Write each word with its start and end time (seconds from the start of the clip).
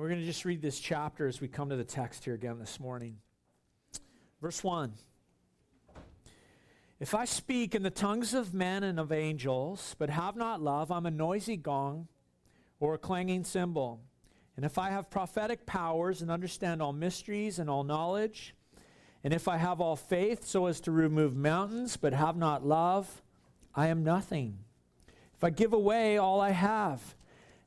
we're 0.00 0.08
going 0.08 0.20
to 0.20 0.26
just 0.26 0.46
read 0.46 0.62
this 0.62 0.80
chapter 0.80 1.26
as 1.26 1.42
we 1.42 1.46
come 1.46 1.68
to 1.68 1.76
the 1.76 1.84
text 1.84 2.24
here 2.24 2.32
again 2.32 2.58
this 2.58 2.80
morning. 2.80 3.18
Verse 4.40 4.64
1 4.64 4.94
If 6.98 7.14
I 7.14 7.26
speak 7.26 7.74
in 7.74 7.82
the 7.82 7.90
tongues 7.90 8.32
of 8.32 8.54
men 8.54 8.82
and 8.82 8.98
of 8.98 9.12
angels, 9.12 9.94
but 9.98 10.08
have 10.08 10.36
not 10.36 10.62
love, 10.62 10.90
I'm 10.90 11.04
a 11.04 11.10
noisy 11.10 11.58
gong 11.58 12.08
or 12.78 12.94
a 12.94 12.98
clanging 12.98 13.44
cymbal. 13.44 14.00
And 14.56 14.64
if 14.64 14.78
I 14.78 14.88
have 14.88 15.10
prophetic 15.10 15.66
powers 15.66 16.22
and 16.22 16.30
understand 16.30 16.80
all 16.80 16.94
mysteries 16.94 17.58
and 17.58 17.68
all 17.68 17.84
knowledge, 17.84 18.54
and 19.22 19.34
if 19.34 19.48
I 19.48 19.58
have 19.58 19.82
all 19.82 19.96
faith 19.96 20.46
so 20.46 20.64
as 20.64 20.80
to 20.80 20.90
remove 20.90 21.36
mountains, 21.36 21.98
but 21.98 22.14
have 22.14 22.38
not 22.38 22.64
love, 22.64 23.20
I 23.74 23.88
am 23.88 24.02
nothing. 24.02 24.60
If 25.34 25.44
I 25.44 25.50
give 25.50 25.74
away 25.74 26.16
all 26.16 26.40
I 26.40 26.52
have, 26.52 27.16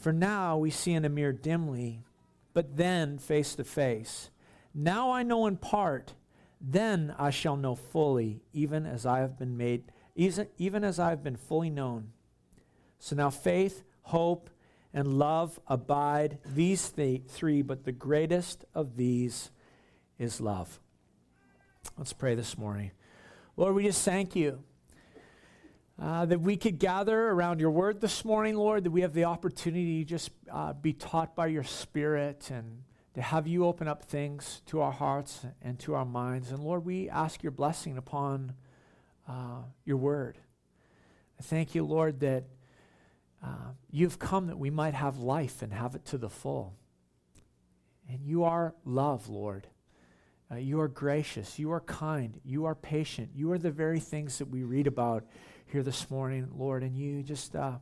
For 0.00 0.14
now 0.14 0.56
we 0.56 0.70
see 0.70 0.94
in 0.94 1.04
a 1.04 1.10
mirror 1.10 1.32
dimly, 1.32 2.02
but 2.54 2.78
then 2.78 3.18
face 3.18 3.54
to 3.56 3.64
face. 3.64 4.30
Now 4.74 5.12
I 5.12 5.22
know 5.22 5.46
in 5.46 5.58
part, 5.58 6.14
then 6.58 7.14
I 7.18 7.28
shall 7.28 7.56
know 7.56 7.74
fully, 7.74 8.40
even 8.54 8.86
as 8.86 9.04
I 9.04 9.18
have 9.18 9.38
been 9.38 9.58
made, 9.58 9.84
even 10.16 10.84
as 10.84 10.98
I 10.98 11.10
have 11.10 11.22
been 11.22 11.36
fully 11.36 11.68
known. 11.68 12.12
So 12.98 13.14
now 13.14 13.28
faith, 13.28 13.82
hope, 14.02 14.48
and 14.94 15.18
love 15.18 15.60
abide, 15.66 16.38
these 16.46 16.88
th- 16.88 17.24
three, 17.28 17.60
but 17.60 17.84
the 17.84 17.92
greatest 17.92 18.64
of 18.74 18.96
these 18.96 19.50
is 20.18 20.40
love. 20.40 20.80
Let's 21.98 22.14
pray 22.14 22.34
this 22.34 22.56
morning. 22.56 22.92
Lord, 23.56 23.74
we 23.74 23.84
just 23.84 24.04
thank 24.04 24.34
you 24.34 24.64
uh, 26.00 26.24
that 26.24 26.40
we 26.40 26.56
could 26.56 26.78
gather 26.78 27.28
around 27.28 27.60
your 27.60 27.70
word 27.70 28.00
this 28.00 28.24
morning, 28.24 28.56
Lord, 28.56 28.84
that 28.84 28.90
we 28.90 29.02
have 29.02 29.12
the 29.12 29.24
opportunity 29.24 30.02
to 30.02 30.08
just 30.08 30.30
uh, 30.50 30.72
be 30.72 30.94
taught 30.94 31.36
by 31.36 31.48
your 31.48 31.62
spirit 31.62 32.50
and 32.50 32.84
to 33.14 33.20
have 33.20 33.46
you 33.46 33.66
open 33.66 33.86
up 33.86 34.04
things 34.04 34.62
to 34.66 34.80
our 34.80 34.92
hearts 34.92 35.44
and 35.60 35.78
to 35.80 35.94
our 35.94 36.06
minds. 36.06 36.52
And 36.52 36.60
Lord, 36.60 36.86
we 36.86 37.10
ask 37.10 37.42
your 37.42 37.52
blessing 37.52 37.98
upon 37.98 38.54
uh, 39.28 39.62
your 39.84 39.98
word. 39.98 40.38
I 41.38 41.42
thank 41.42 41.74
you, 41.74 41.84
Lord, 41.84 42.20
that 42.20 42.44
uh, 43.44 43.72
you've 43.90 44.18
come 44.18 44.46
that 44.46 44.58
we 44.58 44.70
might 44.70 44.94
have 44.94 45.18
life 45.18 45.60
and 45.60 45.70
have 45.72 45.94
it 45.94 46.06
to 46.06 46.18
the 46.18 46.30
full. 46.30 46.76
And 48.08 48.24
you 48.24 48.44
are 48.44 48.74
love, 48.86 49.28
Lord. 49.28 49.66
Uh, 50.50 50.56
you 50.56 50.80
are 50.80 50.88
gracious. 50.88 51.58
You 51.58 51.72
are 51.72 51.80
kind. 51.80 52.40
You 52.42 52.64
are 52.64 52.74
patient. 52.74 53.30
You 53.34 53.52
are 53.52 53.58
the 53.58 53.70
very 53.70 54.00
things 54.00 54.38
that 54.38 54.48
we 54.48 54.64
read 54.64 54.86
about 54.86 55.24
here 55.70 55.82
this 55.82 56.10
morning, 56.10 56.48
Lord. 56.56 56.82
And 56.82 56.96
you 56.96 57.22
just 57.22 57.54
uh, 57.54 57.76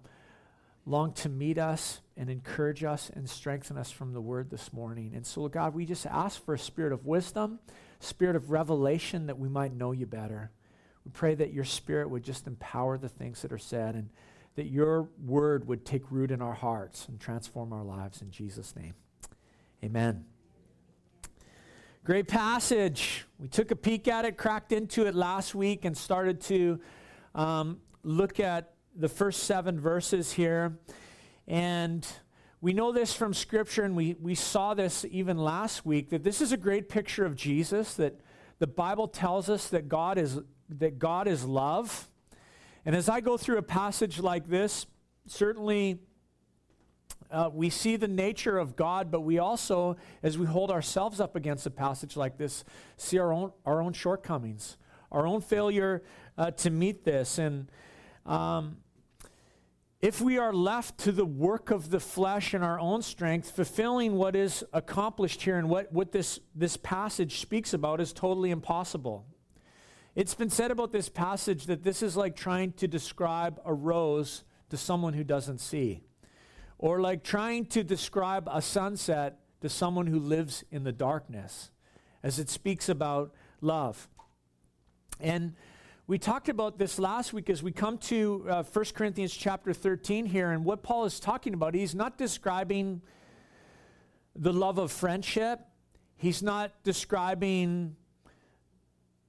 long 0.84 1.12
to 1.12 1.28
meet 1.28 1.58
us 1.58 2.00
and 2.16 2.28
encourage 2.28 2.84
us 2.84 3.10
and 3.14 3.28
strengthen 3.28 3.78
us 3.78 3.90
from 3.90 4.12
the 4.12 4.20
word 4.20 4.50
this 4.50 4.72
morning. 4.72 5.12
And 5.14 5.26
so, 5.26 5.48
God, 5.48 5.74
we 5.74 5.86
just 5.86 6.06
ask 6.06 6.44
for 6.44 6.54
a 6.54 6.58
spirit 6.58 6.92
of 6.92 7.06
wisdom, 7.06 7.58
spirit 8.00 8.36
of 8.36 8.50
revelation 8.50 9.26
that 9.26 9.38
we 9.38 9.48
might 9.48 9.74
know 9.74 9.92
you 9.92 10.06
better. 10.06 10.50
We 11.04 11.10
pray 11.12 11.34
that 11.36 11.52
your 11.52 11.64
spirit 11.64 12.10
would 12.10 12.24
just 12.24 12.46
empower 12.46 12.98
the 12.98 13.08
things 13.08 13.42
that 13.42 13.52
are 13.52 13.58
said 13.58 13.94
and 13.94 14.10
that 14.56 14.66
your 14.66 15.08
word 15.24 15.68
would 15.68 15.84
take 15.84 16.10
root 16.10 16.30
in 16.30 16.42
our 16.42 16.54
hearts 16.54 17.06
and 17.08 17.18
transform 17.18 17.72
our 17.72 17.84
lives 17.84 18.20
in 18.20 18.30
Jesus' 18.30 18.74
name. 18.76 18.94
Amen. 19.82 20.24
Great 22.04 22.26
passage. 22.26 23.24
We 23.38 23.48
took 23.48 23.70
a 23.70 23.76
peek 23.76 24.08
at 24.08 24.24
it, 24.24 24.36
cracked 24.36 24.72
into 24.72 25.06
it 25.06 25.14
last 25.14 25.54
week, 25.54 25.84
and 25.84 25.96
started 25.96 26.40
to 26.42 26.80
um, 27.38 27.80
look 28.02 28.40
at 28.40 28.74
the 28.94 29.08
first 29.08 29.44
seven 29.44 29.80
verses 29.80 30.32
here. 30.32 30.78
And 31.46 32.06
we 32.60 32.72
know 32.72 32.92
this 32.92 33.14
from 33.14 33.32
Scripture, 33.32 33.84
and 33.84 33.96
we, 33.96 34.16
we 34.20 34.34
saw 34.34 34.74
this 34.74 35.04
even 35.10 35.38
last 35.38 35.86
week, 35.86 36.10
that 36.10 36.24
this 36.24 36.40
is 36.40 36.52
a 36.52 36.56
great 36.56 36.88
picture 36.88 37.24
of 37.24 37.36
Jesus, 37.36 37.94
that 37.94 38.20
the 38.58 38.66
Bible 38.66 39.08
tells 39.08 39.48
us 39.48 39.68
that 39.68 39.88
God 39.88 40.18
is, 40.18 40.40
that 40.68 40.98
God 40.98 41.26
is 41.26 41.44
love 41.44 42.08
and 42.88 42.96
as 42.96 43.10
I 43.10 43.20
go 43.20 43.36
through 43.36 43.58
a 43.58 43.62
passage 43.62 44.18
like 44.18 44.48
this, 44.48 44.86
certainly 45.26 45.98
uh, 47.30 47.50
we 47.52 47.68
see 47.68 47.96
the 47.96 48.08
nature 48.08 48.56
of 48.56 48.76
God, 48.76 49.10
but 49.10 49.20
we 49.20 49.38
also, 49.38 49.98
as 50.22 50.38
we 50.38 50.46
hold 50.46 50.70
ourselves 50.70 51.20
up 51.20 51.36
against 51.36 51.66
a 51.66 51.70
passage 51.70 52.16
like 52.16 52.38
this, 52.38 52.64
see 52.96 53.18
our 53.18 53.30
own, 53.30 53.52
our 53.66 53.82
own 53.82 53.92
shortcomings, 53.92 54.78
our 55.12 55.26
own 55.26 55.42
failure 55.42 56.02
uh, 56.38 56.52
to 56.52 56.70
meet 56.70 57.04
this. 57.04 57.38
And 57.38 57.68
um, 58.24 58.78
if 60.00 60.20
we 60.20 60.38
are 60.38 60.52
left 60.52 60.98
to 60.98 61.12
the 61.12 61.26
work 61.26 61.70
of 61.72 61.90
the 61.90 61.98
flesh 61.98 62.54
and 62.54 62.62
our 62.62 62.78
own 62.78 63.02
strength, 63.02 63.50
fulfilling 63.50 64.14
what 64.14 64.36
is 64.36 64.64
accomplished 64.72 65.42
here 65.42 65.58
and 65.58 65.68
what, 65.68 65.92
what 65.92 66.12
this, 66.12 66.38
this 66.54 66.76
passage 66.76 67.40
speaks 67.40 67.74
about 67.74 68.00
is 68.00 68.12
totally 68.12 68.50
impossible. 68.50 69.26
It's 70.14 70.34
been 70.34 70.50
said 70.50 70.70
about 70.70 70.92
this 70.92 71.08
passage 71.08 71.66
that 71.66 71.82
this 71.82 72.02
is 72.02 72.16
like 72.16 72.36
trying 72.36 72.72
to 72.74 72.88
describe 72.88 73.60
a 73.64 73.74
rose 73.74 74.44
to 74.70 74.76
someone 74.76 75.14
who 75.14 75.24
doesn't 75.24 75.58
see, 75.58 76.02
or 76.78 77.00
like 77.00 77.24
trying 77.24 77.66
to 77.66 77.82
describe 77.82 78.48
a 78.52 78.62
sunset 78.62 79.40
to 79.60 79.68
someone 79.68 80.06
who 80.06 80.20
lives 80.20 80.64
in 80.70 80.84
the 80.84 80.92
darkness, 80.92 81.70
as 82.22 82.38
it 82.38 82.50
speaks 82.50 82.88
about 82.88 83.34
love. 83.60 84.08
And 85.18 85.54
we 86.08 86.18
talked 86.18 86.48
about 86.48 86.78
this 86.78 86.98
last 86.98 87.34
week 87.34 87.50
as 87.50 87.62
we 87.62 87.70
come 87.70 87.98
to 87.98 88.46
uh, 88.48 88.62
1 88.62 88.84
Corinthians 88.94 89.34
chapter 89.34 89.74
13 89.74 90.24
here, 90.24 90.50
and 90.50 90.64
what 90.64 90.82
Paul 90.82 91.04
is 91.04 91.20
talking 91.20 91.52
about, 91.52 91.74
he's 91.74 91.94
not 91.94 92.16
describing 92.16 93.02
the 94.34 94.50
love 94.50 94.78
of 94.78 94.90
friendship. 94.90 95.60
He's 96.16 96.42
not 96.42 96.72
describing 96.82 97.94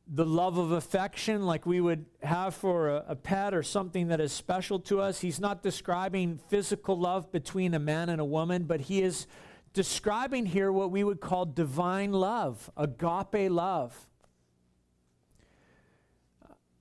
the 0.07 0.25
love 0.25 0.57
of 0.57 0.71
affection 0.71 1.45
like 1.45 1.65
we 1.65 1.81
would 1.81 2.05
have 2.23 2.55
for 2.55 2.87
a, 2.87 3.05
a, 3.09 3.15
pet 3.15 3.53
or 3.53 3.61
something 3.61 4.07
that 4.07 4.21
is 4.21 4.31
special 4.31 4.79
to 4.79 5.01
us. 5.01 5.19
He's 5.19 5.39
not 5.41 5.61
describing 5.61 6.39
physical 6.47 6.97
love 6.97 7.29
between 7.29 7.73
a 7.73 7.79
man 7.79 8.07
and 8.07 8.21
a 8.21 8.25
woman, 8.25 8.63
but 8.63 8.79
he 8.79 9.01
is 9.01 9.27
describing 9.73 10.45
here 10.45 10.71
what 10.71 10.91
we 10.91 11.03
would 11.03 11.19
call 11.19 11.43
divine 11.45 12.13
love, 12.13 12.71
agape 12.77 13.51
love. 13.51 14.08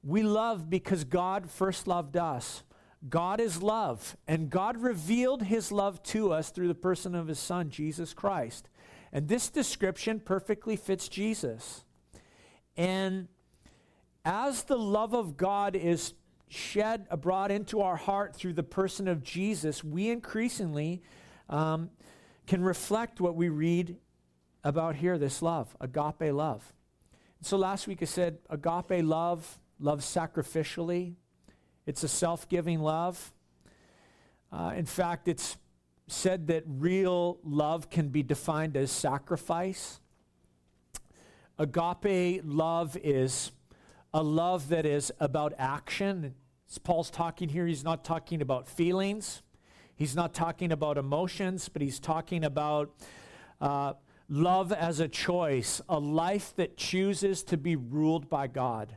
We 0.08 0.22
love 0.22 0.70
because 0.70 1.04
God 1.04 1.50
first 1.50 1.86
loved 1.86 2.16
us. 2.16 2.62
God 3.10 3.40
is 3.40 3.62
love, 3.62 4.16
and 4.26 4.48
God 4.48 4.78
revealed 4.78 5.42
his 5.42 5.70
love 5.70 6.02
to 6.04 6.32
us 6.32 6.48
through 6.48 6.68
the 6.68 6.74
person 6.74 7.14
of 7.14 7.28
his 7.28 7.38
Son, 7.38 7.68
Jesus 7.68 8.14
Christ. 8.14 8.70
And 9.12 9.28
this 9.28 9.50
description 9.50 10.18
perfectly 10.18 10.76
fits 10.76 11.08
Jesus. 11.08 11.84
And 12.74 13.28
as 14.24 14.62
the 14.62 14.78
love 14.78 15.12
of 15.12 15.36
God 15.36 15.76
is 15.76 16.14
shed 16.48 17.06
abroad 17.10 17.50
into 17.50 17.82
our 17.82 17.96
heart 17.96 18.34
through 18.34 18.54
the 18.54 18.62
person 18.62 19.08
of 19.08 19.22
Jesus, 19.22 19.84
we 19.84 20.08
increasingly 20.08 21.02
um, 21.50 21.90
can 22.46 22.62
reflect 22.62 23.20
what 23.20 23.36
we 23.36 23.50
read 23.50 23.98
about 24.64 24.96
here 24.96 25.18
this 25.18 25.42
love, 25.42 25.76
agape 25.82 26.32
love. 26.32 26.72
So 27.42 27.58
last 27.58 27.86
week 27.86 27.98
I 28.00 28.06
said 28.06 28.38
agape 28.48 29.04
love, 29.04 29.60
love 29.80 30.00
sacrificially. 30.00 31.14
It's 31.86 32.02
a 32.02 32.08
self 32.08 32.48
giving 32.48 32.80
love. 32.80 33.32
Uh, 34.52 34.72
in 34.76 34.86
fact, 34.86 35.28
it's 35.28 35.56
said 36.06 36.46
that 36.46 36.64
real 36.66 37.38
love 37.44 37.90
can 37.90 38.08
be 38.08 38.22
defined 38.22 38.76
as 38.76 38.90
sacrifice. 38.90 40.00
Agape 41.58 42.42
love 42.44 42.96
is 43.02 43.52
a 44.14 44.22
love 44.22 44.70
that 44.70 44.86
is 44.86 45.12
about 45.20 45.52
action. 45.58 46.34
As 46.68 46.78
Paul's 46.78 47.10
talking 47.10 47.48
here, 47.48 47.66
he's 47.66 47.84
not 47.84 48.04
talking 48.04 48.40
about 48.40 48.68
feelings, 48.68 49.42
he's 49.96 50.16
not 50.16 50.32
talking 50.34 50.72
about 50.72 50.96
emotions, 50.96 51.68
but 51.68 51.82
he's 51.82 52.00
talking 52.00 52.44
about 52.44 52.94
uh, 53.60 53.94
love 54.28 54.72
as 54.72 55.00
a 55.00 55.08
choice, 55.08 55.80
a 55.88 55.98
life 55.98 56.54
that 56.56 56.76
chooses 56.76 57.42
to 57.44 57.56
be 57.56 57.76
ruled 57.76 58.30
by 58.30 58.46
God 58.46 58.96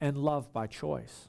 and 0.00 0.16
love 0.16 0.52
by 0.52 0.66
choice. 0.66 1.28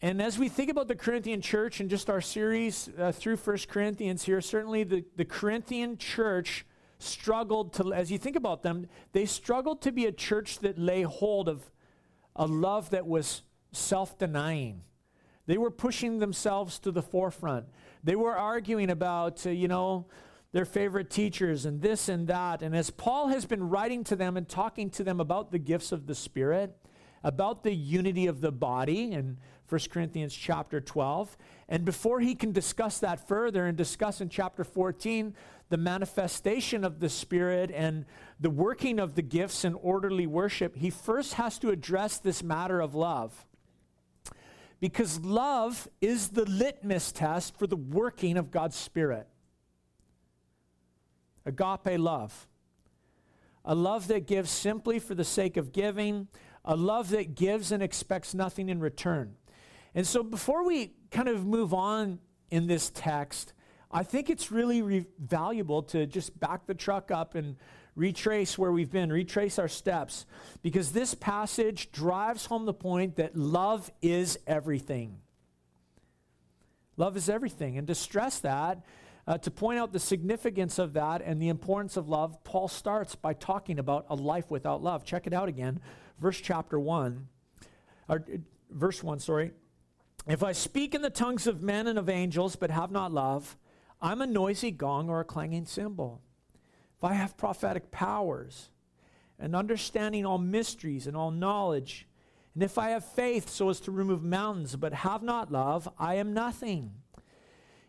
And 0.00 0.20
as 0.20 0.38
we 0.38 0.48
think 0.48 0.68
about 0.68 0.88
the 0.88 0.96
Corinthian 0.96 1.40
church 1.40 1.78
and 1.78 1.88
just 1.88 2.10
our 2.10 2.20
series 2.20 2.90
uh, 2.98 3.12
through 3.12 3.36
First 3.36 3.68
Corinthians 3.68 4.24
here, 4.24 4.40
certainly 4.40 4.82
the, 4.82 5.04
the 5.16 5.24
Corinthian 5.24 5.96
church 5.96 6.66
struggled 6.98 7.72
to, 7.74 7.92
as 7.92 8.10
you 8.10 8.18
think 8.18 8.34
about 8.34 8.62
them, 8.62 8.86
they 9.12 9.26
struggled 9.26 9.80
to 9.82 9.92
be 9.92 10.06
a 10.06 10.12
church 10.12 10.58
that 10.60 10.78
lay 10.78 11.02
hold 11.02 11.48
of 11.48 11.70
a 12.34 12.46
love 12.46 12.90
that 12.90 13.06
was 13.06 13.42
self 13.70 14.18
denying. 14.18 14.82
They 15.46 15.58
were 15.58 15.70
pushing 15.70 16.18
themselves 16.18 16.78
to 16.80 16.90
the 16.90 17.02
forefront. 17.02 17.66
They 18.02 18.16
were 18.16 18.36
arguing 18.36 18.90
about, 18.90 19.46
uh, 19.46 19.50
you 19.50 19.68
know, 19.68 20.06
their 20.52 20.64
favorite 20.64 21.10
teachers 21.10 21.64
and 21.64 21.80
this 21.80 22.08
and 22.08 22.26
that. 22.28 22.62
And 22.62 22.76
as 22.76 22.90
Paul 22.90 23.28
has 23.28 23.46
been 23.46 23.68
writing 23.68 24.04
to 24.04 24.16
them 24.16 24.36
and 24.36 24.48
talking 24.48 24.90
to 24.90 25.04
them 25.04 25.20
about 25.20 25.50
the 25.50 25.58
gifts 25.58 25.92
of 25.92 26.06
the 26.06 26.14
Spirit, 26.14 26.76
about 27.24 27.62
the 27.62 27.74
unity 27.74 28.26
of 28.26 28.40
the 28.40 28.52
body 28.52 29.12
in 29.12 29.38
1 29.68 29.80
Corinthians 29.90 30.34
chapter 30.34 30.80
12, 30.80 31.36
and 31.68 31.84
before 31.84 32.20
he 32.20 32.34
can 32.34 32.52
discuss 32.52 32.98
that 32.98 33.26
further 33.26 33.64
and 33.66 33.76
discuss 33.76 34.20
in 34.20 34.28
chapter 34.28 34.64
14 34.64 35.34
the 35.70 35.76
manifestation 35.78 36.84
of 36.84 37.00
the 37.00 37.08
Spirit 37.08 37.70
and 37.72 38.04
the 38.38 38.50
working 38.50 38.98
of 38.98 39.14
the 39.14 39.22
gifts 39.22 39.64
and 39.64 39.74
orderly 39.80 40.26
worship, 40.26 40.76
he 40.76 40.90
first 40.90 41.34
has 41.34 41.58
to 41.60 41.70
address 41.70 42.18
this 42.18 42.42
matter 42.42 42.80
of 42.80 42.94
love. 42.94 43.46
Because 44.80 45.20
love 45.20 45.88
is 46.00 46.30
the 46.30 46.44
litmus 46.44 47.12
test 47.12 47.56
for 47.56 47.66
the 47.66 47.76
working 47.76 48.36
of 48.36 48.50
God's 48.50 48.76
Spirit. 48.76 49.26
Agape 51.46 51.98
love. 51.98 52.46
A 53.64 53.74
love 53.74 54.08
that 54.08 54.26
gives 54.26 54.50
simply 54.50 54.98
for 54.98 55.14
the 55.14 55.24
sake 55.24 55.56
of 55.56 55.72
giving, 55.72 56.28
a 56.64 56.76
love 56.76 57.10
that 57.10 57.34
gives 57.34 57.72
and 57.72 57.82
expects 57.82 58.34
nothing 58.34 58.68
in 58.68 58.80
return. 58.80 59.34
And 59.94 60.06
so, 60.06 60.22
before 60.22 60.64
we 60.64 60.94
kind 61.10 61.28
of 61.28 61.44
move 61.44 61.74
on 61.74 62.18
in 62.50 62.66
this 62.66 62.90
text, 62.94 63.52
I 63.90 64.02
think 64.02 64.30
it's 64.30 64.50
really 64.50 64.80
re- 64.80 65.06
valuable 65.18 65.82
to 65.84 66.06
just 66.06 66.38
back 66.38 66.66
the 66.66 66.74
truck 66.74 67.10
up 67.10 67.34
and 67.34 67.56
retrace 67.94 68.56
where 68.56 68.72
we've 68.72 68.90
been, 68.90 69.12
retrace 69.12 69.58
our 69.58 69.68
steps, 69.68 70.24
because 70.62 70.92
this 70.92 71.14
passage 71.14 71.92
drives 71.92 72.46
home 72.46 72.64
the 72.64 72.72
point 72.72 73.16
that 73.16 73.36
love 73.36 73.90
is 74.00 74.38
everything. 74.46 75.18
Love 76.96 77.16
is 77.16 77.28
everything. 77.28 77.76
And 77.76 77.86
to 77.86 77.94
stress 77.94 78.38
that, 78.40 78.82
uh, 79.26 79.38
to 79.38 79.50
point 79.50 79.78
out 79.78 79.92
the 79.92 80.00
significance 80.00 80.78
of 80.78 80.94
that 80.94 81.22
and 81.22 81.40
the 81.40 81.48
importance 81.48 81.96
of 81.96 82.08
love, 82.08 82.42
Paul 82.44 82.68
starts 82.68 83.14
by 83.14 83.34
talking 83.34 83.78
about 83.78 84.06
a 84.08 84.14
life 84.14 84.50
without 84.50 84.82
love. 84.82 85.04
Check 85.04 85.26
it 85.26 85.32
out 85.32 85.48
again. 85.48 85.80
Verse 86.20 86.40
chapter 86.40 86.78
1, 86.78 87.26
or 88.08 88.24
verse 88.70 89.02
1, 89.02 89.18
sorry. 89.18 89.52
If 90.26 90.42
I 90.42 90.52
speak 90.52 90.94
in 90.94 91.02
the 91.02 91.10
tongues 91.10 91.46
of 91.46 91.62
men 91.62 91.86
and 91.86 91.98
of 91.98 92.08
angels, 92.08 92.54
but 92.54 92.70
have 92.70 92.92
not 92.92 93.12
love, 93.12 93.56
I'm 94.00 94.20
a 94.20 94.26
noisy 94.26 94.70
gong 94.70 95.08
or 95.08 95.20
a 95.20 95.24
clanging 95.24 95.66
cymbal. 95.66 96.20
If 96.96 97.04
I 97.04 97.14
have 97.14 97.36
prophetic 97.36 97.90
powers 97.90 98.70
and 99.38 99.56
understanding 99.56 100.24
all 100.24 100.38
mysteries 100.38 101.08
and 101.08 101.16
all 101.16 101.32
knowledge, 101.32 102.06
and 102.54 102.62
if 102.62 102.78
I 102.78 102.90
have 102.90 103.04
faith 103.04 103.48
so 103.48 103.70
as 103.70 103.80
to 103.80 103.90
remove 103.90 104.22
mountains, 104.22 104.76
but 104.76 104.92
have 104.92 105.22
not 105.22 105.50
love, 105.50 105.88
I 105.98 106.16
am 106.16 106.34
nothing. 106.34 106.92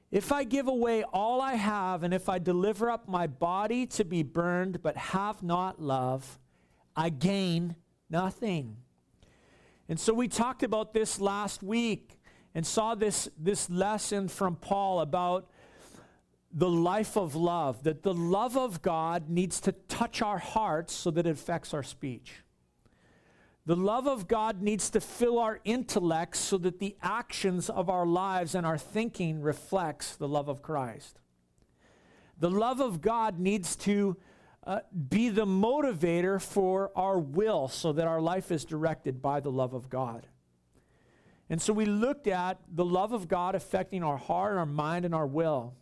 If 0.09 0.31
I 0.31 0.43
give 0.43 0.67
away 0.67 1.03
all 1.03 1.41
I 1.41 1.55
have, 1.55 2.03
and 2.03 2.13
if 2.13 2.29
I 2.29 2.39
deliver 2.39 2.89
up 2.89 3.07
my 3.07 3.27
body 3.27 3.85
to 3.87 4.05
be 4.05 4.23
burned, 4.23 4.81
but 4.81 4.95
have 4.95 5.43
not 5.43 5.81
love, 5.81 6.39
I 6.95 7.09
gain 7.09 7.75
nothing. 8.13 8.77
And 9.89 9.99
so 9.99 10.13
we 10.13 10.27
talked 10.27 10.63
about 10.63 10.93
this 10.93 11.19
last 11.19 11.63
week 11.63 12.19
and 12.55 12.65
saw 12.65 12.93
this, 12.95 13.27
this 13.37 13.69
lesson 13.69 14.27
from 14.27 14.55
Paul 14.55 15.01
about 15.01 15.49
the 16.53 16.69
life 16.69 17.17
of 17.17 17.33
love, 17.33 17.83
that 17.83 18.03
the 18.03 18.13
love 18.13 18.55
of 18.55 18.83
God 18.83 19.29
needs 19.29 19.59
to 19.61 19.71
touch 19.71 20.21
our 20.21 20.37
hearts 20.37 20.93
so 20.93 21.09
that 21.09 21.25
it 21.25 21.31
affects 21.31 21.73
our 21.73 21.81
speech. 21.81 22.43
The 23.65 23.75
love 23.75 24.07
of 24.07 24.27
God 24.27 24.61
needs 24.61 24.91
to 24.91 25.01
fill 25.01 25.39
our 25.39 25.59
intellects 25.65 26.37
so 26.37 26.59
that 26.59 26.77
the 26.77 26.95
actions 27.01 27.67
of 27.69 27.89
our 27.89 28.05
lives 28.05 28.53
and 28.53 28.67
our 28.67 28.77
thinking 28.77 29.41
reflects 29.41 30.15
the 30.15 30.27
love 30.27 30.49
of 30.49 30.61
Christ. 30.61 31.19
The 32.39 32.51
love 32.51 32.79
of 32.79 33.01
God 33.01 33.39
needs 33.39 33.75
to 33.77 34.17
uh, 34.65 34.79
be 35.09 35.29
the 35.29 35.45
motivator 35.45 36.41
for 36.41 36.91
our 36.95 37.19
will 37.19 37.67
so 37.67 37.91
that 37.93 38.07
our 38.07 38.21
life 38.21 38.51
is 38.51 38.63
directed 38.63 39.21
by 39.21 39.39
the 39.39 39.51
love 39.51 39.73
of 39.73 39.89
God. 39.89 40.27
And 41.49 41.61
so 41.61 41.73
we 41.73 41.85
looked 41.85 42.27
at 42.27 42.59
the 42.73 42.85
love 42.85 43.11
of 43.11 43.27
God 43.27 43.55
affecting 43.55 44.03
our 44.03 44.17
heart, 44.17 44.57
our 44.57 44.65
mind, 44.65 45.05
and 45.05 45.13
our 45.13 45.27
will. 45.27 45.73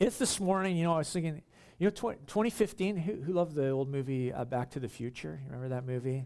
If 0.00 0.18
this 0.18 0.40
morning, 0.40 0.76
you 0.76 0.84
know, 0.84 0.94
I 0.94 0.98
was 0.98 1.10
thinking, 1.10 1.42
you 1.78 1.86
know, 1.86 1.90
20, 1.90 2.18
2015, 2.26 2.96
who, 2.96 3.12
who 3.22 3.32
loved 3.32 3.54
the 3.54 3.70
old 3.70 3.88
movie 3.88 4.32
uh, 4.32 4.44
Back 4.44 4.70
to 4.72 4.80
the 4.80 4.88
Future? 4.88 5.40
You 5.42 5.52
remember 5.52 5.74
that 5.74 5.86
movie? 5.86 6.24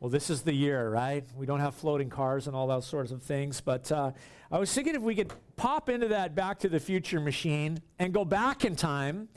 Well, 0.00 0.10
this 0.10 0.30
is 0.30 0.42
the 0.42 0.52
year, 0.52 0.88
right? 0.90 1.24
We 1.36 1.46
don't 1.46 1.60
have 1.60 1.74
floating 1.74 2.10
cars 2.10 2.46
and 2.46 2.56
all 2.56 2.66
those 2.66 2.86
sorts 2.86 3.12
of 3.12 3.22
things. 3.22 3.60
But 3.60 3.92
uh, 3.92 4.12
I 4.50 4.58
was 4.58 4.72
thinking 4.72 4.94
if 4.94 5.02
we 5.02 5.14
could 5.14 5.32
pop 5.56 5.88
into 5.88 6.08
that 6.08 6.34
Back 6.34 6.60
to 6.60 6.68
the 6.68 6.80
Future 6.80 7.20
machine 7.20 7.80
and 7.98 8.12
go 8.12 8.24
back 8.24 8.64
in 8.64 8.74
time 8.74 9.28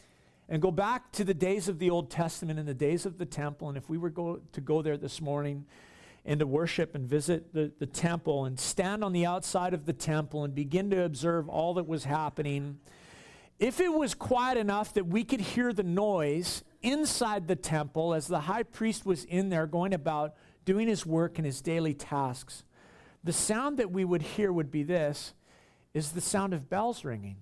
and 0.50 0.62
go 0.62 0.72
back 0.72 1.12
to 1.14 1.24
the 1.24 1.34
days 1.34 1.68
of 1.68 1.80
the 1.80 1.90
Old 1.90 2.10
Testament 2.10 2.60
and 2.60 2.68
the 2.68 2.74
days 2.74 3.06
of 3.06 3.18
the 3.18 3.26
temple. 3.26 3.70
And 3.70 3.78
if 3.78 3.90
we 3.90 3.98
were 3.98 4.10
go, 4.10 4.42
to 4.54 4.62
go 4.62 4.82
there 4.82 4.98
this 4.98 5.22
morning 5.22 5.66
and 6.26 6.40
to 6.40 6.48
worship 6.48 6.96
and 6.96 7.08
visit 7.08 7.54
the, 7.54 7.72
the 7.80 7.86
temple 7.86 8.46
and 8.46 8.60
stand 8.60 9.04
on 9.04 9.14
the 9.14 9.26
outside 9.26 9.74
of 9.74 9.86
the 9.86 9.94
temple 9.94 10.44
and 10.44 10.54
begin 10.56 10.90
to 10.92 11.04
observe 11.04 11.50
all 11.50 11.74
that 11.76 11.88
was 11.88 12.06
happening 12.06 12.80
if 13.60 13.80
it 13.80 13.92
was 13.92 14.14
quiet 14.14 14.58
enough 14.58 14.94
that 14.94 15.08
we 15.08 15.24
could 15.24 15.42
hear 15.42 15.74
the 15.74 15.84
noise 15.84 16.64
inside 16.82 17.48
the 17.48 17.56
temple 17.56 18.14
as 18.14 18.28
the 18.28 18.42
high 18.42 18.64
priest 18.64 19.06
was 19.06 19.24
in 19.24 19.50
there 19.50 19.66
going 19.66 19.94
about 19.94 20.36
doing 20.64 20.88
his 20.88 21.06
work 21.06 21.40
and 21.40 21.46
his 21.46 21.62
daily 21.62 21.94
tasks, 21.94 22.64
the 23.24 23.34
sound 23.34 23.78
that 23.78 23.92
we 23.92 24.06
would 24.06 24.22
hear 24.22 24.52
would 24.52 24.70
be 24.70 24.84
this 24.84 25.34
is 25.94 26.12
the 26.12 26.22
sound 26.22 26.54
of 26.54 26.70
bells 26.70 27.04
ringing. 27.04 27.38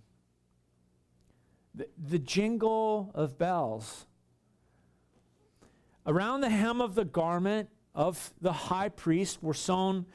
The, 1.76 1.88
the 1.98 2.20
jingle 2.20 3.12
of 3.14 3.38
bells. 3.38 4.06
Around 6.06 6.42
the 6.42 6.50
hem 6.50 6.80
of 6.80 6.96
the 6.96 7.04
garment 7.04 7.70
of 7.94 8.34
the 8.40 8.54
high 8.54 8.90
priest 8.90 9.44
were 9.44 9.54
sewn 9.54 10.06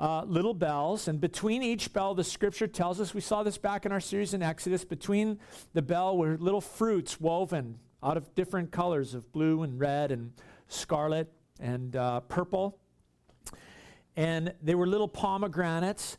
uh, 0.00 0.24
little 0.24 0.54
bells, 0.54 1.08
and 1.08 1.20
between 1.20 1.62
each 1.62 1.92
bell, 1.92 2.14
the 2.14 2.24
scripture 2.24 2.66
tells 2.66 3.00
us, 3.00 3.14
we 3.14 3.20
saw 3.20 3.42
this 3.42 3.56
back 3.56 3.86
in 3.86 3.92
our 3.92 4.00
series 4.00 4.34
in 4.34 4.42
Exodus, 4.42 4.84
between 4.84 5.38
the 5.72 5.82
bell 5.82 6.16
were 6.16 6.36
little 6.38 6.60
fruits 6.60 7.20
woven 7.20 7.78
out 8.02 8.16
of 8.16 8.34
different 8.34 8.70
colors 8.70 9.14
of 9.14 9.30
blue 9.32 9.62
and 9.62 9.80
red 9.80 10.10
and 10.10 10.32
scarlet 10.68 11.32
and 11.60 11.96
uh, 11.96 12.20
purple. 12.20 12.78
And 14.16 14.52
they 14.62 14.74
were 14.74 14.86
little 14.86 15.08
pomegranates. 15.08 16.18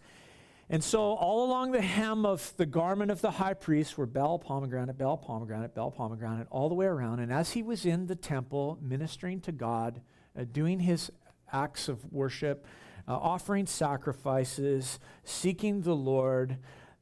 And 0.69 0.83
so, 0.83 0.99
all 0.99 1.45
along 1.45 1.71
the 1.71 1.81
hem 1.81 2.25
of 2.25 2.53
the 2.57 2.65
garment 2.65 3.09
of 3.09 3.21
the 3.21 3.31
high 3.31 3.53
priest 3.53 3.97
were 3.97 4.05
bell, 4.05 4.37
pomegranate, 4.37 4.97
bell, 4.97 5.15
pomegranate, 5.15 5.73
bell, 5.73 5.91
pomegranate, 5.91 6.47
all 6.49 6.67
the 6.67 6.75
way 6.75 6.87
around. 6.87 7.21
And 7.21 7.31
as 7.31 7.51
he 7.51 7.63
was 7.63 7.85
in 7.85 8.07
the 8.07 8.15
temple 8.15 8.77
ministering 8.81 9.39
to 9.41 9.53
God, 9.53 10.01
uh, 10.37 10.43
doing 10.51 10.81
his 10.81 11.09
acts 11.53 11.87
of 11.87 12.11
worship, 12.11 12.65
uh, 13.07 13.15
offering 13.15 13.65
sacrifices, 13.65 14.99
seeking 15.23 15.83
the 15.83 15.95
Lord, 15.95 16.57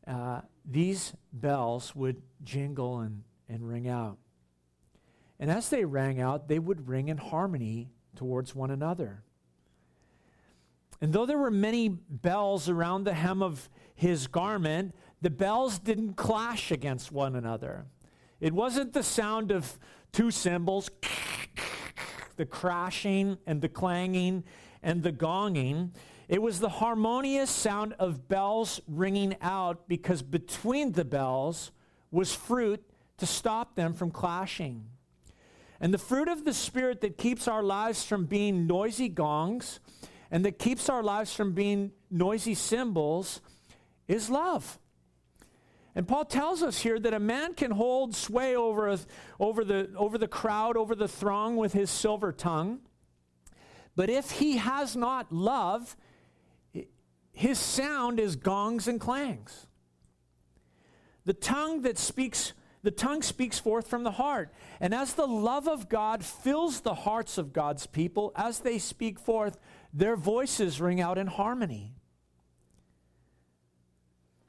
uh, 0.05 0.41
these 0.63 1.13
bells 1.33 1.95
would 1.95 2.21
jingle 2.43 2.99
and, 2.99 3.23
and 3.49 3.67
ring 3.67 3.87
out. 3.87 4.19
And 5.39 5.49
as 5.49 5.69
they 5.69 5.85
rang 5.85 6.21
out, 6.21 6.47
they 6.47 6.59
would 6.59 6.87
ring 6.87 7.07
in 7.07 7.17
harmony 7.17 7.89
towards 8.15 8.53
one 8.53 8.69
another. 8.69 9.23
And 11.05 11.13
though 11.13 11.27
there 11.27 11.37
were 11.37 11.51
many 11.51 11.87
bells 11.87 12.67
around 12.67 13.03
the 13.03 13.13
hem 13.13 13.43
of 13.43 13.69
his 13.93 14.25
garment, 14.25 14.95
the 15.21 15.29
bells 15.29 15.77
didn't 15.77 16.15
clash 16.15 16.71
against 16.71 17.11
one 17.11 17.35
another. 17.35 17.85
It 18.39 18.53
wasn't 18.53 18.93
the 18.93 19.03
sound 19.03 19.51
of 19.51 19.77
two 20.11 20.31
cymbals, 20.31 20.89
the 22.37 22.47
crashing 22.47 23.37
and 23.45 23.61
the 23.61 23.69
clanging 23.69 24.45
and 24.81 25.03
the 25.03 25.11
gonging. 25.11 25.91
It 26.27 26.41
was 26.41 26.59
the 26.59 26.69
harmonious 26.69 27.51
sound 27.51 27.93
of 27.99 28.27
bells 28.27 28.81
ringing 28.87 29.35
out 29.43 29.87
because 29.87 30.23
between 30.23 30.93
the 30.93 31.05
bells 31.05 31.71
was 32.09 32.33
fruit 32.33 32.83
to 33.19 33.27
stop 33.27 33.75
them 33.75 33.93
from 33.93 34.09
clashing. 34.09 34.85
And 35.79 35.93
the 35.93 35.99
fruit 35.99 36.29
of 36.29 36.45
the 36.45 36.53
Spirit 36.55 37.01
that 37.01 37.19
keeps 37.19 37.47
our 37.47 37.61
lives 37.61 38.03
from 38.03 38.25
being 38.25 38.65
noisy 38.65 39.07
gongs 39.07 39.79
and 40.31 40.45
that 40.45 40.59
keeps 40.59 40.89
our 40.89 41.03
lives 41.03 41.33
from 41.33 41.53
being 41.53 41.91
noisy 42.09 42.55
cymbals 42.55 43.41
is 44.07 44.29
love. 44.29 44.79
And 45.95 46.07
Paul 46.07 46.25
tells 46.25 46.61
us 46.61 46.79
here 46.79 46.99
that 46.99 47.13
a 47.13 47.19
man 47.19 47.53
can 47.53 47.71
hold 47.71 48.15
sway 48.15 48.55
over, 48.55 48.97
over, 49.39 49.63
the, 49.63 49.89
over 49.95 50.17
the 50.17 50.27
crowd, 50.27 50.75
over 50.75 50.93
the 50.93 51.07
throng 51.07 51.55
with 51.55 51.71
his 51.71 51.89
silver 51.89 52.33
tongue. 52.33 52.79
But 53.95 54.09
if 54.09 54.31
he 54.31 54.57
has 54.57 54.97
not 54.97 55.31
love, 55.31 55.95
his 57.31 57.57
sound 57.57 58.19
is 58.19 58.35
gongs 58.35 58.89
and 58.89 58.99
clangs. 58.99 59.67
The 61.23 61.33
tongue 61.33 61.81
that 61.83 61.97
speaks 61.97 62.53
the 62.85 62.91
tongue 62.91 63.23
speaks 63.23 63.57
forth 63.57 63.87
from 63.87 64.03
the 64.03 64.11
heart. 64.11 64.53
And 64.79 64.93
as 64.93 65.15
the 65.15 65.25
love 65.25 65.67
of 65.67 65.89
God 65.89 66.23
fills 66.23 66.81
the 66.81 66.93
hearts 66.93 67.39
of 67.39 67.51
God's 67.51 67.87
people, 67.87 68.31
as 68.35 68.59
they 68.59 68.77
speak 68.77 69.17
forth, 69.19 69.57
their 69.95 70.17
voices 70.17 70.81
ring 70.81 70.99
out 70.99 71.17
in 71.17 71.27
harmony. 71.27 71.95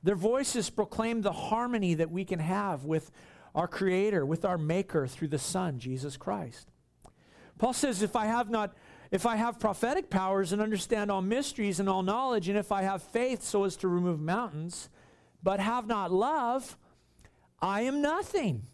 Their 0.03 0.17
voices 0.17 0.69
proclaim 0.71 1.23
the 1.23 1.33
harmony 1.33 1.95
that 1.95 2.11
we 2.11 2.25
can 2.25 2.41
have 2.41 2.85
with 2.85 3.11
our 3.55 3.69
Creator, 3.69 4.27
with 4.27 4.45
our 4.45 4.59
Maker 4.59 5.07
through 5.07 5.29
the 5.29 5.39
Son, 5.39 5.79
Jesus 5.79 6.17
Christ. 6.17 6.69
Paul 7.59 7.73
says, 7.73 8.03
If 8.03 8.17
I 8.17 8.27
have 8.27 8.51
not 8.51 8.77
if 9.13 9.25
I 9.25 9.37
have 9.37 9.61
prophetic 9.61 10.11
powers 10.11 10.53
and 10.53 10.61
understand 10.61 11.13
all 11.13 11.23
mysteries 11.23 11.79
and 11.79 11.89
all 11.89 12.03
knowledge, 12.03 12.49
and 12.49 12.59
if 12.59 12.73
I 12.73 12.83
have 12.83 13.03
faith 13.03 13.41
so 13.41 13.63
as 13.63 13.77
to 13.77 13.89
remove 13.89 14.21
mountains, 14.21 14.89
but 15.45 15.61
have 15.61 15.87
not 15.87 16.11
love, 16.11 16.77
I 17.63 17.83
am 17.83 18.03
nothing. 18.03 18.65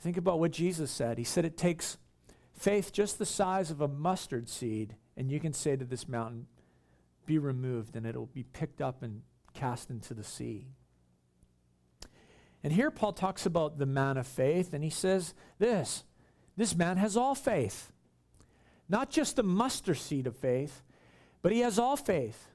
Think 0.00 0.16
about 0.16 0.40
what 0.40 0.52
Jesus 0.52 0.90
said. 0.90 1.18
He 1.18 1.24
said 1.24 1.44
it 1.44 1.58
takes 1.58 1.98
faith 2.54 2.92
just 2.92 3.18
the 3.18 3.26
size 3.26 3.70
of 3.70 3.82
a 3.82 3.88
mustard 3.88 4.48
seed, 4.48 4.96
and 5.16 5.30
you 5.30 5.40
can 5.40 5.52
say 5.52 5.76
to 5.76 5.84
this 5.84 6.08
mountain, 6.08 6.46
Be 7.26 7.38
removed, 7.38 7.96
and 7.96 8.06
it'll 8.06 8.26
be 8.26 8.42
picked 8.42 8.80
up 8.80 9.02
and 9.02 9.22
cast 9.54 9.90
into 9.90 10.14
the 10.14 10.24
sea. 10.24 10.66
And 12.64 12.72
here 12.72 12.90
Paul 12.90 13.12
talks 13.12 13.44
about 13.44 13.78
the 13.78 13.86
man 13.86 14.16
of 14.16 14.26
faith, 14.26 14.72
and 14.72 14.84
he 14.84 14.90
says 14.90 15.34
this 15.58 16.04
this 16.56 16.74
man 16.74 16.96
has 16.98 17.16
all 17.16 17.34
faith. 17.34 17.92
Not 18.88 19.10
just 19.10 19.38
a 19.38 19.42
mustard 19.42 19.96
seed 19.96 20.26
of 20.26 20.36
faith, 20.36 20.82
but 21.40 21.52
he 21.52 21.60
has 21.60 21.78
all 21.78 21.96
faith. 21.96 22.48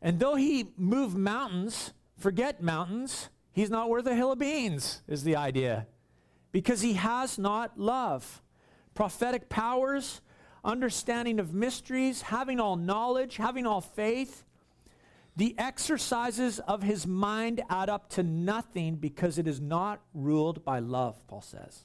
And 0.00 0.18
though 0.18 0.36
he 0.36 0.72
moved 0.76 1.16
mountains, 1.16 1.92
forget 2.16 2.62
mountains, 2.62 3.28
He's 3.56 3.70
not 3.70 3.88
worth 3.88 4.06
a 4.06 4.14
hill 4.14 4.32
of 4.32 4.38
beans, 4.38 5.00
is 5.08 5.24
the 5.24 5.36
idea. 5.36 5.86
Because 6.52 6.82
he 6.82 6.92
has 6.92 7.38
not 7.38 7.80
love. 7.80 8.42
Prophetic 8.92 9.48
powers, 9.48 10.20
understanding 10.66 11.38
of 11.38 11.54
mysteries, 11.54 12.22
having 12.22 12.60
all 12.60 12.76
knowledge, 12.76 13.36
having 13.36 13.66
all 13.66 13.80
faith. 13.80 14.44
The 15.36 15.54
exercises 15.58 16.58
of 16.58 16.82
his 16.82 17.06
mind 17.06 17.62
add 17.70 17.88
up 17.88 18.10
to 18.10 18.22
nothing 18.22 18.96
because 18.96 19.38
it 19.38 19.46
is 19.46 19.60
not 19.60 20.00
ruled 20.14 20.64
by 20.64 20.78
love, 20.78 21.26
Paul 21.28 21.42
says. 21.42 21.84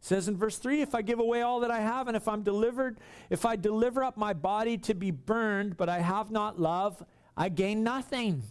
It 0.00 0.04
says 0.04 0.28
in 0.28 0.36
verse 0.36 0.58
3 0.58 0.82
if 0.82 0.94
I 0.94 1.02
give 1.02 1.20
away 1.20 1.42
all 1.42 1.60
that 1.60 1.70
I 1.70 1.80
have 1.80 2.08
and 2.08 2.16
if 2.16 2.26
I'm 2.26 2.42
delivered, 2.42 2.98
if 3.28 3.44
I 3.44 3.56
deliver 3.56 4.02
up 4.02 4.16
my 4.16 4.32
body 4.32 4.76
to 4.78 4.94
be 4.94 5.10
burned, 5.10 5.76
but 5.76 5.88
I 5.88 6.00
have 6.00 6.30
not 6.30 6.60
love, 6.60 7.04
I 7.36 7.48
gain 7.48 7.82
nothing. 7.82 8.42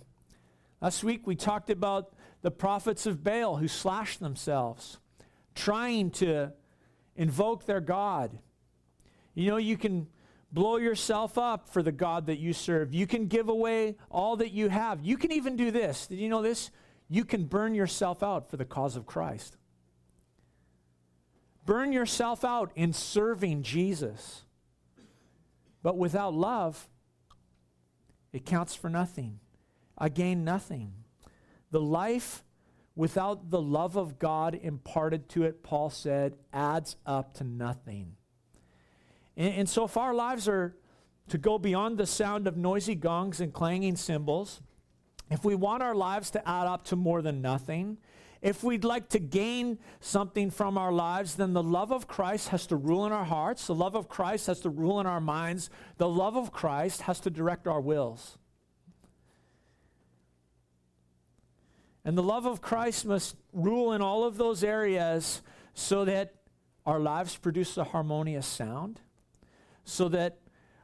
Last 0.81 1.03
week 1.03 1.27
we 1.27 1.35
talked 1.35 1.69
about 1.69 2.13
the 2.41 2.51
prophets 2.51 3.05
of 3.05 3.23
Baal 3.23 3.57
who 3.57 3.67
slashed 3.67 4.21
themselves, 4.21 4.99
trying 5.53 6.11
to 6.11 6.53
invoke 7.15 7.65
their 7.65 7.81
God. 7.81 8.39
You 9.33 9.49
know, 9.51 9.57
you 9.57 9.77
can 9.77 10.07
blow 10.51 10.77
yourself 10.77 11.37
up 11.37 11.69
for 11.69 11.83
the 11.83 11.91
God 11.91 12.25
that 12.27 12.39
you 12.39 12.53
serve. 12.53 12.93
You 12.93 13.07
can 13.07 13.27
give 13.27 13.49
away 13.49 13.97
all 14.09 14.37
that 14.37 14.51
you 14.51 14.69
have. 14.69 15.01
You 15.01 15.17
can 15.17 15.31
even 15.31 15.55
do 15.55 15.71
this. 15.71 16.07
Did 16.07 16.19
you 16.19 16.29
know 16.29 16.41
this? 16.41 16.71
You 17.07 17.25
can 17.25 17.45
burn 17.45 17.75
yourself 17.75 18.23
out 18.23 18.49
for 18.49 18.57
the 18.57 18.65
cause 18.65 18.95
of 18.95 19.05
Christ. 19.05 19.57
Burn 21.65 21.91
yourself 21.91 22.43
out 22.43 22.71
in 22.75 22.93
serving 22.93 23.63
Jesus. 23.63 24.43
But 25.83 25.97
without 25.97 26.33
love, 26.33 26.89
it 28.33 28.45
counts 28.45 28.75
for 28.75 28.89
nothing. 28.89 29.39
I 29.97 30.09
gain 30.09 30.43
nothing. 30.43 30.93
The 31.71 31.81
life 31.81 32.43
without 32.95 33.49
the 33.49 33.61
love 33.61 33.95
of 33.95 34.19
God 34.19 34.59
imparted 34.61 35.29
to 35.29 35.43
it, 35.43 35.63
Paul 35.63 35.89
said, 35.89 36.35
adds 36.51 36.95
up 37.05 37.33
to 37.35 37.43
nothing. 37.43 38.15
And, 39.39 39.53
and 39.55 39.69
so 39.69 39.85
if 39.85 39.97
our 39.97 40.13
lives 40.13 40.47
are 40.47 40.75
to 41.29 41.39
go 41.39 41.57
beyond 41.57 41.97
the 41.97 42.05
sound 42.05 42.45
of 42.47 42.57
noisy 42.57 42.93
gongs 42.93 43.41
and 43.41 43.51
clanging 43.51 43.95
cymbals, 43.95 44.61
if 45.31 45.43
we 45.43 45.55
want 45.55 45.81
our 45.81 45.95
lives 45.95 46.29
to 46.31 46.47
add 46.47 46.67
up 46.67 46.83
to 46.85 46.95
more 46.95 47.23
than 47.23 47.41
nothing, 47.41 47.97
if 48.41 48.63
we'd 48.63 48.83
like 48.83 49.09
to 49.09 49.19
gain 49.19 49.79
something 49.99 50.49
from 50.49 50.77
our 50.77 50.91
lives, 50.91 51.35
then 51.35 51.53
the 51.53 51.63
love 51.63 51.91
of 51.91 52.07
Christ 52.07 52.49
has 52.49 52.67
to 52.67 52.75
rule 52.75 53.05
in 53.05 53.11
our 53.11 53.25
hearts. 53.25 53.67
The 53.67 53.75
love 53.75 53.95
of 53.95 54.07
Christ 54.07 54.47
has 54.47 54.61
to 54.61 54.69
rule 54.69 54.99
in 54.99 55.05
our 55.05 55.19
minds. 55.19 55.69
The 55.97 56.07
love 56.07 56.37
of 56.37 56.51
Christ 56.51 57.01
has 57.01 57.19
to 57.21 57.29
direct 57.29 57.67
our 57.67 57.81
wills. 57.81 58.37
And 62.05 62.17
the 62.17 62.23
love 62.23 62.45
of 62.45 62.61
Christ 62.61 63.05
must 63.05 63.35
rule 63.51 63.91
in 63.91 64.01
all 64.01 64.23
of 64.23 64.37
those 64.37 64.63
areas 64.63 65.41
so 65.73 66.05
that 66.05 66.35
our 66.85 66.99
lives 66.99 67.35
produce 67.35 67.77
a 67.77 67.83
harmonious 67.83 68.47
sound, 68.47 69.01
so 69.89 70.09
that 70.09 70.37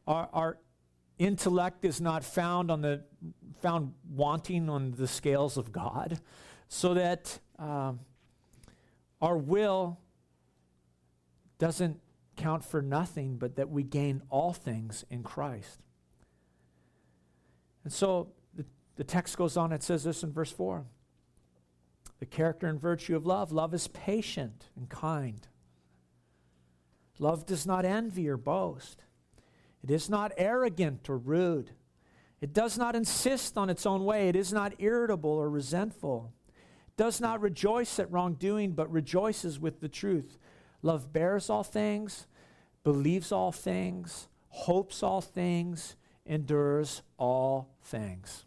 our, 0.07 0.29
our 0.33 0.57
intellect 1.17 1.85
is 1.85 2.01
not 2.01 2.23
found 2.23 2.69
on 2.69 2.81
the 2.81 3.03
found 3.61 3.93
wanting 4.09 4.69
on 4.69 4.91
the 4.91 5.07
scales 5.07 5.57
of 5.57 5.71
God, 5.71 6.19
so 6.67 6.93
that 6.93 7.39
um, 7.57 7.99
our 9.21 9.37
will 9.37 9.99
doesn't 11.57 11.99
count 12.35 12.63
for 12.63 12.81
nothing, 12.81 13.37
but 13.37 13.55
that 13.55 13.69
we 13.69 13.83
gain 13.83 14.21
all 14.29 14.53
things 14.53 15.05
in 15.09 15.23
Christ. 15.23 15.81
And 17.83 17.93
so 17.93 18.33
the, 18.53 18.65
the 18.97 19.03
text 19.03 19.37
goes 19.37 19.55
on, 19.55 19.71
it 19.71 19.83
says 19.83 20.03
this 20.03 20.23
in 20.23 20.33
verse 20.33 20.51
4 20.51 20.85
the 22.19 22.25
character 22.25 22.67
and 22.67 22.79
virtue 22.79 23.15
of 23.15 23.25
love. 23.25 23.51
Love 23.51 23.73
is 23.73 23.89
patient 23.89 24.69
and 24.77 24.89
kind. 24.89 25.47
Love 27.19 27.45
does 27.45 27.65
not 27.65 27.85
envy 27.85 28.27
or 28.27 28.37
boast. 28.37 29.03
It 29.83 29.91
is 29.91 30.09
not 30.09 30.33
arrogant 30.37 31.09
or 31.09 31.17
rude. 31.17 31.71
It 32.41 32.53
does 32.53 32.77
not 32.77 32.95
insist 32.95 33.57
on 33.57 33.69
its 33.69 33.85
own 33.85 34.03
way. 34.03 34.27
It 34.29 34.35
is 34.35 34.51
not 34.51 34.73
irritable 34.79 35.29
or 35.29 35.49
resentful. 35.49 36.33
It 36.87 36.97
does 36.97 37.21
not 37.21 37.41
rejoice 37.41 37.99
at 37.99 38.11
wrongdoing, 38.11 38.73
but 38.73 38.91
rejoices 38.91 39.59
with 39.59 39.79
the 39.79 39.89
truth. 39.89 40.37
Love 40.81 41.13
bears 41.13 41.49
all 41.49 41.63
things, 41.63 42.27
believes 42.83 43.31
all 43.31 43.51
things, 43.51 44.27
hopes 44.49 45.01
all 45.01 45.21
things, 45.21 45.95
endures 46.25 47.01
all 47.17 47.69
things. 47.83 48.45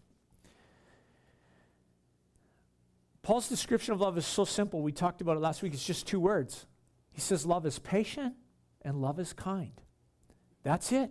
Paul's 3.23 3.49
description 3.49 3.95
of 3.95 4.01
love 4.01 4.17
is 4.17 4.27
so 4.27 4.45
simple. 4.45 4.83
We 4.83 4.93
talked 4.93 5.21
about 5.21 5.37
it 5.37 5.41
last 5.41 5.63
week. 5.63 5.75
It's 5.75 5.85
just 5.85 6.07
two 6.07 6.21
words. 6.21 6.67
He 7.11 7.21
says, 7.21 7.45
Love 7.45 7.67
is 7.67 7.79
patient 7.79 8.35
and 8.83 9.01
love 9.01 9.19
is 9.19 9.33
kind. 9.33 9.81
That's 10.63 10.93
it. 10.93 11.11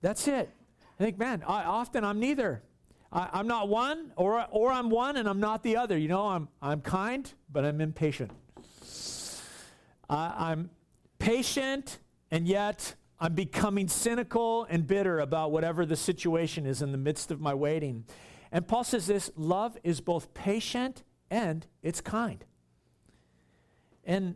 That's 0.00 0.28
it. 0.28 0.50
I 0.98 1.04
think, 1.04 1.18
man, 1.18 1.42
I, 1.46 1.64
often 1.64 2.04
I'm 2.04 2.20
neither. 2.20 2.62
I, 3.12 3.40
am 3.40 3.46
not 3.46 3.68
one, 3.68 4.12
or, 4.16 4.46
or 4.50 4.72
I'm 4.72 4.90
one 4.90 5.16
and 5.16 5.28
I'm 5.28 5.40
not 5.40 5.62
the 5.62 5.76
other. 5.76 5.96
You 5.96 6.08
know, 6.08 6.26
I'm, 6.26 6.48
I'm 6.60 6.80
kind, 6.80 7.32
but 7.50 7.64
I'm 7.64 7.80
impatient. 7.80 8.32
I, 10.08 10.50
I'm 10.50 10.70
patient, 11.18 11.98
and 12.30 12.46
yet 12.46 12.94
I'm 13.20 13.34
becoming 13.34 13.88
cynical 13.88 14.64
and 14.68 14.86
bitter 14.86 15.20
about 15.20 15.52
whatever 15.52 15.86
the 15.86 15.96
situation 15.96 16.66
is 16.66 16.82
in 16.82 16.92
the 16.92 16.98
midst 16.98 17.30
of 17.30 17.40
my 17.40 17.54
waiting. 17.54 18.04
And 18.52 18.66
Paul 18.66 18.84
says 18.84 19.06
this 19.06 19.30
love 19.36 19.78
is 19.82 20.00
both 20.00 20.34
patient 20.34 21.02
and 21.30 21.66
it's 21.82 22.00
kind. 22.00 22.44
And 24.04 24.34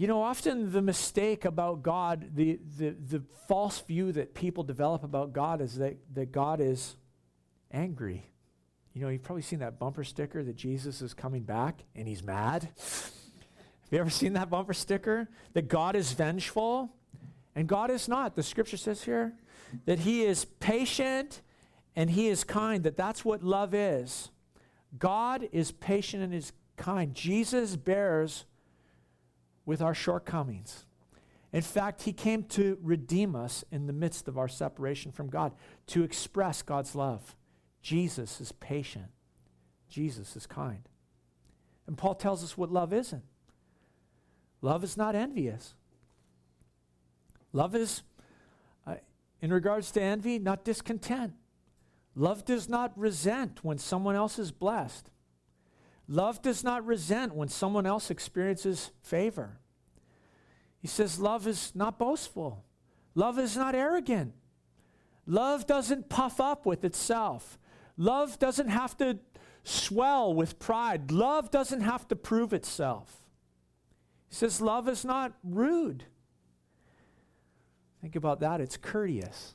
you 0.00 0.06
know, 0.06 0.22
often 0.22 0.72
the 0.72 0.80
mistake 0.80 1.44
about 1.44 1.82
God, 1.82 2.34
the, 2.34 2.58
the, 2.78 2.96
the 3.06 3.22
false 3.46 3.80
view 3.80 4.12
that 4.12 4.32
people 4.32 4.64
develop 4.64 5.04
about 5.04 5.34
God 5.34 5.60
is 5.60 5.76
that, 5.76 5.98
that 6.14 6.32
God 6.32 6.58
is 6.58 6.96
angry. 7.70 8.24
You 8.94 9.02
know, 9.02 9.10
you've 9.10 9.22
probably 9.22 9.42
seen 9.42 9.58
that 9.58 9.78
bumper 9.78 10.02
sticker 10.02 10.42
that 10.42 10.56
Jesus 10.56 11.02
is 11.02 11.12
coming 11.12 11.42
back 11.42 11.84
and 11.94 12.08
he's 12.08 12.22
mad. 12.22 12.62
Have 12.78 13.12
you 13.90 13.98
ever 13.98 14.08
seen 14.08 14.32
that 14.32 14.48
bumper 14.48 14.72
sticker? 14.72 15.28
That 15.52 15.68
God 15.68 15.94
is 15.94 16.14
vengeful? 16.14 16.94
And 17.54 17.68
God 17.68 17.90
is 17.90 18.08
not. 18.08 18.36
The 18.36 18.42
scripture 18.42 18.78
says 18.78 19.02
here 19.02 19.34
that 19.84 19.98
He 19.98 20.22
is 20.22 20.46
patient 20.46 21.42
and 21.94 22.08
He 22.08 22.28
is 22.28 22.42
kind, 22.42 22.84
that 22.84 22.96
that's 22.96 23.22
what 23.22 23.42
love 23.42 23.74
is. 23.74 24.30
God 24.98 25.46
is 25.52 25.72
patient 25.72 26.22
and 26.22 26.32
is 26.32 26.54
kind. 26.78 27.14
Jesus 27.14 27.76
bears 27.76 28.46
with 29.70 29.80
our 29.80 29.94
shortcomings. 29.94 30.84
In 31.52 31.62
fact, 31.62 32.02
He 32.02 32.12
came 32.12 32.42
to 32.48 32.76
redeem 32.82 33.36
us 33.36 33.64
in 33.70 33.86
the 33.86 33.92
midst 33.92 34.26
of 34.26 34.36
our 34.36 34.48
separation 34.48 35.12
from 35.12 35.28
God, 35.28 35.52
to 35.86 36.02
express 36.02 36.60
God's 36.60 36.96
love. 36.96 37.36
Jesus 37.80 38.40
is 38.40 38.50
patient, 38.50 39.12
Jesus 39.88 40.34
is 40.34 40.44
kind. 40.44 40.88
And 41.86 41.96
Paul 41.96 42.16
tells 42.16 42.42
us 42.42 42.58
what 42.58 42.72
love 42.72 42.92
isn't. 42.92 43.22
Love 44.60 44.82
is 44.82 44.96
not 44.96 45.14
envious. 45.14 45.74
Love 47.52 47.76
is, 47.76 48.02
uh, 48.88 48.96
in 49.40 49.52
regards 49.52 49.92
to 49.92 50.02
envy, 50.02 50.40
not 50.40 50.64
discontent. 50.64 51.34
Love 52.16 52.44
does 52.44 52.68
not 52.68 52.90
resent 52.98 53.62
when 53.62 53.78
someone 53.78 54.16
else 54.16 54.36
is 54.36 54.50
blessed. 54.50 55.10
Love 56.08 56.42
does 56.42 56.64
not 56.64 56.84
resent 56.84 57.36
when 57.36 57.46
someone 57.46 57.86
else 57.86 58.10
experiences 58.10 58.90
favor. 59.00 59.59
He 60.80 60.88
says, 60.88 61.20
Love 61.20 61.46
is 61.46 61.72
not 61.74 61.98
boastful. 61.98 62.64
Love 63.14 63.38
is 63.38 63.56
not 63.56 63.74
arrogant. 63.74 64.32
Love 65.26 65.66
doesn't 65.66 66.08
puff 66.08 66.40
up 66.40 66.66
with 66.66 66.84
itself. 66.84 67.58
Love 67.96 68.38
doesn't 68.38 68.68
have 68.68 68.96
to 68.98 69.18
swell 69.62 70.34
with 70.34 70.58
pride. 70.58 71.10
Love 71.10 71.50
doesn't 71.50 71.82
have 71.82 72.08
to 72.08 72.16
prove 72.16 72.52
itself. 72.52 73.22
He 74.28 74.34
says, 74.34 74.60
Love 74.60 74.88
is 74.88 75.04
not 75.04 75.34
rude. 75.44 76.04
Think 78.00 78.16
about 78.16 78.40
that. 78.40 78.60
It's 78.60 78.76
courteous. 78.76 79.54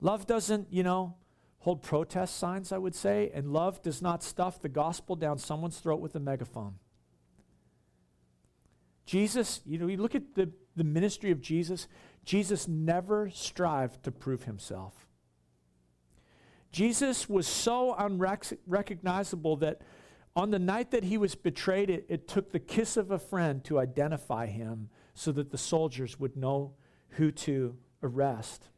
Love 0.00 0.26
doesn't, 0.26 0.68
you 0.70 0.82
know, 0.82 1.14
hold 1.58 1.82
protest 1.82 2.36
signs, 2.36 2.72
I 2.72 2.78
would 2.78 2.94
say, 2.94 3.30
and 3.34 3.52
love 3.52 3.82
does 3.82 4.00
not 4.00 4.22
stuff 4.22 4.60
the 4.60 4.68
gospel 4.68 5.16
down 5.16 5.38
someone's 5.38 5.78
throat 5.78 6.00
with 6.00 6.14
a 6.14 6.20
megaphone. 6.20 6.76
Jesus, 9.06 9.60
you 9.64 9.78
know, 9.78 9.86
you 9.86 9.96
look 9.96 10.14
at 10.14 10.34
the, 10.34 10.50
the 10.74 10.84
ministry 10.84 11.30
of 11.30 11.40
Jesus, 11.40 11.86
Jesus 12.24 12.66
never 12.66 13.30
strived 13.30 14.02
to 14.02 14.10
prove 14.10 14.42
himself. 14.42 15.06
Jesus 16.72 17.28
was 17.28 17.46
so 17.46 17.94
unrecognizable 17.94 19.56
that 19.56 19.80
on 20.34 20.50
the 20.50 20.58
night 20.58 20.90
that 20.90 21.04
he 21.04 21.16
was 21.16 21.34
betrayed, 21.34 21.88
it, 21.88 22.04
it 22.08 22.28
took 22.28 22.50
the 22.50 22.58
kiss 22.58 22.96
of 22.96 23.10
a 23.10 23.18
friend 23.18 23.64
to 23.64 23.78
identify 23.78 24.46
him 24.46 24.90
so 25.14 25.32
that 25.32 25.50
the 25.50 25.56
soldiers 25.56 26.20
would 26.20 26.36
know 26.36 26.74
who 27.10 27.30
to 27.30 27.76
arrest. 28.02 28.68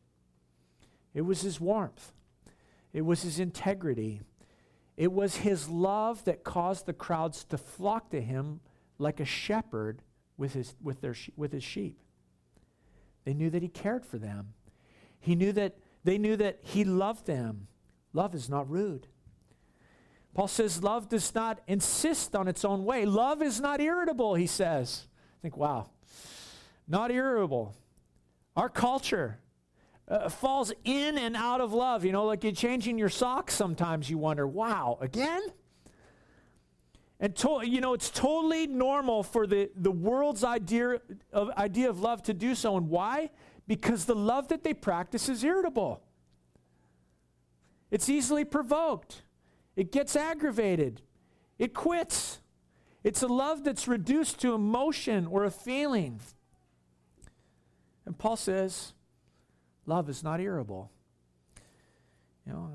It 1.14 1.22
was 1.22 1.40
his 1.40 1.60
warmth, 1.60 2.12
it 2.92 3.00
was 3.02 3.22
his 3.22 3.40
integrity, 3.40 4.20
it 4.96 5.10
was 5.10 5.36
his 5.36 5.68
love 5.68 6.22
that 6.24 6.44
caused 6.44 6.86
the 6.86 6.92
crowds 6.92 7.44
to 7.46 7.58
flock 7.58 8.10
to 8.10 8.20
him 8.20 8.60
like 8.98 9.18
a 9.18 9.24
shepherd 9.24 10.02
with 10.38 10.54
his, 10.54 10.74
with 10.82 11.02
their, 11.02 11.14
with 11.36 11.52
his 11.52 11.64
sheep. 11.64 12.00
They 13.24 13.34
knew 13.34 13.50
that 13.50 13.60
he 13.60 13.68
cared 13.68 14.06
for 14.06 14.16
them. 14.16 14.54
He 15.20 15.34
knew 15.34 15.52
that 15.52 15.76
they 16.04 16.16
knew 16.16 16.36
that 16.36 16.60
he 16.62 16.84
loved 16.84 17.26
them. 17.26 17.66
Love 18.14 18.34
is 18.34 18.48
not 18.48 18.70
rude. 18.70 19.08
Paul 20.32 20.48
says 20.48 20.82
love 20.82 21.08
does 21.08 21.34
not 21.34 21.60
insist 21.66 22.34
on 22.34 22.48
its 22.48 22.64
own 22.64 22.84
way. 22.84 23.04
Love 23.04 23.42
is 23.42 23.60
not 23.60 23.80
irritable, 23.80 24.34
he 24.34 24.46
says. 24.46 25.06
I 25.38 25.42
think, 25.42 25.56
wow, 25.56 25.90
not 26.86 27.10
irritable. 27.10 27.74
Our 28.56 28.68
culture 28.68 29.40
uh, 30.06 30.28
falls 30.28 30.72
in 30.84 31.18
and 31.18 31.36
out 31.36 31.60
of 31.60 31.72
love. 31.72 32.04
You 32.04 32.12
know, 32.12 32.24
like 32.24 32.44
you're 32.44 32.52
changing 32.52 32.98
your 32.98 33.08
socks 33.08 33.54
sometimes, 33.54 34.08
you 34.08 34.16
wonder, 34.16 34.46
wow, 34.46 34.96
again? 35.00 35.42
And 37.20 37.34
to, 37.36 37.62
you 37.64 37.80
know, 37.80 37.94
it's 37.94 38.10
totally 38.10 38.66
normal 38.66 39.22
for 39.22 39.46
the, 39.46 39.70
the 39.74 39.90
world's 39.90 40.44
idea 40.44 41.00
of, 41.32 41.50
idea 41.50 41.90
of 41.90 42.00
love 42.00 42.22
to 42.24 42.34
do 42.34 42.54
so. 42.54 42.76
And 42.76 42.88
why? 42.88 43.30
Because 43.66 44.04
the 44.04 44.14
love 44.14 44.48
that 44.48 44.62
they 44.62 44.72
practice 44.72 45.28
is 45.28 45.42
irritable. 45.42 46.02
It's 47.90 48.08
easily 48.08 48.44
provoked. 48.44 49.22
It 49.74 49.90
gets 49.90 50.14
aggravated. 50.14 51.02
It 51.58 51.74
quits. 51.74 52.38
It's 53.02 53.22
a 53.22 53.28
love 53.28 53.64
that's 53.64 53.88
reduced 53.88 54.40
to 54.40 54.54
emotion 54.54 55.26
or 55.26 55.44
a 55.44 55.50
feeling. 55.50 56.20
And 58.06 58.16
Paul 58.16 58.36
says, 58.36 58.92
love 59.86 60.08
is 60.08 60.22
not 60.22 60.40
irritable. 60.40 60.90
You 62.46 62.52
know, 62.52 62.70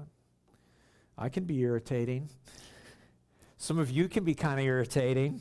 I 1.17 1.29
can 1.29 1.45
be 1.45 1.60
irritating. 1.60 2.29
Some 3.63 3.80
of 3.80 3.89
you 3.89 4.10
can 4.10 4.26
be 4.26 4.36
kind 4.36 4.60
of 4.60 4.65
irritating. 4.65 5.39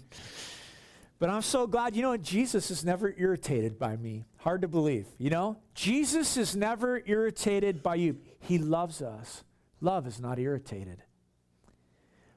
But 1.18 1.28
I'm 1.28 1.42
so 1.42 1.66
glad, 1.66 1.96
you 1.96 2.02
know? 2.02 2.16
Jesus 2.16 2.70
is 2.70 2.84
never 2.84 3.12
irritated 3.18 3.80
by 3.80 3.96
me. 3.96 4.26
Hard 4.36 4.62
to 4.62 4.68
believe, 4.68 5.08
you 5.18 5.28
know? 5.28 5.56
Jesus 5.74 6.36
is 6.36 6.54
never 6.54 7.02
irritated 7.04 7.82
by 7.82 7.96
you. 7.96 8.18
He 8.38 8.58
loves 8.58 9.02
us. 9.02 9.42
Love 9.80 10.06
is 10.06 10.20
not 10.20 10.38
irritated. 10.38 11.02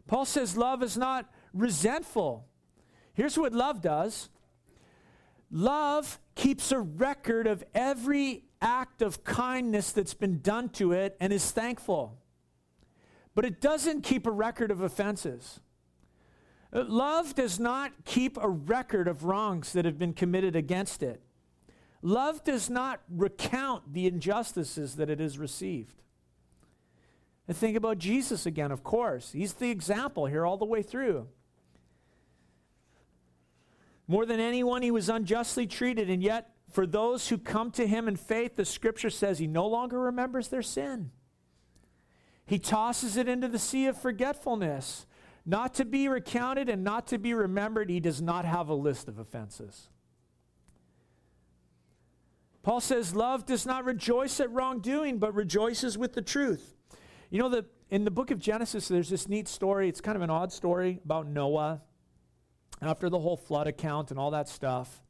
Paul 0.08 0.26
says 0.26 0.58
love 0.58 0.82
is 0.82 0.98
not 0.98 1.32
resentful. 1.54 2.48
Here's 3.13 3.38
what 3.38 3.54
love 3.54 3.80
does 3.84 4.30
Love 5.52 6.19
keeps 6.34 6.71
a 6.71 6.80
record 6.80 7.45
of 7.45 7.63
every 7.76 8.45
act 8.60 9.04
of 9.04 9.24
kindness 9.24 9.91
that's 9.91 10.15
been 10.15 10.41
done 10.41 10.69
to 10.69 10.93
it 10.93 11.15
and 11.19 11.32
is 11.32 11.52
thankful. 11.52 12.17
But 13.36 13.45
it 13.45 13.62
doesn't 13.62 14.02
keep 14.02 14.26
a 14.26 14.32
record 14.32 14.71
of 14.71 14.82
offenses. 14.82 15.60
Uh, 16.76 16.84
love 16.90 17.34
does 17.36 17.58
not 17.58 17.94
keep 18.04 18.38
a 18.38 18.50
record 18.50 19.08
of 19.08 19.24
wrongs 19.24 19.72
that 19.72 19.86
have 19.86 19.98
been 19.98 20.14
committed 20.14 20.58
against 20.58 21.02
it. 21.02 21.22
Love 22.02 22.44
does 22.44 22.70
not 22.70 23.00
recount 23.10 23.94
the 23.94 24.06
injustices 24.06 24.98
that 24.98 25.10
it 25.10 25.20
has 25.22 25.40
received. 25.40 26.04
And 27.48 27.56
think 27.56 27.78
about 27.78 27.98
Jesus 27.98 28.46
again, 28.46 28.72
of 28.72 28.84
course. 28.84 29.32
He's 29.32 29.54
the 29.54 29.72
example 29.72 30.26
here 30.26 30.46
all 30.46 30.58
the 30.58 30.66
way 30.66 30.82
through. 30.82 31.28
More 34.08 34.26
than 34.26 34.40
anyone, 34.40 34.82
he 34.82 34.92
was 34.92 35.10
unjustly 35.10 35.66
treated, 35.66 36.10
and 36.10 36.22
yet, 36.22 36.52
for 36.70 36.86
those 36.86 37.30
who 37.30 37.38
come 37.38 37.72
to 37.72 37.88
him 37.88 38.08
in 38.08 38.18
faith, 38.18 38.56
the 38.56 38.66
scripture 38.66 39.10
says 39.10 39.40
he 39.40 39.48
no 39.48 39.66
longer 39.66 40.00
remembers 40.00 40.50
their 40.50 40.62
sin. 40.62 41.12
He 42.46 42.60
tosses 42.60 43.18
it 43.18 43.28
into 43.28 43.48
the 43.48 43.58
sea 43.58 43.88
of 43.88 44.00
forgetfulness, 44.00 45.06
not 45.46 45.76
to 45.76 45.86
be 45.86 46.08
recounted 46.08 46.70
and 46.70 46.84
not 46.84 47.08
to 47.08 47.18
be 47.18 47.34
remembered. 47.34 47.90
He 47.90 48.00
does 48.00 48.22
not 48.22 48.46
have 48.46 48.70
a 48.70 48.74
list 48.74 49.08
of 49.08 49.20
offenses. 49.20 49.90
Paul 52.64 52.82
says, 52.82 53.16
Love 53.16 53.46
does 53.46 53.66
not 53.66 53.86
rejoice 53.86 54.40
at 54.40 54.50
wrongdoing, 54.52 55.20
but 55.20 55.36
rejoices 55.36 55.98
with 55.98 56.14
the 56.14 56.22
truth. 56.22 56.74
You 57.30 57.40
know, 57.40 57.50
the, 57.50 57.66
in 57.92 58.06
the 58.06 58.12
book 58.12 58.32
of 58.32 58.40
Genesis, 58.40 58.88
there's 58.88 59.10
this 59.10 59.30
neat 59.30 59.48
story. 59.48 59.88
It's 59.88 60.02
kind 60.02 60.16
of 60.16 60.24
an 60.24 60.32
odd 60.32 60.52
story 60.52 61.00
about 61.06 61.28
Noah 61.28 61.82
after 62.82 63.08
the 63.10 63.20
whole 63.20 63.38
flood 63.38 63.68
account 63.68 64.10
and 64.10 64.20
all 64.20 64.32
that 64.32 64.50
stuff. 64.50 65.04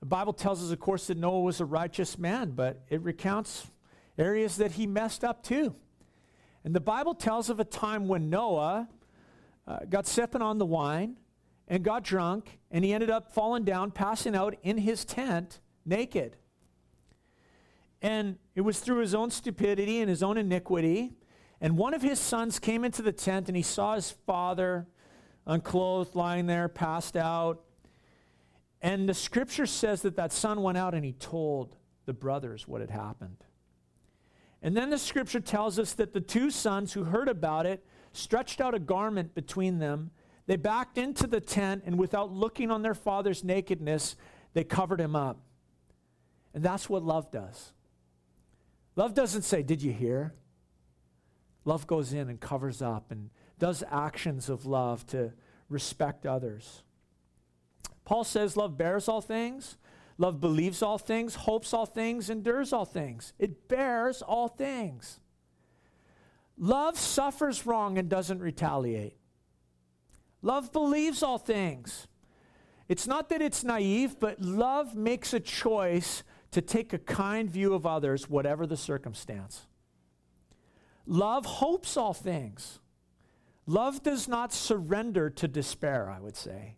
The 0.00 0.06
Bible 0.06 0.34
tells 0.34 0.62
us, 0.62 0.70
of 0.70 0.78
course, 0.80 1.06
that 1.06 1.16
Noah 1.16 1.40
was 1.40 1.60
a 1.60 1.64
righteous 1.64 2.18
man, 2.18 2.50
but 2.50 2.82
it 2.90 3.00
recounts 3.02 3.66
areas 4.18 4.56
that 4.58 4.72
he 4.72 4.86
messed 4.86 5.24
up 5.24 5.42
too. 5.42 5.74
And 6.62 6.74
the 6.74 6.80
Bible 6.80 7.14
tells 7.14 7.48
of 7.48 7.58
a 7.58 7.64
time 7.64 8.06
when 8.06 8.28
Noah 8.28 8.88
uh, 9.70 9.78
got 9.88 10.04
sipping 10.04 10.42
on 10.42 10.58
the 10.58 10.66
wine 10.66 11.16
and 11.68 11.84
got 11.84 12.02
drunk, 12.02 12.58
and 12.72 12.84
he 12.84 12.92
ended 12.92 13.08
up 13.08 13.32
falling 13.32 13.64
down, 13.64 13.92
passing 13.92 14.34
out 14.34 14.56
in 14.64 14.78
his 14.78 15.04
tent 15.04 15.60
naked. 15.86 16.36
And 18.02 18.36
it 18.56 18.62
was 18.62 18.80
through 18.80 18.98
his 18.98 19.14
own 19.14 19.30
stupidity 19.30 20.00
and 20.00 20.10
his 20.10 20.24
own 20.24 20.36
iniquity. 20.36 21.12
And 21.60 21.76
one 21.76 21.94
of 21.94 22.02
his 22.02 22.18
sons 22.18 22.58
came 22.58 22.84
into 22.84 23.02
the 23.02 23.12
tent 23.12 23.48
and 23.48 23.56
he 23.56 23.62
saw 23.62 23.94
his 23.94 24.10
father 24.10 24.88
unclothed, 25.46 26.16
lying 26.16 26.46
there, 26.46 26.68
passed 26.68 27.16
out. 27.16 27.60
And 28.82 29.08
the 29.08 29.14
scripture 29.14 29.66
says 29.66 30.02
that 30.02 30.16
that 30.16 30.32
son 30.32 30.62
went 30.62 30.78
out 30.78 30.94
and 30.94 31.04
he 31.04 31.12
told 31.12 31.76
the 32.06 32.14
brothers 32.14 32.66
what 32.66 32.80
had 32.80 32.90
happened. 32.90 33.44
And 34.62 34.76
then 34.76 34.90
the 34.90 34.98
scripture 34.98 35.40
tells 35.40 35.78
us 35.78 35.92
that 35.92 36.12
the 36.12 36.20
two 36.20 36.50
sons 36.50 36.94
who 36.94 37.04
heard 37.04 37.28
about 37.28 37.66
it 37.66 37.84
stretched 38.12 38.60
out 38.60 38.74
a 38.74 38.78
garment 38.78 39.34
between 39.34 39.78
them. 39.78 40.10
They 40.46 40.56
backed 40.56 40.98
into 40.98 41.26
the 41.26 41.40
tent, 41.40 41.84
and 41.86 41.98
without 41.98 42.32
looking 42.32 42.70
on 42.70 42.82
their 42.82 42.94
father's 42.94 43.44
nakedness, 43.44 44.16
they 44.52 44.64
covered 44.64 45.00
him 45.00 45.14
up. 45.14 45.38
And 46.54 46.62
that's 46.64 46.88
what 46.88 47.04
love 47.04 47.30
does. 47.30 47.72
Love 48.96 49.14
doesn't 49.14 49.42
say, 49.42 49.62
Did 49.62 49.82
you 49.82 49.92
hear? 49.92 50.34
Love 51.64 51.86
goes 51.86 52.12
in 52.12 52.28
and 52.28 52.40
covers 52.40 52.82
up 52.82 53.10
and 53.10 53.30
does 53.58 53.84
actions 53.90 54.48
of 54.48 54.66
love 54.66 55.06
to 55.08 55.32
respect 55.68 56.26
others. 56.26 56.82
Paul 58.04 58.24
says 58.24 58.56
love 58.56 58.76
bears 58.76 59.08
all 59.08 59.20
things, 59.20 59.76
Love 60.20 60.38
believes 60.38 60.82
all 60.82 60.98
things, 60.98 61.34
hopes 61.34 61.72
all 61.72 61.86
things, 61.86 62.28
endures 62.28 62.74
all 62.74 62.84
things. 62.84 63.32
It 63.38 63.68
bears 63.68 64.20
all 64.20 64.48
things. 64.48 65.18
Love 66.62 66.98
suffers 66.98 67.64
wrong 67.64 67.96
and 67.96 68.10
doesn't 68.10 68.40
retaliate. 68.40 69.16
Love 70.42 70.72
believes 70.72 71.22
all 71.22 71.38
things. 71.38 72.06
It's 72.86 73.06
not 73.06 73.30
that 73.30 73.40
it's 73.40 73.64
naive, 73.64 74.20
but 74.20 74.42
love 74.42 74.94
makes 74.94 75.32
a 75.32 75.40
choice 75.40 76.22
to 76.50 76.60
take 76.60 76.92
a 76.92 76.98
kind 76.98 77.50
view 77.50 77.72
of 77.72 77.86
others, 77.86 78.28
whatever 78.28 78.66
the 78.66 78.76
circumstance. 78.76 79.66
Love 81.06 81.46
hopes 81.46 81.96
all 81.96 82.12
things. 82.12 82.78
Love 83.66 84.02
does 84.02 84.28
not 84.28 84.52
surrender 84.52 85.30
to 85.30 85.48
despair, 85.48 86.10
I 86.10 86.20
would 86.20 86.36
say. 86.36 86.76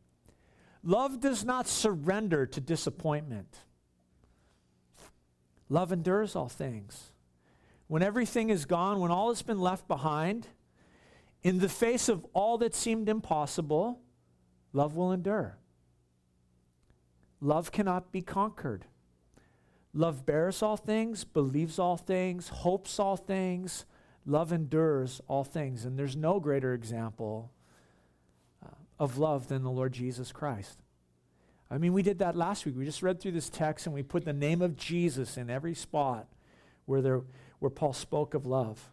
Love 0.85 1.21
does 1.21 1.45
not 1.45 1.67
surrender 1.67 2.47
to 2.47 2.61
disappointment. 2.61 3.57
Love 5.69 5.91
endures 5.91 6.37
all 6.37 6.49
things. 6.49 7.12
When 7.93 8.03
everything 8.03 8.49
is 8.49 8.65
gone, 8.65 9.01
when 9.01 9.11
all 9.11 9.29
has 9.29 9.43
been 9.43 9.61
left 9.61 9.87
behind, 9.87 10.49
in 11.43 11.59
the 11.59 11.69
face 11.69 12.09
of 12.09 12.25
all 12.33 12.57
that 12.57 12.75
seemed 12.75 13.07
impossible, 13.07 14.01
love 14.73 14.97
will 14.97 15.13
endure. 15.13 15.59
Love 17.43 17.71
cannot 17.71 18.11
be 18.11 18.23
conquered. 18.23 18.87
Love 19.93 20.25
bears 20.25 20.63
all 20.63 20.79
things, 20.79 21.25
believes 21.25 21.79
all 21.79 21.99
things, 21.99 22.49
hopes 22.49 22.99
all 22.99 23.19
things. 23.19 23.85
Love 24.25 24.55
endures 24.55 25.21
all 25.29 25.45
things. 25.45 25.85
And 25.85 25.99
there's 25.99 26.17
no 26.17 26.41
greater 26.41 26.73
example 26.73 27.53
uh, 28.65 28.71
of 28.99 29.19
love 29.19 29.49
than 29.49 29.63
the 29.63 29.71
Lord 29.71 29.93
Jesus 29.93 30.33
Christ. 30.33 30.79
I 31.71 31.77
mean, 31.77 31.93
we 31.93 32.03
did 32.03 32.21
that 32.21 32.37
last 32.37 32.65
week. 32.65 32.75
We 32.75 32.87
just 32.87 33.03
read 33.03 33.21
through 33.21 33.33
this 33.33 33.51
text 33.51 33.85
and 33.85 33.95
we 33.95 34.03
put 34.03 34.25
the 34.25 34.33
name 34.33 34.63
of 34.63 34.77
Jesus 34.79 35.37
in 35.37 35.51
every 35.51 35.75
spot 35.75 36.27
where, 36.87 37.03
there, 37.03 37.21
where 37.63 37.71
Paul 37.71 37.93
spoke 37.93 38.35
of 38.35 38.45
love. 38.45 38.91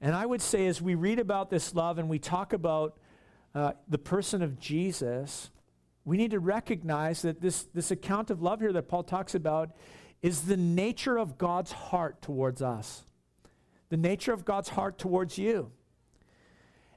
And 0.00 0.14
I 0.14 0.24
would 0.24 0.40
say, 0.40 0.66
as 0.66 0.80
we 0.80 0.94
read 0.94 1.18
about 1.18 1.50
this 1.50 1.74
love 1.74 1.98
and 1.98 2.08
we 2.08 2.18
talk 2.18 2.54
about 2.54 2.96
uh, 3.54 3.72
the 3.86 3.98
person 3.98 4.40
of 4.42 4.58
Jesus, 4.58 5.50
we 6.06 6.16
need 6.16 6.30
to 6.30 6.40
recognize 6.40 7.20
that 7.22 7.42
this, 7.42 7.64
this 7.74 7.90
account 7.90 8.30
of 8.30 8.40
love 8.40 8.60
here 8.60 8.72
that 8.72 8.88
Paul 8.88 9.02
talks 9.02 9.34
about 9.34 9.72
is 10.22 10.42
the 10.42 10.56
nature 10.56 11.18
of 11.18 11.36
God's 11.36 11.72
heart 11.72 12.22
towards 12.22 12.62
us, 12.62 13.04
the 13.90 13.96
nature 13.98 14.32
of 14.32 14.46
God's 14.46 14.70
heart 14.70 14.98
towards 14.98 15.36
you. 15.36 15.70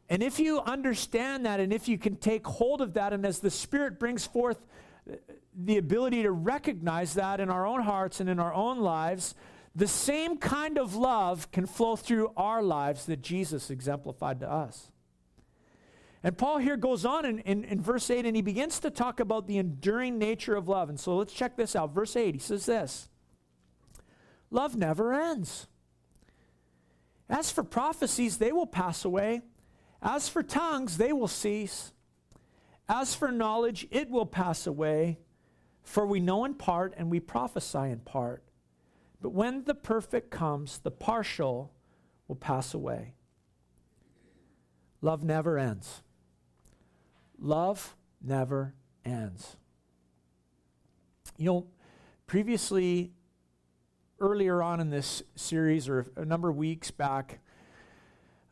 And 0.10 0.24
if 0.24 0.40
you 0.40 0.62
understand 0.62 1.46
that, 1.46 1.60
and 1.60 1.74
if 1.74 1.90
you 1.90 1.98
can 1.98 2.16
take 2.16 2.48
hold 2.48 2.80
of 2.80 2.94
that, 2.94 3.12
and 3.12 3.26
as 3.26 3.40
the 3.40 3.52
Spirit 3.52 4.00
brings 4.00 4.26
forth 4.26 4.58
uh, 5.10 5.16
the 5.56 5.78
ability 5.78 6.24
to 6.24 6.32
recognize 6.32 7.16
that 7.16 7.42
in 7.42 7.50
our 7.50 7.66
own 7.66 7.82
hearts 7.82 8.22
and 8.22 8.30
in 8.30 8.40
our 8.40 8.54
own 8.54 8.80
lives, 8.80 9.36
the 9.76 9.88
same 9.88 10.38
kind 10.38 10.78
of 10.78 10.96
love 10.96 11.52
can 11.52 11.66
flow 11.66 11.96
through 11.96 12.32
our 12.38 12.62
lives 12.62 13.06
that 13.06 13.22
Jesus 13.22 13.70
exemplified 13.70 14.40
to 14.42 14.52
us. 14.52 14.92
And 16.24 16.38
Paul 16.38 16.60
here 16.60 16.78
goes 16.78 17.06
on 17.06 17.26
in, 17.26 17.40
in, 17.40 17.64
in, 17.66 17.82
verse 17.82 18.10
8 18.10 18.26
and 18.26 18.36
he 18.36 18.42
begins 18.42 18.80
to 18.80 18.90
talk 18.90 19.20
about 19.20 19.46
the 19.46 19.58
enduring 19.58 20.18
nature 20.18 20.56
of 20.56 20.70
love. 20.70 20.90
And 20.90 20.98
so 21.00 21.18
let's 21.18 21.34
check 21.34 21.58
this 21.58 21.76
out. 21.76 21.94
Verse 21.94 22.16
8, 22.16 22.36
he 22.36 22.40
says 22.40 22.66
this 22.66 23.10
Love 24.50 24.76
never 24.76 25.14
ends. 25.14 25.68
As 27.30 27.52
for 27.52 27.64
prophecies, 27.64 28.38
they 28.38 28.52
will 28.52 28.68
pass 28.68 29.04
away. 29.04 29.42
As 30.02 30.30
for 30.30 30.44
tongues, 30.44 30.98
they 30.98 31.12
will 31.12 31.28
cease. 31.28 31.92
As 32.88 33.16
for 33.16 33.32
knowledge, 33.32 33.88
it 33.92 34.10
will 34.10 34.26
pass 34.26 34.68
away. 34.68 35.18
For 35.82 36.06
we 36.06 36.20
know 36.20 36.46
in 36.46 36.54
part 36.54 36.94
and 36.96 37.10
we 37.10 37.20
prophesy 37.20 37.90
in 37.90 38.00
part. 38.00 38.44
But 39.24 39.30
when 39.30 39.64
the 39.64 39.74
perfect 39.74 40.32
comes, 40.32 40.80
the 40.80 40.92
partial 40.92 41.72
will 42.28 42.36
pass 42.36 42.74
away. 42.74 43.14
Love 45.02 45.24
never 45.24 45.58
ends. 45.58 46.02
Love 47.40 47.96
never 48.22 48.76
ends. 49.06 49.56
You 51.38 51.46
know, 51.46 51.68
previously, 52.28 53.14
earlier 54.20 54.62
on 54.62 54.82
in 54.82 54.90
this 54.90 55.24
series, 55.36 55.88
or 55.88 56.06
a 56.18 56.26
number 56.26 56.50
of 56.50 56.58
weeks 56.58 56.92
back, 56.92 57.40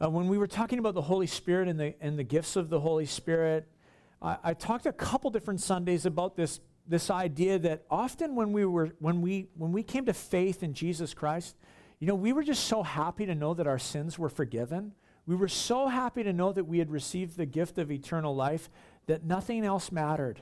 uh, 0.01 0.09
when 0.09 0.29
we 0.29 0.37
were 0.37 0.47
talking 0.47 0.79
about 0.79 0.93
the 0.93 1.01
Holy 1.01 1.27
Spirit 1.27 1.67
and 1.67 1.77
the, 1.77 1.95
and 1.99 2.17
the 2.17 2.23
gifts 2.23 2.55
of 2.55 2.69
the 2.69 2.79
Holy 2.79 3.05
Spirit, 3.05 3.67
I, 4.21 4.37
I 4.41 4.53
talked 4.53 4.85
a 4.85 4.93
couple 4.93 5.31
different 5.31 5.59
Sundays 5.59 6.05
about 6.05 6.37
this 6.37 6.61
this 6.87 7.09
idea 7.09 7.59
that 7.59 7.83
often 7.89 8.35
when 8.35 8.51
we 8.53 8.65
were 8.65 8.91
when 8.99 9.21
we 9.21 9.47
when 9.55 9.71
we 9.71 9.83
came 9.83 10.05
to 10.05 10.13
faith 10.13 10.63
in 10.63 10.73
Jesus 10.73 11.13
Christ, 11.13 11.55
you 11.99 12.07
know, 12.07 12.15
we 12.15 12.33
were 12.33 12.43
just 12.43 12.65
so 12.65 12.83
happy 12.83 13.25
to 13.25 13.35
know 13.35 13.53
that 13.53 13.67
our 13.67 13.79
sins 13.79 14.17
were 14.17 14.29
forgiven. 14.29 14.93
We 15.25 15.35
were 15.35 15.47
so 15.47 15.87
happy 15.87 16.23
to 16.23 16.33
know 16.33 16.51
that 16.51 16.65
we 16.65 16.79
had 16.79 16.89
received 16.89 17.37
the 17.37 17.45
gift 17.45 17.77
of 17.77 17.91
eternal 17.91 18.35
life 18.35 18.69
that 19.05 19.23
nothing 19.23 19.63
else 19.63 19.91
mattered. 19.91 20.41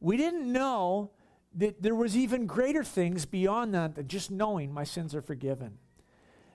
We 0.00 0.16
didn't 0.16 0.50
know 0.50 1.10
that 1.54 1.82
there 1.82 1.94
was 1.94 2.16
even 2.16 2.46
greater 2.46 2.82
things 2.82 3.26
beyond 3.26 3.74
that 3.74 3.94
than 3.94 4.08
just 4.08 4.30
knowing 4.30 4.72
my 4.72 4.84
sins 4.84 5.14
are 5.14 5.22
forgiven. 5.22 5.78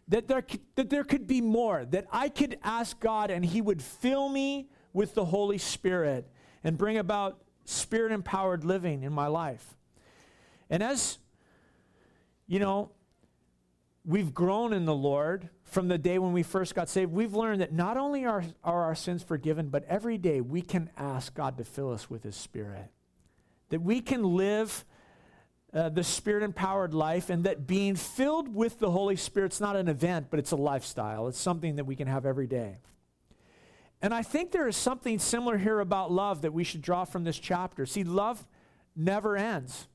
That 0.08 0.28
there, 0.28 0.44
that 0.76 0.90
there 0.90 1.04
could 1.04 1.28
be 1.28 1.42
more, 1.42 1.86
that 1.86 2.08
I 2.12 2.30
could 2.30 2.58
ask 2.64 3.00
God 3.00 3.30
and 3.30 3.46
He 3.46 3.62
would 3.62 3.82
fill 3.82 4.30
me 4.30 4.70
with 4.94 5.14
the 5.14 5.26
Holy 5.26 5.58
Spirit 5.58 6.28
and 6.64 6.78
bring 6.78 6.98
about 6.98 7.40
spirit 7.68 8.12
empowered 8.12 8.64
living 8.64 9.04
in 9.04 9.12
my 9.12 9.28
life. 9.28 9.76
And 10.70 10.82
as, 10.82 11.18
you 12.48 12.60
know, 12.60 12.92
we've 14.06 14.34
grown 14.34 14.72
in 14.72 14.86
the 14.86 14.96
Lord 14.96 15.50
from 15.64 15.90
the 15.90 15.98
day 15.98 16.18
when 16.18 16.32
we 16.32 16.44
first 16.44 16.74
got 16.74 16.88
saved, 16.88 17.12
we've 17.12 17.34
learned 17.34 17.62
that 17.62 17.74
not 17.74 17.98
only 17.98 18.26
are, 18.26 18.44
are 18.64 18.84
our 18.86 18.96
sins 18.96 19.22
forgiven, 19.22 19.68
but 19.68 19.84
every 19.86 20.18
day 20.18 20.40
we 20.40 20.62
can 20.62 20.90
ask 20.98 21.34
God 21.34 21.58
to 21.58 21.66
fill 21.66 21.92
us 21.92 22.10
with 22.10 22.24
His 22.24 22.36
Spirit. 22.36 22.90
That 23.70 23.82
we 23.82 24.00
can 24.00 24.24
live 24.24 24.86
uh, 25.74 25.90
the 25.90 26.04
Spirit 26.06 26.44
empowered 26.44 26.94
life, 26.94 27.30
and 27.30 27.44
that 27.44 27.68
being 27.68 27.98
filled 27.98 28.56
with 28.56 28.80
the 28.80 28.92
Holy 28.92 29.18
Spirit's 29.18 29.60
not 29.60 29.76
an 29.76 29.90
event, 29.90 30.28
but 30.30 30.40
it's 30.40 30.52
a 30.52 30.56
lifestyle. 30.56 31.28
It's 31.28 31.40
something 31.40 31.76
that 31.76 31.86
we 31.86 31.98
can 31.98 32.08
have 32.08 32.26
every 32.26 32.48
day. 32.48 32.78
And 34.02 34.14
I 34.14 34.22
think 34.22 34.52
there 34.52 34.68
is 34.68 34.78
something 34.78 35.18
similar 35.18 35.58
here 35.58 35.80
about 35.80 36.12
love 36.12 36.44
that 36.44 36.54
we 36.54 36.64
should 36.64 36.82
draw 36.82 37.04
from 37.04 37.24
this 37.24 37.40
chapter. 37.40 37.86
See, 37.86 38.04
love 38.04 38.46
never 38.96 39.36
ends. 39.36 39.88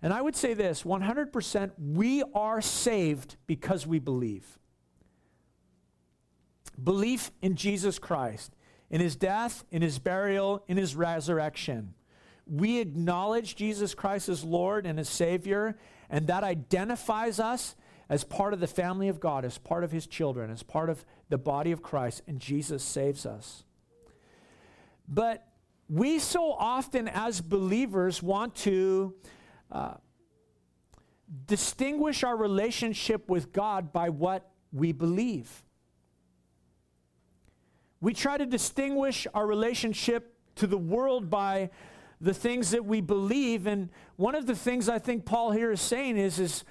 And 0.00 0.12
I 0.12 0.22
would 0.22 0.36
say 0.36 0.54
this 0.54 0.84
100% 0.84 1.72
we 1.78 2.22
are 2.34 2.60
saved 2.60 3.36
because 3.46 3.86
we 3.86 3.98
believe. 3.98 4.58
Belief 6.82 7.32
in 7.42 7.56
Jesus 7.56 7.98
Christ, 7.98 8.54
in 8.90 9.00
his 9.00 9.16
death, 9.16 9.64
in 9.72 9.82
his 9.82 9.98
burial, 9.98 10.62
in 10.68 10.76
his 10.76 10.94
resurrection. 10.94 11.94
We 12.46 12.78
acknowledge 12.78 13.56
Jesus 13.56 13.94
Christ 13.94 14.28
as 14.28 14.44
Lord 14.44 14.86
and 14.86 15.00
as 15.00 15.08
Savior, 15.08 15.76
and 16.08 16.28
that 16.28 16.44
identifies 16.44 17.40
us 17.40 17.74
as 18.08 18.24
part 18.24 18.54
of 18.54 18.60
the 18.60 18.66
family 18.66 19.08
of 19.08 19.20
God, 19.20 19.44
as 19.44 19.58
part 19.58 19.84
of 19.84 19.90
his 19.90 20.06
children, 20.06 20.50
as 20.50 20.62
part 20.62 20.88
of 20.88 21.04
the 21.28 21.38
body 21.38 21.72
of 21.72 21.82
Christ, 21.82 22.22
and 22.26 22.40
Jesus 22.40 22.82
saves 22.82 23.26
us. 23.26 23.64
But 25.08 25.46
we 25.88 26.18
so 26.18 26.52
often, 26.52 27.08
as 27.08 27.40
believers, 27.40 28.22
want 28.22 28.54
to 28.56 29.14
uh, 29.70 29.94
distinguish 31.46 32.24
our 32.24 32.36
relationship 32.36 33.28
with 33.28 33.52
God 33.52 33.92
by 33.92 34.08
what 34.10 34.50
we 34.72 34.92
believe. 34.92 35.62
We 38.00 38.14
try 38.14 38.36
to 38.36 38.46
distinguish 38.46 39.26
our 39.34 39.46
relationship 39.46 40.34
to 40.56 40.66
the 40.66 40.78
world 40.78 41.30
by 41.30 41.70
the 42.20 42.34
things 42.34 42.70
that 42.70 42.84
we 42.84 43.00
believe. 43.00 43.66
And 43.66 43.90
one 44.16 44.34
of 44.34 44.46
the 44.46 44.54
things 44.54 44.88
I 44.88 44.98
think 44.98 45.24
Paul 45.24 45.52
here 45.52 45.72
is 45.72 45.80
saying 45.80 46.16
is, 46.16 46.38
is 46.38 46.64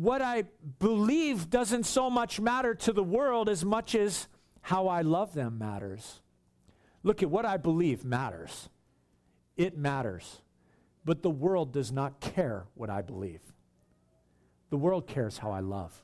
what 0.00 0.20
I 0.22 0.44
believe 0.80 1.50
doesn't 1.50 1.84
so 1.84 2.10
much 2.10 2.40
matter 2.40 2.74
to 2.74 2.92
the 2.92 3.02
world 3.02 3.48
as 3.48 3.64
much 3.64 3.94
as 3.94 4.26
how 4.60 4.88
I 4.88 5.02
love 5.02 5.34
them 5.34 5.56
matters. 5.56 6.20
Look 7.04 7.22
at 7.22 7.30
what 7.30 7.44
I 7.44 7.58
believe 7.58 8.04
matters. 8.04 8.68
It 9.56 9.78
matters. 9.78 10.40
But 11.04 11.22
the 11.22 11.30
world 11.30 11.72
does 11.72 11.92
not 11.92 12.18
care 12.18 12.66
what 12.74 12.90
I 12.90 13.02
believe. 13.02 13.40
The 14.70 14.76
world 14.76 15.06
cares 15.06 15.38
how 15.38 15.52
I 15.52 15.60
love. 15.60 16.02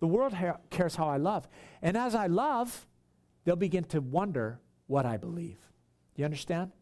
The 0.00 0.06
world 0.06 0.32
ha- 0.32 0.58
cares 0.70 0.96
how 0.96 1.08
I 1.08 1.18
love. 1.18 1.46
And 1.82 1.94
as 1.94 2.14
I 2.14 2.26
love, 2.26 2.86
they'll 3.44 3.54
begin 3.54 3.84
to 3.84 4.00
wonder 4.00 4.60
what 4.86 5.04
I 5.04 5.18
believe. 5.18 5.58
Do 6.14 6.22
you 6.22 6.24
understand? 6.24 6.72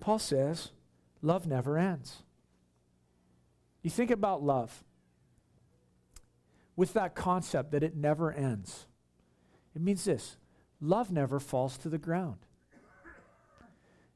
Paul 0.00 0.18
says, 0.18 0.72
love 1.22 1.46
never 1.46 1.78
ends. 1.78 2.24
You 3.88 3.90
think 3.90 4.10
about 4.10 4.42
love 4.42 4.84
with 6.76 6.92
that 6.92 7.14
concept 7.14 7.70
that 7.70 7.82
it 7.82 7.96
never 7.96 8.30
ends. 8.30 8.84
It 9.74 9.80
means 9.80 10.04
this 10.04 10.36
love 10.78 11.10
never 11.10 11.40
falls 11.40 11.78
to 11.78 11.88
the 11.88 11.96
ground. 11.96 12.36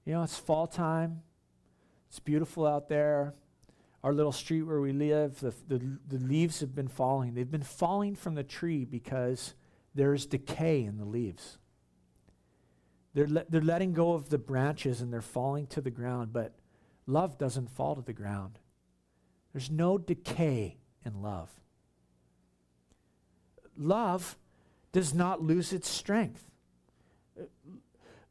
You 0.05 0.13
know, 0.13 0.25
it's 0.25 0.37
fall 0.37 0.67
time. 0.67 1.23
It's 2.11 2.21
beautiful 2.21 2.67
out 2.67 2.91
there. 2.91 3.33
Our 4.05 4.13
little 4.13 4.31
street 4.31 4.61
where 4.65 4.83
we 4.83 4.93
live, 4.93 5.41
the, 5.41 5.55
the, 5.67 5.81
the 6.07 6.19
leaves 6.19 6.61
have 6.61 6.75
been 6.75 6.89
falling. 6.89 7.33
They've 7.33 7.51
been 7.51 7.63
falling 7.63 8.15
from 8.15 8.35
the 8.35 8.45
tree 8.45 8.85
because 8.85 9.55
there's 9.95 10.27
decay 10.27 10.85
in 10.85 10.99
the 10.99 11.07
leaves. 11.07 11.57
They're, 13.15 13.27
le- 13.27 13.47
they're 13.49 13.63
letting 13.63 13.95
go 13.95 14.13
of 14.13 14.29
the 14.29 14.37
branches 14.37 15.01
and 15.01 15.11
they're 15.11 15.23
falling 15.23 15.67
to 15.69 15.81
the 15.81 15.91
ground, 15.91 16.31
but 16.31 16.53
love 17.07 17.39
doesn't 17.39 17.71
fall 17.71 17.95
to 17.95 18.03
the 18.03 18.13
ground. 18.13 18.59
There's 19.53 19.71
no 19.71 19.99
decay 19.99 20.77
in 21.05 21.23
love. 21.23 21.51
Love 23.77 24.37
does 24.93 25.15
not 25.15 25.43
lose 25.43 25.73
its 25.73 25.89
strength. 25.89 26.45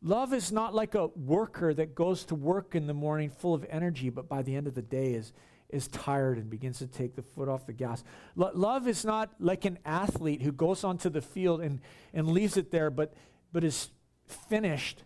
Love 0.03 0.33
is 0.33 0.51
not 0.51 0.73
like 0.73 0.95
a 0.95 1.07
worker 1.07 1.73
that 1.73 1.93
goes 1.93 2.23
to 2.25 2.35
work 2.35 2.73
in 2.73 2.87
the 2.87 2.93
morning 2.93 3.29
full 3.29 3.53
of 3.53 3.65
energy, 3.69 4.09
but 4.09 4.27
by 4.27 4.41
the 4.41 4.55
end 4.55 4.65
of 4.65 4.73
the 4.73 4.81
day 4.81 5.13
is, 5.13 5.31
is 5.69 5.87
tired 5.87 6.37
and 6.37 6.49
begins 6.49 6.79
to 6.79 6.87
take 6.87 7.15
the 7.15 7.21
foot 7.21 7.47
off 7.47 7.67
the 7.67 7.73
gas. 7.73 8.03
Lo- 8.35 8.51
love 8.53 8.87
is 8.87 9.05
not 9.05 9.31
like 9.39 9.63
an 9.65 9.77
athlete 9.85 10.41
who 10.41 10.51
goes 10.51 10.83
onto 10.83 11.09
the 11.09 11.21
field 11.21 11.61
and, 11.61 11.79
and 12.13 12.27
leaves 12.27 12.57
it 12.57 12.71
there, 12.71 12.89
but, 12.89 13.13
but 13.53 13.63
is 13.63 13.89
finished 14.27 15.03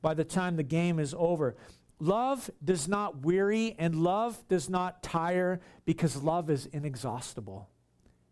by 0.00 0.12
the 0.12 0.24
time 0.24 0.56
the 0.56 0.64
game 0.64 0.98
is 0.98 1.14
over. 1.16 1.54
Love 2.02 2.50
does 2.64 2.88
not 2.88 3.24
weary 3.24 3.76
and 3.78 3.94
love 3.94 4.42
does 4.48 4.68
not 4.68 5.04
tire 5.04 5.60
because 5.84 6.16
love 6.20 6.50
is 6.50 6.66
inexhaustible. 6.66 7.68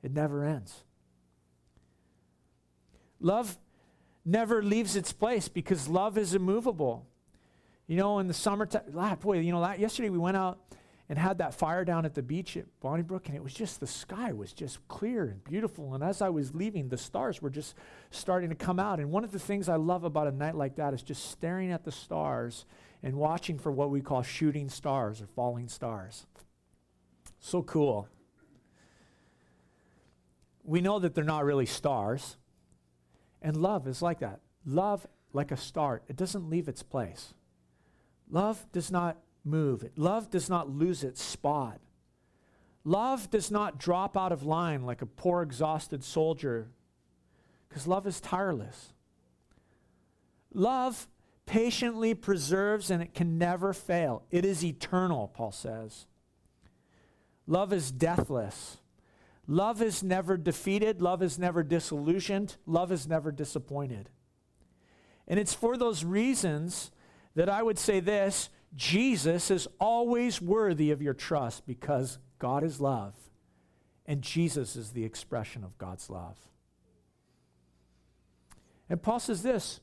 It 0.02 0.12
never 0.12 0.44
ends. 0.44 0.82
Love 3.20 3.58
never 4.24 4.60
leaves 4.60 4.96
its 4.96 5.12
place 5.12 5.46
because 5.46 5.86
love 5.86 6.18
is 6.18 6.34
immovable. 6.34 7.06
You 7.86 7.96
know, 7.96 8.18
in 8.18 8.26
the 8.26 8.34
summertime, 8.34 8.82
ah, 8.98 9.14
boy, 9.14 9.38
you 9.38 9.52
know, 9.52 9.64
yesterday 9.74 10.10
we 10.10 10.18
went 10.18 10.36
out 10.36 10.58
and 11.10 11.18
had 11.18 11.38
that 11.38 11.52
fire 11.52 11.84
down 11.84 12.04
at 12.04 12.14
the 12.14 12.22
beach 12.22 12.56
at 12.56 12.66
Bonnybrook, 12.78 13.26
and 13.26 13.34
it 13.34 13.42
was 13.42 13.52
just 13.52 13.80
the 13.80 13.86
sky 13.86 14.32
was 14.32 14.52
just 14.52 14.86
clear 14.86 15.24
and 15.24 15.42
beautiful. 15.42 15.92
And 15.92 16.04
as 16.04 16.22
I 16.22 16.28
was 16.28 16.54
leaving, 16.54 16.88
the 16.88 16.96
stars 16.96 17.42
were 17.42 17.50
just 17.50 17.74
starting 18.12 18.48
to 18.50 18.54
come 18.54 18.78
out. 18.78 19.00
And 19.00 19.10
one 19.10 19.24
of 19.24 19.32
the 19.32 19.40
things 19.40 19.68
I 19.68 19.74
love 19.74 20.04
about 20.04 20.28
a 20.28 20.30
night 20.30 20.54
like 20.54 20.76
that 20.76 20.94
is 20.94 21.02
just 21.02 21.28
staring 21.32 21.72
at 21.72 21.82
the 21.82 21.90
stars 21.90 22.64
and 23.02 23.16
watching 23.16 23.58
for 23.58 23.72
what 23.72 23.90
we 23.90 24.00
call 24.00 24.22
shooting 24.22 24.68
stars 24.68 25.20
or 25.20 25.26
falling 25.26 25.66
stars. 25.66 26.26
So 27.40 27.64
cool. 27.64 28.06
We 30.62 30.80
know 30.80 31.00
that 31.00 31.16
they're 31.16 31.24
not 31.24 31.44
really 31.44 31.66
stars. 31.66 32.36
And 33.42 33.56
love 33.56 33.88
is 33.88 34.00
like 34.00 34.20
that. 34.20 34.42
Love, 34.64 35.08
like 35.32 35.50
a 35.50 35.56
star, 35.56 36.02
it 36.06 36.14
doesn't 36.14 36.48
leave 36.48 36.68
its 36.68 36.84
place. 36.84 37.34
Love 38.30 38.64
does 38.70 38.92
not 38.92 39.16
move. 39.44 39.88
Love 39.96 40.30
does 40.30 40.48
not 40.48 40.70
lose 40.70 41.02
its 41.02 41.22
spot. 41.22 41.80
Love 42.84 43.30
does 43.30 43.50
not 43.50 43.78
drop 43.78 44.16
out 44.16 44.32
of 44.32 44.42
line 44.42 44.84
like 44.84 45.02
a 45.02 45.06
poor, 45.06 45.42
exhausted 45.42 46.02
soldier, 46.02 46.68
because 47.68 47.86
love 47.86 48.06
is 48.06 48.20
tireless. 48.20 48.92
Love 50.52 51.06
patiently 51.46 52.14
preserves 52.14 52.90
and 52.90 53.02
it 53.02 53.14
can 53.14 53.38
never 53.38 53.72
fail. 53.72 54.22
It 54.30 54.44
is 54.44 54.64
eternal, 54.64 55.28
Paul 55.28 55.52
says. 55.52 56.06
Love 57.46 57.72
is 57.72 57.90
deathless. 57.90 58.78
Love 59.46 59.82
is 59.82 60.02
never 60.02 60.36
defeated. 60.36 61.02
Love 61.02 61.22
is 61.22 61.38
never 61.38 61.62
disillusioned. 61.62 62.56
Love 62.66 62.92
is 62.92 63.08
never 63.08 63.32
disappointed. 63.32 64.08
And 65.26 65.38
it's 65.38 65.54
for 65.54 65.76
those 65.76 66.04
reasons 66.04 66.92
that 67.34 67.48
I 67.48 67.62
would 67.62 67.78
say 67.78 68.00
this 68.00 68.48
Jesus 68.74 69.50
is 69.50 69.66
always 69.78 70.40
worthy 70.40 70.90
of 70.90 71.02
your 71.02 71.14
trust 71.14 71.66
because 71.66 72.18
God 72.38 72.62
is 72.62 72.80
love, 72.80 73.14
and 74.06 74.22
Jesus 74.22 74.76
is 74.76 74.90
the 74.90 75.04
expression 75.04 75.64
of 75.64 75.76
God's 75.78 76.08
love. 76.08 76.38
And 78.88 79.02
Paul 79.02 79.20
says 79.20 79.42
this. 79.42 79.80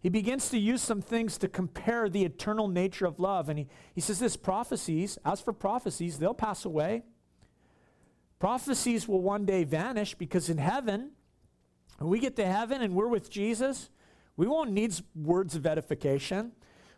He 0.00 0.08
begins 0.08 0.48
to 0.50 0.58
use 0.58 0.80
some 0.80 1.02
things 1.02 1.38
to 1.38 1.48
compare 1.48 2.08
the 2.08 2.24
eternal 2.24 2.68
nature 2.68 3.04
of 3.06 3.18
love. 3.18 3.48
And 3.48 3.58
he, 3.58 3.66
he 3.94 4.00
says 4.00 4.20
this 4.20 4.36
prophecies, 4.36 5.18
as 5.24 5.40
for 5.40 5.52
prophecies, 5.52 6.18
they'll 6.18 6.34
pass 6.34 6.64
away. 6.64 7.02
Prophecies 8.38 9.08
will 9.08 9.20
one 9.20 9.44
day 9.44 9.64
vanish 9.64 10.14
because 10.14 10.48
in 10.48 10.58
heaven, 10.58 11.10
when 11.98 12.10
we 12.10 12.20
get 12.20 12.36
to 12.36 12.46
heaven 12.46 12.80
and 12.80 12.94
we're 12.94 13.08
with 13.08 13.28
Jesus, 13.28 13.90
we 14.36 14.46
won't 14.46 14.70
need 14.70 14.94
words 15.16 15.56
of 15.56 15.66
edification. 15.66 16.52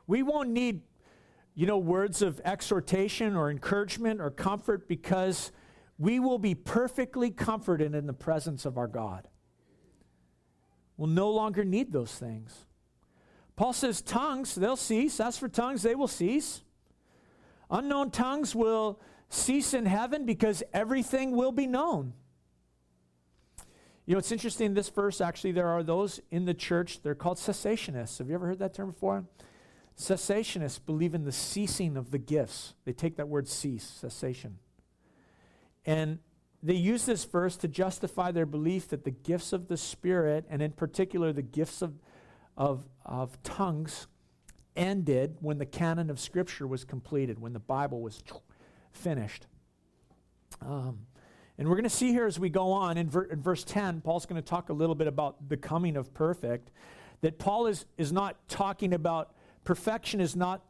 We 0.06 0.22
won't 0.22 0.50
need 0.50 0.82
you 1.54 1.66
know, 1.66 1.78
words 1.78 2.22
of 2.22 2.40
exhortation 2.44 3.36
or 3.36 3.50
encouragement 3.50 4.20
or 4.20 4.30
comfort 4.30 4.88
because 4.88 5.52
we 5.98 6.18
will 6.18 6.38
be 6.38 6.54
perfectly 6.54 7.30
comforted 7.30 7.94
in 7.94 8.06
the 8.06 8.12
presence 8.12 8.64
of 8.64 8.78
our 8.78 8.86
God. 8.86 9.28
We'll 10.96 11.08
no 11.08 11.30
longer 11.30 11.64
need 11.64 11.92
those 11.92 12.12
things. 12.12 12.66
Paul 13.56 13.72
says, 13.72 14.00
tongues, 14.00 14.54
they'll 14.54 14.76
cease. 14.76 15.20
As 15.20 15.36
for 15.36 15.48
tongues, 15.48 15.82
they 15.82 15.94
will 15.94 16.08
cease. 16.08 16.62
Unknown 17.70 18.10
tongues 18.10 18.54
will 18.54 19.00
cease 19.28 19.74
in 19.74 19.86
heaven 19.86 20.24
because 20.24 20.62
everything 20.72 21.32
will 21.32 21.52
be 21.52 21.66
known. 21.66 22.14
You 24.06 24.14
know, 24.14 24.18
it's 24.18 24.32
interesting 24.32 24.74
this 24.74 24.88
verse, 24.88 25.20
actually, 25.20 25.52
there 25.52 25.68
are 25.68 25.82
those 25.82 26.20
in 26.30 26.44
the 26.44 26.54
church, 26.54 27.02
they're 27.02 27.14
called 27.14 27.38
cessationists. 27.38 28.18
Have 28.18 28.28
you 28.28 28.34
ever 28.34 28.46
heard 28.46 28.58
that 28.58 28.74
term 28.74 28.90
before? 28.90 29.24
Cessationists 29.96 30.80
believe 30.84 31.14
in 31.14 31.24
the 31.24 31.32
ceasing 31.32 31.96
of 31.96 32.10
the 32.10 32.18
gifts. 32.18 32.74
They 32.84 32.92
take 32.92 33.16
that 33.16 33.28
word 33.28 33.48
cease, 33.48 33.84
cessation. 33.84 34.58
And 35.84 36.18
they 36.62 36.74
use 36.74 37.06
this 37.06 37.24
verse 37.24 37.56
to 37.58 37.68
justify 37.68 38.32
their 38.32 38.46
belief 38.46 38.88
that 38.88 39.04
the 39.04 39.10
gifts 39.10 39.52
of 39.52 39.68
the 39.68 39.76
Spirit, 39.76 40.44
and 40.50 40.60
in 40.60 40.72
particular 40.72 41.32
the 41.32 41.42
gifts 41.42 41.82
of, 41.82 41.94
of, 42.56 42.84
of 43.04 43.42
tongues, 43.42 44.06
ended 44.76 45.36
when 45.40 45.58
the 45.58 45.66
canon 45.66 46.10
of 46.10 46.20
Scripture 46.20 46.66
was 46.66 46.84
completed, 46.84 47.38
when 47.38 47.52
the 47.52 47.60
Bible 47.60 48.00
was 48.00 48.22
finished. 48.92 49.46
Um, 50.60 51.06
and 51.58 51.68
we're 51.68 51.74
going 51.74 51.84
to 51.84 51.90
see 51.90 52.12
here 52.12 52.26
as 52.26 52.38
we 52.38 52.48
go 52.48 52.72
on 52.72 52.96
in, 52.96 53.08
ver- 53.08 53.24
in 53.24 53.42
verse 53.42 53.64
10, 53.64 54.00
Paul's 54.00 54.26
going 54.26 54.40
to 54.40 54.46
talk 54.46 54.68
a 54.68 54.72
little 54.72 54.94
bit 54.94 55.06
about 55.06 55.48
the 55.48 55.56
coming 55.56 55.96
of 55.96 56.12
perfect. 56.14 56.70
That 57.20 57.38
Paul 57.38 57.66
is, 57.66 57.84
is 57.98 58.12
not 58.12 58.36
talking 58.48 58.94
about 58.94 59.34
Perfection 59.64 60.20
is 60.20 60.34
not 60.34 60.62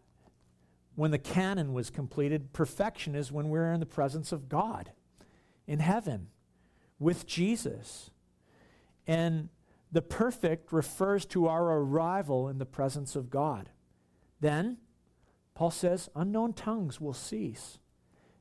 when 0.96 1.10
the 1.10 1.18
canon 1.18 1.72
was 1.72 1.88
completed, 1.88 2.52
perfection 2.52 3.14
is 3.14 3.32
when 3.32 3.48
we're 3.48 3.72
in 3.72 3.80
the 3.80 3.86
presence 3.86 4.32
of 4.32 4.48
God 4.48 4.92
in 5.66 5.78
heaven 5.78 6.28
with 6.98 7.26
Jesus. 7.26 8.10
And 9.06 9.48
the 9.92 10.02
perfect 10.02 10.72
refers 10.72 11.24
to 11.26 11.46
our 11.46 11.78
arrival 11.78 12.48
in 12.48 12.58
the 12.58 12.66
presence 12.66 13.16
of 13.16 13.30
God. 13.30 13.70
Then, 14.40 14.78
Paul 15.54 15.70
says, 15.70 16.08
unknown 16.14 16.52
tongues 16.52 17.00
will 17.00 17.14
cease 17.14 17.78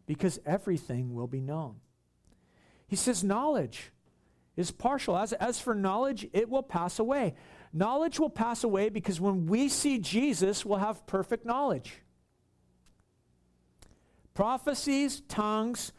because 0.06 0.40
everything 0.46 1.14
will 1.14 1.28
be 1.28 1.42
known. 1.42 1.76
He 2.88 2.96
says, 2.96 3.24
knowledge 3.24 3.92
is 4.58 4.72
partial. 4.72 5.18
As, 5.18 5.34
as 5.34 5.60
for 5.60 5.76
knowledge, 5.76 6.28
it 6.34 6.50
will 6.50 6.64
pass 6.64 7.00
away. 7.00 7.36
Knowledge 7.72 8.20
will 8.20 8.30
pass 8.30 8.64
away 8.64 8.90
because 8.90 9.22
when 9.22 9.46
we 9.46 9.70
see 9.70 10.00
Jesus, 10.00 10.66
we'll 10.66 10.80
have 10.80 11.06
perfect 11.06 11.46
knowledge. 11.46 12.02
Prophecies, 14.34 15.22
tongues, 15.28 15.92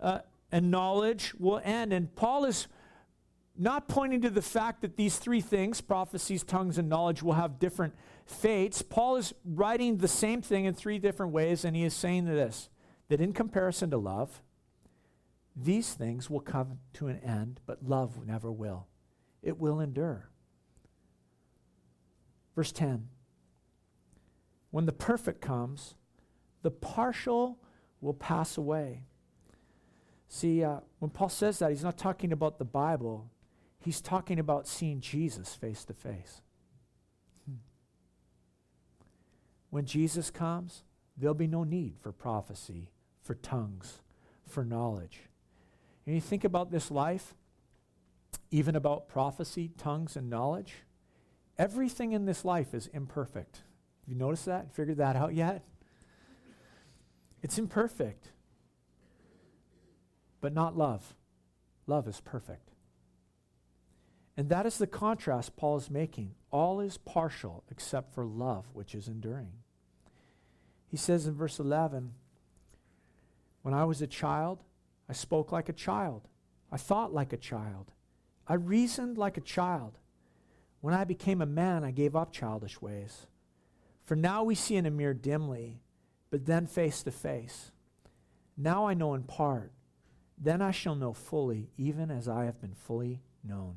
uh, 0.00 0.20
and 0.52 0.70
knowledge 0.70 1.34
will 1.38 1.60
end. 1.64 1.92
And 1.92 2.14
Paul 2.14 2.44
is 2.44 2.68
not 3.58 3.88
pointing 3.88 4.20
to 4.22 4.30
the 4.30 4.42
fact 4.42 4.82
that 4.82 4.96
these 4.96 5.18
three 5.18 5.40
things, 5.40 5.80
prophecies, 5.80 6.42
tongues, 6.42 6.78
and 6.78 6.88
knowledge, 6.88 7.22
will 7.22 7.32
have 7.32 7.58
different 7.58 7.94
fates. 8.26 8.82
Paul 8.82 9.16
is 9.16 9.32
writing 9.44 9.98
the 9.98 10.08
same 10.08 10.42
thing 10.42 10.66
in 10.66 10.74
three 10.74 10.98
different 10.98 11.32
ways, 11.32 11.64
and 11.64 11.74
he 11.74 11.84
is 11.84 11.94
saying 11.94 12.26
this 12.26 12.68
that 13.08 13.20
in 13.20 13.32
comparison 13.32 13.88
to 13.90 13.96
love, 13.96 14.42
these 15.54 15.94
things 15.94 16.28
will 16.28 16.40
come 16.40 16.80
to 16.92 17.06
an 17.06 17.18
end, 17.20 17.60
but 17.64 17.84
love 17.84 18.26
never 18.26 18.50
will. 18.50 18.88
It 19.42 19.58
will 19.58 19.80
endure. 19.80 20.28
Verse 22.56 22.72
10 22.72 23.08
When 24.70 24.86
the 24.86 24.92
perfect 24.92 25.40
comes, 25.40 25.94
the 26.62 26.70
partial 26.70 27.58
will 28.00 28.14
pass 28.14 28.56
away. 28.56 29.04
See, 30.28 30.64
uh, 30.64 30.80
when 30.98 31.10
Paul 31.10 31.28
says 31.28 31.60
that, 31.60 31.70
he's 31.70 31.84
not 31.84 31.96
talking 31.96 32.32
about 32.32 32.58
the 32.58 32.64
Bible, 32.64 33.30
he's 33.78 34.00
talking 34.00 34.40
about 34.40 34.66
seeing 34.66 35.00
Jesus 35.00 35.54
face 35.54 35.84
to 35.84 35.94
face. 35.94 36.40
When 39.70 39.84
Jesus 39.84 40.30
comes, 40.30 40.84
there'll 41.16 41.34
be 41.34 41.46
no 41.46 41.62
need 41.62 41.96
for 42.00 42.10
prophecy, 42.10 42.90
for 43.20 43.34
tongues, 43.34 44.00
for 44.46 44.64
knowledge. 44.64 45.20
And 46.06 46.14
you 46.14 46.20
think 46.20 46.44
about 46.44 46.70
this 46.70 46.90
life, 46.90 47.34
even 48.50 48.74
about 48.74 49.08
prophecy, 49.08 49.70
tongues, 49.76 50.16
and 50.16 50.30
knowledge, 50.30 50.85
Everything 51.58 52.12
in 52.12 52.26
this 52.26 52.44
life 52.44 52.74
is 52.74 52.88
imperfect. 52.88 53.62
Have 54.02 54.08
you 54.08 54.14
noticed 54.14 54.44
that? 54.46 54.74
Figured 54.74 54.98
that 54.98 55.16
out 55.16 55.34
yet? 55.34 55.64
It's 57.42 57.58
imperfect, 57.58 58.32
but 60.40 60.52
not 60.52 60.76
love. 60.76 61.14
Love 61.86 62.08
is 62.08 62.20
perfect. 62.20 62.70
And 64.36 64.48
that 64.50 64.66
is 64.66 64.78
the 64.78 64.86
contrast 64.86 65.56
Paul 65.56 65.76
is 65.76 65.90
making. 65.90 66.34
All 66.50 66.80
is 66.80 66.98
partial 66.98 67.64
except 67.70 68.14
for 68.14 68.24
love, 68.24 68.66
which 68.74 68.94
is 68.94 69.08
enduring. 69.08 69.52
He 70.88 70.96
says 70.96 71.26
in 71.26 71.34
verse 71.34 71.58
11, 71.58 72.12
When 73.62 73.74
I 73.74 73.84
was 73.84 74.02
a 74.02 74.06
child, 74.06 74.62
I 75.08 75.14
spoke 75.14 75.52
like 75.52 75.68
a 75.68 75.72
child. 75.74 76.28
I 76.70 76.76
thought 76.76 77.14
like 77.14 77.32
a 77.32 77.38
child. 77.38 77.92
I 78.46 78.54
reasoned 78.54 79.16
like 79.16 79.36
a 79.36 79.42
child. 79.42 79.98
When 80.80 80.94
I 80.94 81.04
became 81.04 81.40
a 81.40 81.46
man, 81.46 81.84
I 81.84 81.90
gave 81.90 82.14
up 82.14 82.32
childish 82.32 82.80
ways. 82.80 83.26
For 84.04 84.14
now 84.14 84.44
we 84.44 84.54
see 84.54 84.76
in 84.76 84.86
a 84.86 84.90
mirror 84.90 85.14
dimly, 85.14 85.80
but 86.30 86.46
then 86.46 86.66
face 86.66 87.02
to 87.02 87.10
face. 87.10 87.72
Now 88.56 88.86
I 88.86 88.94
know 88.94 89.14
in 89.14 89.24
part. 89.24 89.72
Then 90.38 90.60
I 90.60 90.70
shall 90.70 90.94
know 90.94 91.12
fully, 91.12 91.70
even 91.76 92.10
as 92.10 92.28
I 92.28 92.44
have 92.44 92.60
been 92.60 92.74
fully 92.74 93.22
known. 93.42 93.76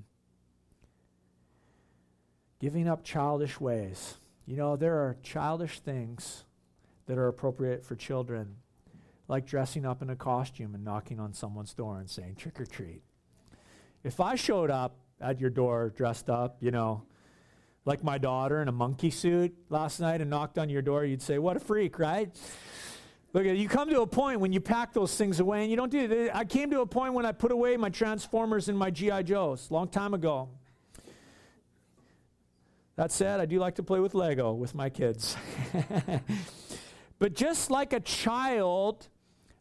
Giving 2.60 2.88
up 2.88 3.04
childish 3.04 3.60
ways. 3.60 4.16
You 4.46 4.58
know, 4.58 4.76
there 4.76 4.96
are 4.96 5.16
childish 5.24 5.80
things 5.80 6.44
that 7.06 7.18
are 7.18 7.28
appropriate 7.28 7.86
for 7.86 7.96
children, 7.96 8.58
like 9.28 9.46
dressing 9.46 9.86
up 9.86 10.02
in 10.02 10.10
a 10.10 10.16
costume 10.16 10.76
and 10.76 10.84
knocking 10.84 11.20
on 11.20 11.34
someone's 11.34 11.74
door 11.74 12.00
and 12.00 12.10
saying, 12.10 12.36
trick 12.36 12.60
or 12.60 12.66
treat. 12.66 13.02
If 14.04 14.20
I 14.20 14.36
showed 14.36 14.70
up 14.70 14.98
at 15.22 15.40
your 15.40 15.50
door 15.50 15.94
dressed 15.96 16.30
up, 16.30 16.58
you 16.62 16.72
know, 16.72 17.04
like 17.86 18.04
my 18.04 18.18
daughter 18.18 18.62
in 18.62 18.68
a 18.68 18.72
monkey 18.72 19.10
suit 19.10 19.56
last 19.70 20.00
night 20.00 20.22
and 20.22 20.30
knocked 20.30 20.58
on 20.58 20.70
your 20.70 20.82
door, 20.82 21.06
you'd 21.06 21.22
say, 21.22 21.38
What 21.40 21.58
a 21.58 21.60
freak, 21.60 22.00
right? 22.00 22.30
Look, 23.32 23.46
you 23.46 23.70
come 23.70 23.90
to 23.92 24.02
a 24.02 24.08
point 24.08 24.40
when 24.40 24.52
you 24.52 24.60
pack 24.60 24.92
those 24.92 25.16
things 25.16 25.40
away 25.40 25.62
and 25.62 25.70
you 25.70 25.78
don't 25.78 25.92
do 25.92 26.00
it. 26.00 26.32
I 26.34 26.46
came 26.46 26.72
to 26.72 26.82
a 26.82 26.86
point 26.86 27.14
when 27.14 27.28
I 27.28 27.32
put 27.32 27.52
away 27.52 27.78
my 27.78 27.90
Transformers 27.90 28.70
and 28.70 28.78
my 28.78 28.90
G.I. 28.90 29.22
Joes, 29.22 29.70
long 29.70 29.88
time 29.88 30.16
ago. 30.16 30.50
That 32.96 33.12
said, 33.12 33.40
I 33.40 33.46
do 33.46 33.60
like 33.60 33.76
to 33.76 33.84
play 33.84 34.00
with 34.00 34.16
Lego 34.16 34.54
with 34.54 34.74
my 34.74 34.90
kids. 34.90 35.38
but 37.20 37.36
just 37.36 37.70
like 37.70 37.94
a 37.94 38.00
child 38.00 39.08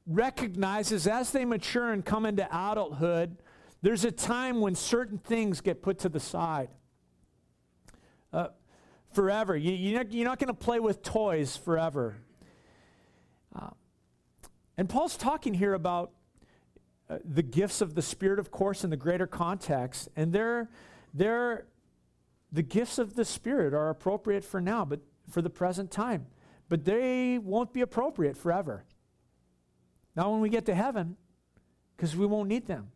recognizes 0.06 1.06
as 1.06 1.30
they 1.30 1.44
mature 1.44 1.92
and 1.92 2.04
come 2.04 2.24
into 2.24 2.48
adulthood, 2.50 3.36
there's 3.82 4.04
a 4.04 4.10
time 4.10 4.60
when 4.60 4.74
certain 4.74 5.18
things 5.18 5.60
get 5.60 5.82
put 5.82 6.00
to 6.00 6.08
the 6.08 6.20
side. 6.20 6.68
Uh, 8.32 8.48
forever. 9.12 9.56
You, 9.56 9.72
you're 9.72 10.04
not, 10.04 10.12
not 10.12 10.38
going 10.38 10.48
to 10.48 10.54
play 10.54 10.80
with 10.80 11.02
toys 11.02 11.56
forever. 11.56 12.16
Uh, 13.54 13.70
and 14.76 14.88
Paul's 14.88 15.16
talking 15.16 15.54
here 15.54 15.74
about 15.74 16.12
uh, 17.08 17.18
the 17.24 17.42
gifts 17.42 17.80
of 17.80 17.94
the 17.94 18.02
Spirit, 18.02 18.38
of 18.38 18.50
course, 18.50 18.84
in 18.84 18.90
the 18.90 18.96
greater 18.96 19.26
context. 19.26 20.08
And 20.14 20.32
they're, 20.32 20.68
they're, 21.14 21.66
the 22.52 22.62
gifts 22.62 22.98
of 22.98 23.14
the 23.14 23.24
Spirit 23.24 23.74
are 23.74 23.90
appropriate 23.90 24.44
for 24.44 24.60
now, 24.60 24.84
but 24.84 25.00
for 25.30 25.40
the 25.40 25.50
present 25.50 25.90
time. 25.90 26.26
But 26.68 26.84
they 26.84 27.38
won't 27.38 27.72
be 27.72 27.80
appropriate 27.80 28.36
forever. 28.36 28.84
Not 30.14 30.30
when 30.30 30.40
we 30.40 30.48
get 30.48 30.66
to 30.66 30.74
heaven, 30.74 31.16
because 31.96 32.14
we 32.14 32.26
won't 32.26 32.48
need 32.48 32.66
them. 32.66 32.90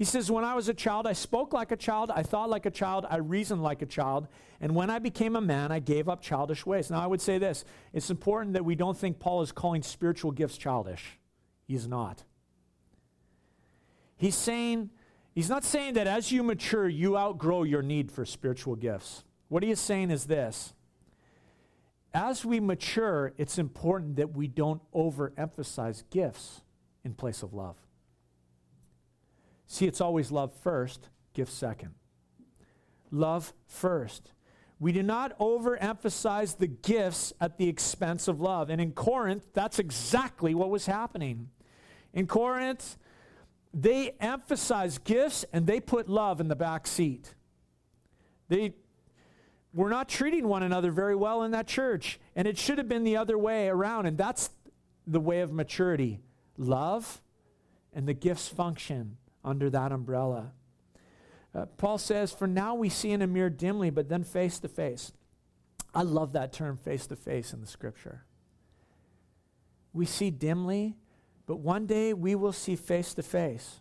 He 0.00 0.06
says, 0.06 0.30
When 0.30 0.44
I 0.44 0.54
was 0.54 0.70
a 0.70 0.72
child, 0.72 1.06
I 1.06 1.12
spoke 1.12 1.52
like 1.52 1.72
a 1.72 1.76
child, 1.76 2.10
I 2.10 2.22
thought 2.22 2.48
like 2.48 2.64
a 2.64 2.70
child, 2.70 3.04
I 3.10 3.18
reasoned 3.18 3.62
like 3.62 3.82
a 3.82 3.86
child, 3.86 4.28
and 4.58 4.74
when 4.74 4.88
I 4.88 4.98
became 4.98 5.36
a 5.36 5.42
man, 5.42 5.70
I 5.70 5.78
gave 5.78 6.08
up 6.08 6.22
childish 6.22 6.64
ways. 6.64 6.90
Now, 6.90 7.02
I 7.02 7.06
would 7.06 7.20
say 7.20 7.36
this 7.36 7.66
it's 7.92 8.08
important 8.08 8.54
that 8.54 8.64
we 8.64 8.74
don't 8.74 8.96
think 8.96 9.18
Paul 9.18 9.42
is 9.42 9.52
calling 9.52 9.82
spiritual 9.82 10.30
gifts 10.30 10.56
childish. 10.56 11.18
He's 11.68 11.86
not. 11.86 12.24
He's 14.16 14.36
saying, 14.36 14.88
he's 15.34 15.50
not 15.50 15.64
saying 15.64 15.92
that 15.94 16.06
as 16.06 16.32
you 16.32 16.42
mature, 16.42 16.88
you 16.88 17.18
outgrow 17.18 17.64
your 17.64 17.82
need 17.82 18.10
for 18.10 18.24
spiritual 18.24 18.76
gifts. 18.76 19.22
What 19.48 19.62
he 19.62 19.70
is 19.70 19.80
saying 19.80 20.10
is 20.10 20.24
this 20.24 20.72
as 22.14 22.42
we 22.42 22.58
mature, 22.58 23.34
it's 23.36 23.58
important 23.58 24.16
that 24.16 24.34
we 24.34 24.48
don't 24.48 24.80
overemphasize 24.94 26.04
gifts 26.08 26.62
in 27.04 27.12
place 27.12 27.42
of 27.42 27.52
love. 27.52 27.76
See, 29.72 29.86
it's 29.86 30.00
always 30.00 30.32
love 30.32 30.52
first, 30.52 31.10
gift 31.32 31.52
second. 31.52 31.94
Love 33.12 33.52
first. 33.68 34.32
We 34.80 34.90
do 34.90 35.04
not 35.04 35.38
overemphasize 35.38 36.58
the 36.58 36.66
gifts 36.66 37.32
at 37.40 37.56
the 37.56 37.68
expense 37.68 38.26
of 38.26 38.40
love. 38.40 38.68
And 38.68 38.80
in 38.80 38.90
Corinth, 38.90 39.46
that's 39.54 39.78
exactly 39.78 40.56
what 40.56 40.70
was 40.70 40.86
happening. 40.86 41.50
In 42.12 42.26
Corinth, 42.26 42.98
they 43.72 44.16
emphasized 44.18 45.04
gifts 45.04 45.44
and 45.52 45.68
they 45.68 45.78
put 45.78 46.08
love 46.08 46.40
in 46.40 46.48
the 46.48 46.56
back 46.56 46.84
seat. 46.88 47.32
They 48.48 48.74
were 49.72 49.88
not 49.88 50.08
treating 50.08 50.48
one 50.48 50.64
another 50.64 50.90
very 50.90 51.14
well 51.14 51.44
in 51.44 51.52
that 51.52 51.68
church, 51.68 52.18
and 52.34 52.48
it 52.48 52.58
should 52.58 52.78
have 52.78 52.88
been 52.88 53.04
the 53.04 53.16
other 53.18 53.38
way 53.38 53.68
around. 53.68 54.06
And 54.06 54.18
that's 54.18 54.50
the 55.06 55.20
way 55.20 55.42
of 55.42 55.52
maturity 55.52 56.18
love 56.56 57.22
and 57.92 58.08
the 58.08 58.14
gifts 58.14 58.48
function 58.48 59.16
under 59.44 59.70
that 59.70 59.92
umbrella. 59.92 60.52
Uh, 61.54 61.66
Paul 61.76 61.98
says, 61.98 62.32
For 62.32 62.46
now 62.46 62.74
we 62.74 62.88
see 62.88 63.10
in 63.10 63.22
a 63.22 63.26
mirror 63.26 63.50
dimly, 63.50 63.90
but 63.90 64.08
then 64.08 64.24
face 64.24 64.58
to 64.60 64.68
face. 64.68 65.12
I 65.94 66.02
love 66.02 66.32
that 66.34 66.52
term, 66.52 66.76
face 66.76 67.06
to 67.08 67.16
face, 67.16 67.52
in 67.52 67.60
the 67.60 67.66
scripture. 67.66 68.24
We 69.92 70.06
see 70.06 70.30
dimly, 70.30 70.94
but 71.46 71.56
one 71.56 71.86
day 71.86 72.12
we 72.12 72.36
will 72.36 72.52
see 72.52 72.76
face 72.76 73.12
to 73.14 73.22
face. 73.22 73.80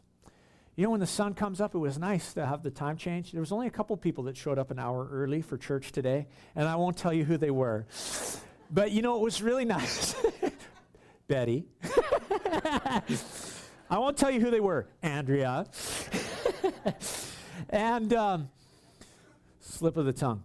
You 0.76 0.86
know, 0.86 0.91
when 0.91 1.02
the 1.02 1.08
sun 1.08 1.34
comes 1.34 1.62
up, 1.62 1.76
it 1.76 1.78
was 1.78 2.00
nice 2.00 2.34
to 2.34 2.45
have 2.45 2.63
the 2.63 2.72
time 2.72 2.98
change. 2.98 3.32
There 3.32 3.41
was 3.41 3.52
only 3.52 3.67
a 3.67 3.72
couple 3.72 3.95
people 3.98 4.24
that 4.24 4.38
showed 4.38 4.58
up 4.58 4.72
an 4.72 4.80
hour 4.80 5.08
early 5.12 5.41
for 5.41 5.58
church 5.58 5.91
today, 5.91 6.28
and 6.56 6.67
I 6.67 6.78
won't 6.78 6.98
tell 6.98 7.13
you 7.13 7.26
who 7.26 7.38
they 7.38 7.52
were. 7.52 7.86
But 8.72 8.91
you 8.91 9.02
know, 9.02 9.17
it 9.17 9.22
was 9.22 9.41
really 9.41 9.65
nice. 9.78 10.15
Betty. 11.28 11.65
I 13.89 13.97
won't 13.97 14.17
tell 14.17 14.30
you 14.30 14.39
who 14.39 14.52
they 14.52 14.60
were. 14.60 14.88
Andrea. 15.02 15.65
and 17.69 18.13
um, 18.13 18.49
slip 19.60 19.97
of 19.97 20.06
the 20.06 20.13
tongue. 20.13 20.43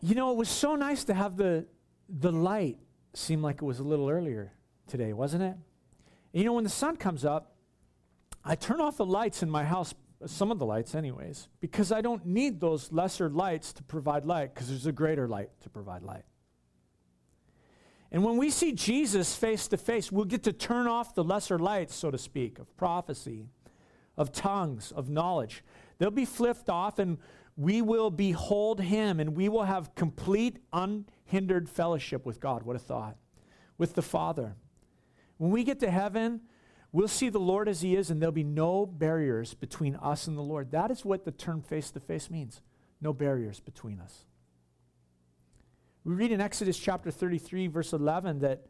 You 0.00 0.14
know, 0.14 0.32
it 0.32 0.36
was 0.36 0.48
so 0.48 0.74
nice 0.74 1.04
to 1.04 1.14
have 1.14 1.36
the, 1.36 1.66
the 2.08 2.32
light 2.32 2.78
seem 3.14 3.42
like 3.42 3.56
it 3.56 3.64
was 3.64 3.78
a 3.78 3.82
little 3.82 4.08
earlier 4.08 4.52
today, 4.86 5.12
wasn't 5.12 5.42
it? 5.42 5.56
And 6.32 6.42
you 6.42 6.44
know, 6.44 6.54
when 6.54 6.64
the 6.64 6.70
sun 6.70 6.96
comes 6.96 7.24
up, 7.24 7.54
I 8.44 8.54
turn 8.54 8.80
off 8.80 8.96
the 8.96 9.04
lights 9.04 9.42
in 9.42 9.50
my 9.50 9.64
house, 9.64 9.94
some 10.26 10.50
of 10.50 10.58
the 10.58 10.66
lights, 10.66 10.94
anyways, 10.94 11.48
because 11.60 11.92
I 11.92 12.00
don't 12.00 12.24
need 12.26 12.60
those 12.60 12.90
lesser 12.90 13.28
lights 13.28 13.72
to 13.74 13.82
provide 13.82 14.24
light, 14.24 14.54
because 14.54 14.68
there's 14.68 14.86
a 14.86 14.92
greater 14.92 15.28
light 15.28 15.50
to 15.60 15.68
provide 15.68 16.02
light. 16.02 16.24
And 18.12 18.22
when 18.22 18.36
we 18.36 18.50
see 18.50 18.72
Jesus 18.72 19.34
face 19.34 19.66
to 19.68 19.78
face, 19.78 20.12
we'll 20.12 20.26
get 20.26 20.42
to 20.42 20.52
turn 20.52 20.86
off 20.86 21.14
the 21.14 21.24
lesser 21.24 21.58
lights, 21.58 21.94
so 21.94 22.10
to 22.10 22.18
speak, 22.18 22.58
of 22.58 22.76
prophecy, 22.76 23.46
of 24.18 24.32
tongues, 24.32 24.92
of 24.92 25.08
knowledge. 25.08 25.64
They'll 25.96 26.10
be 26.10 26.26
flipped 26.26 26.68
off, 26.68 26.98
and 26.98 27.16
we 27.56 27.80
will 27.80 28.10
behold 28.10 28.82
him, 28.82 29.18
and 29.18 29.34
we 29.34 29.48
will 29.48 29.64
have 29.64 29.94
complete, 29.94 30.58
unhindered 30.74 31.70
fellowship 31.70 32.26
with 32.26 32.38
God. 32.38 32.64
What 32.64 32.76
a 32.76 32.78
thought. 32.78 33.16
With 33.78 33.94
the 33.94 34.02
Father. 34.02 34.56
When 35.38 35.50
we 35.50 35.64
get 35.64 35.80
to 35.80 35.90
heaven, 35.90 36.42
we'll 36.92 37.08
see 37.08 37.30
the 37.30 37.40
Lord 37.40 37.66
as 37.66 37.80
he 37.80 37.96
is, 37.96 38.10
and 38.10 38.20
there'll 38.20 38.30
be 38.30 38.44
no 38.44 38.84
barriers 38.84 39.54
between 39.54 39.96
us 39.96 40.26
and 40.26 40.36
the 40.36 40.42
Lord. 40.42 40.70
That 40.70 40.90
is 40.90 41.02
what 41.02 41.24
the 41.24 41.32
term 41.32 41.62
face 41.62 41.90
to 41.92 42.00
face 42.00 42.28
means 42.28 42.60
no 43.00 43.14
barriers 43.14 43.58
between 43.58 44.00
us. 44.00 44.26
We 46.04 46.14
read 46.14 46.32
in 46.32 46.40
Exodus 46.40 46.78
chapter 46.78 47.10
33, 47.10 47.68
verse 47.68 47.92
11, 47.92 48.40
that, 48.40 48.66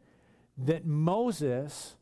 that 0.57 0.85
Moses, 0.85 1.95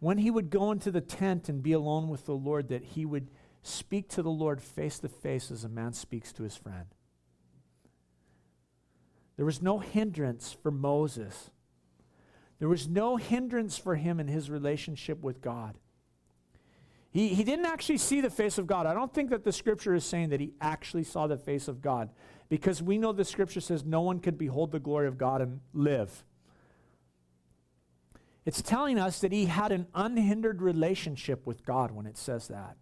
when 0.00 0.18
he 0.18 0.30
would 0.30 0.50
go 0.50 0.72
into 0.72 0.90
the 0.90 1.00
tent 1.00 1.48
and 1.48 1.62
be 1.62 1.72
alone 1.72 2.08
with 2.08 2.24
the 2.24 2.34
Lord, 2.34 2.68
that 2.68 2.84
he 2.84 3.04
would 3.04 3.28
speak 3.62 4.08
to 4.10 4.22
the 4.22 4.30
Lord 4.30 4.62
face 4.62 4.98
to 5.00 5.08
face 5.08 5.50
as 5.50 5.64
a 5.64 5.68
man 5.68 5.92
speaks 5.92 6.32
to 6.34 6.42
his 6.42 6.56
friend. 6.56 6.86
There 9.36 9.44
was 9.44 9.62
no 9.62 9.78
hindrance 9.78 10.56
for 10.62 10.70
Moses. 10.70 11.50
There 12.58 12.68
was 12.68 12.88
no 12.88 13.16
hindrance 13.16 13.78
for 13.78 13.94
him 13.94 14.18
in 14.18 14.26
his 14.26 14.50
relationship 14.50 15.22
with 15.22 15.40
God. 15.40 15.76
He, 17.10 17.28
he 17.28 17.44
didn't 17.44 17.66
actually 17.66 17.98
see 17.98 18.20
the 18.20 18.30
face 18.30 18.58
of 18.58 18.66
God. 18.66 18.86
I 18.86 18.94
don't 18.94 19.12
think 19.12 19.30
that 19.30 19.44
the 19.44 19.52
scripture 19.52 19.94
is 19.94 20.04
saying 20.04 20.30
that 20.30 20.40
he 20.40 20.52
actually 20.60 21.04
saw 21.04 21.26
the 21.26 21.36
face 21.36 21.68
of 21.68 21.80
God 21.80 22.10
because 22.48 22.82
we 22.82 22.98
know 22.98 23.12
the 23.12 23.24
scripture 23.24 23.60
says 23.60 23.84
no 23.84 24.00
one 24.00 24.20
could 24.20 24.38
behold 24.38 24.72
the 24.72 24.80
glory 24.80 25.06
of 25.06 25.18
God 25.18 25.42
and 25.42 25.60
live. 25.72 26.24
It's 28.46 28.62
telling 28.62 28.98
us 28.98 29.20
that 29.20 29.32
he 29.32 29.44
had 29.44 29.72
an 29.72 29.86
unhindered 29.94 30.62
relationship 30.62 31.46
with 31.46 31.66
God 31.66 31.90
when 31.90 32.06
it 32.06 32.16
says 32.16 32.48
that, 32.48 32.76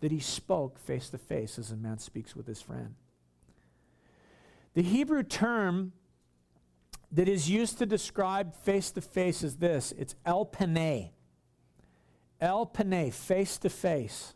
that 0.00 0.12
he 0.12 0.20
spoke 0.20 0.78
face 0.78 1.08
to 1.10 1.18
face 1.18 1.58
as 1.58 1.70
a 1.70 1.76
man 1.76 1.98
speaks 1.98 2.36
with 2.36 2.46
his 2.46 2.60
friend. 2.60 2.94
The 4.74 4.82
Hebrew 4.82 5.22
term 5.22 5.92
that 7.12 7.28
is 7.28 7.48
used 7.48 7.78
to 7.78 7.86
describe 7.86 8.54
face 8.54 8.90
to 8.92 9.00
face 9.00 9.42
is 9.42 9.56
this 9.56 9.92
it's 9.96 10.14
El 10.26 10.44
Pene. 10.44 11.10
El 12.40 12.66
Pene, 12.66 13.10
face 13.10 13.58
to 13.58 13.70
face. 13.70 14.34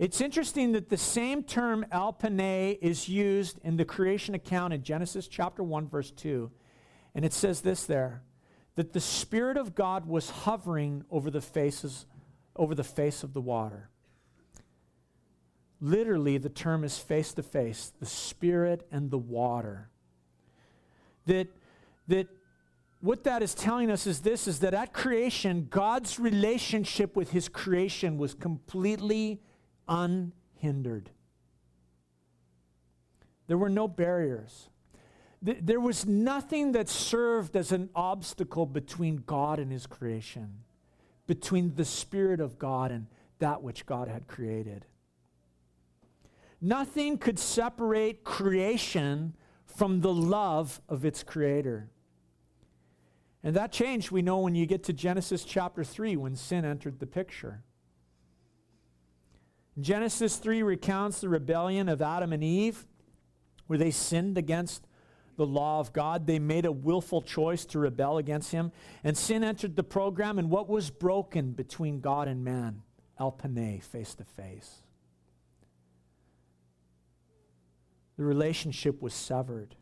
It's 0.00 0.22
interesting 0.22 0.72
that 0.72 0.88
the 0.88 0.96
same 0.96 1.42
term 1.42 1.84
El 1.92 2.14
Pene 2.14 2.78
is 2.80 3.06
used 3.06 3.60
in 3.62 3.76
the 3.76 3.84
creation 3.84 4.34
account 4.34 4.72
in 4.72 4.82
Genesis 4.82 5.28
chapter 5.28 5.62
1, 5.62 5.88
verse 5.90 6.10
2. 6.10 6.50
And 7.14 7.22
it 7.22 7.34
says 7.34 7.60
this 7.60 7.84
there 7.84 8.22
that 8.76 8.94
the 8.94 9.00
Spirit 9.00 9.58
of 9.58 9.74
God 9.74 10.06
was 10.06 10.30
hovering 10.30 11.04
over 11.10 11.30
the 11.30 11.42
faces, 11.42 12.06
over 12.56 12.74
the 12.74 12.82
face 12.82 13.22
of 13.22 13.34
the 13.34 13.42
water. 13.42 13.90
Literally, 15.82 16.38
the 16.38 16.48
term 16.48 16.82
is 16.82 16.96
face 16.96 17.34
to 17.34 17.42
face, 17.42 17.92
the 18.00 18.06
Spirit 18.06 18.88
and 18.90 19.10
the 19.10 19.18
water. 19.18 19.90
That, 21.26 21.48
that 22.08 22.26
what 23.02 23.24
that 23.24 23.42
is 23.42 23.54
telling 23.54 23.90
us 23.90 24.06
is 24.06 24.20
this 24.20 24.48
is 24.48 24.60
that 24.60 24.72
at 24.72 24.94
creation, 24.94 25.66
God's 25.68 26.18
relationship 26.18 27.16
with 27.16 27.32
his 27.32 27.50
creation 27.50 28.16
was 28.16 28.32
completely 28.32 29.42
unhindered. 29.90 31.10
There 33.48 33.58
were 33.58 33.68
no 33.68 33.88
barriers. 33.88 34.70
There 35.42 35.80
was 35.80 36.06
nothing 36.06 36.72
that 36.72 36.88
served 36.88 37.56
as 37.56 37.72
an 37.72 37.90
obstacle 37.94 38.66
between 38.66 39.24
God 39.26 39.58
and 39.58 39.72
his 39.72 39.86
creation, 39.86 40.62
between 41.26 41.74
the 41.74 41.84
Spirit 41.84 42.40
of 42.40 42.58
God 42.58 42.92
and 42.92 43.06
that 43.40 43.62
which 43.62 43.86
God 43.86 44.06
had 44.06 44.28
created. 44.28 44.86
Nothing 46.60 47.18
could 47.18 47.38
separate 47.38 48.22
creation 48.22 49.34
from 49.64 50.02
the 50.02 50.12
love 50.12 50.80
of 50.88 51.04
its 51.04 51.22
creator. 51.22 51.88
And 53.42 53.56
that 53.56 53.72
changed, 53.72 54.10
we 54.10 54.20
know, 54.20 54.40
when 54.40 54.54
you 54.54 54.66
get 54.66 54.84
to 54.84 54.92
Genesis 54.92 55.44
chapter 55.44 55.82
3, 55.82 56.16
when 56.16 56.36
sin 56.36 56.66
entered 56.66 57.00
the 57.00 57.06
picture. 57.06 57.62
Genesis 59.82 60.36
3 60.36 60.62
recounts 60.62 61.20
the 61.20 61.28
rebellion 61.28 61.88
of 61.88 62.02
Adam 62.02 62.32
and 62.32 62.42
Eve, 62.42 62.86
where 63.66 63.78
they 63.78 63.90
sinned 63.90 64.36
against 64.36 64.86
the 65.36 65.46
law 65.46 65.80
of 65.80 65.92
God. 65.92 66.26
They 66.26 66.38
made 66.38 66.66
a 66.66 66.72
willful 66.72 67.22
choice 67.22 67.64
to 67.66 67.78
rebel 67.78 68.18
against 68.18 68.52
Him. 68.52 68.72
And 69.04 69.16
sin 69.16 69.42
entered 69.44 69.76
the 69.76 69.82
program, 69.82 70.38
and 70.38 70.50
what 70.50 70.68
was 70.68 70.90
broken 70.90 71.52
between 71.52 72.00
God 72.00 72.28
and 72.28 72.44
man? 72.44 72.82
El 73.18 73.32
Pene, 73.32 73.80
face 73.80 74.14
to 74.16 74.24
face. 74.24 74.82
The 78.16 78.24
relationship 78.24 79.00
was 79.00 79.14
severed. 79.14 79.76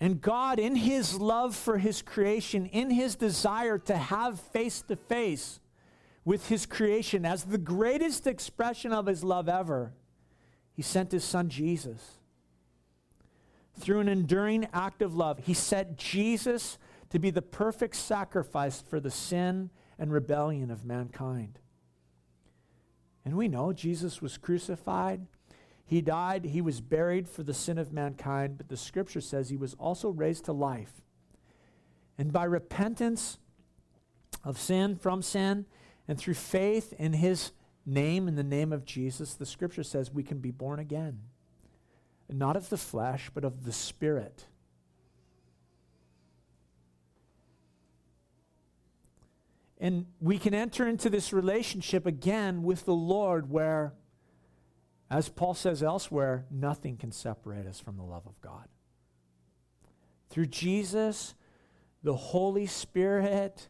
And 0.00 0.20
God, 0.20 0.58
in 0.58 0.74
His 0.74 1.18
love 1.18 1.54
for 1.54 1.78
His 1.78 2.02
creation, 2.02 2.66
in 2.66 2.90
His 2.90 3.14
desire 3.14 3.78
to 3.78 3.96
have 3.96 4.40
face 4.40 4.82
to 4.88 4.96
face 4.96 5.60
with 6.24 6.48
His 6.48 6.66
creation 6.66 7.24
as 7.24 7.44
the 7.44 7.58
greatest 7.58 8.26
expression 8.26 8.92
of 8.92 9.06
His 9.06 9.24
love 9.24 9.48
ever, 9.48 9.92
He 10.72 10.82
sent 10.82 11.12
His 11.12 11.24
Son 11.24 11.48
Jesus. 11.48 12.18
Through 13.78 14.00
an 14.00 14.08
enduring 14.08 14.68
act 14.72 15.02
of 15.02 15.14
love, 15.14 15.40
He 15.44 15.54
sent 15.54 15.96
Jesus 15.96 16.78
to 17.10 17.18
be 17.18 17.30
the 17.30 17.42
perfect 17.42 17.96
sacrifice 17.96 18.80
for 18.80 19.00
the 19.00 19.10
sin 19.10 19.70
and 19.98 20.12
rebellion 20.12 20.70
of 20.70 20.84
mankind. 20.84 21.58
And 23.24 23.36
we 23.36 23.48
know 23.48 23.72
Jesus 23.72 24.20
was 24.20 24.36
crucified 24.36 25.26
he 25.92 26.00
died, 26.00 26.46
he 26.46 26.62
was 26.62 26.80
buried 26.80 27.28
for 27.28 27.42
the 27.42 27.52
sin 27.52 27.76
of 27.76 27.92
mankind, 27.92 28.56
but 28.56 28.70
the 28.70 28.78
scripture 28.78 29.20
says 29.20 29.50
he 29.50 29.58
was 29.58 29.74
also 29.74 30.08
raised 30.08 30.46
to 30.46 30.52
life. 30.54 31.02
And 32.16 32.32
by 32.32 32.44
repentance 32.44 33.36
of 34.42 34.58
sin, 34.58 34.96
from 34.96 35.20
sin, 35.20 35.66
and 36.12 36.20
through 36.20 36.34
faith 36.34 36.92
in 36.98 37.14
his 37.14 37.52
name, 37.86 38.28
in 38.28 38.34
the 38.34 38.44
name 38.44 38.70
of 38.70 38.84
Jesus, 38.84 39.32
the 39.32 39.46
scripture 39.46 39.82
says 39.82 40.12
we 40.12 40.22
can 40.22 40.40
be 40.40 40.50
born 40.50 40.78
again. 40.78 41.20
Not 42.28 42.54
of 42.54 42.68
the 42.68 42.76
flesh, 42.76 43.30
but 43.32 43.46
of 43.46 43.64
the 43.64 43.72
spirit. 43.72 44.44
And 49.78 50.04
we 50.20 50.36
can 50.38 50.52
enter 50.52 50.86
into 50.86 51.08
this 51.08 51.32
relationship 51.32 52.04
again 52.04 52.62
with 52.62 52.84
the 52.84 52.92
Lord 52.92 53.50
where 53.50 53.94
as 55.08 55.30
Paul 55.30 55.54
says 55.54 55.82
elsewhere, 55.82 56.44
nothing 56.50 56.98
can 56.98 57.10
separate 57.10 57.66
us 57.66 57.80
from 57.80 57.96
the 57.96 58.02
love 58.02 58.26
of 58.26 58.38
God. 58.42 58.68
Through 60.28 60.48
Jesus, 60.48 61.34
the 62.02 62.16
Holy 62.16 62.66
Spirit, 62.66 63.68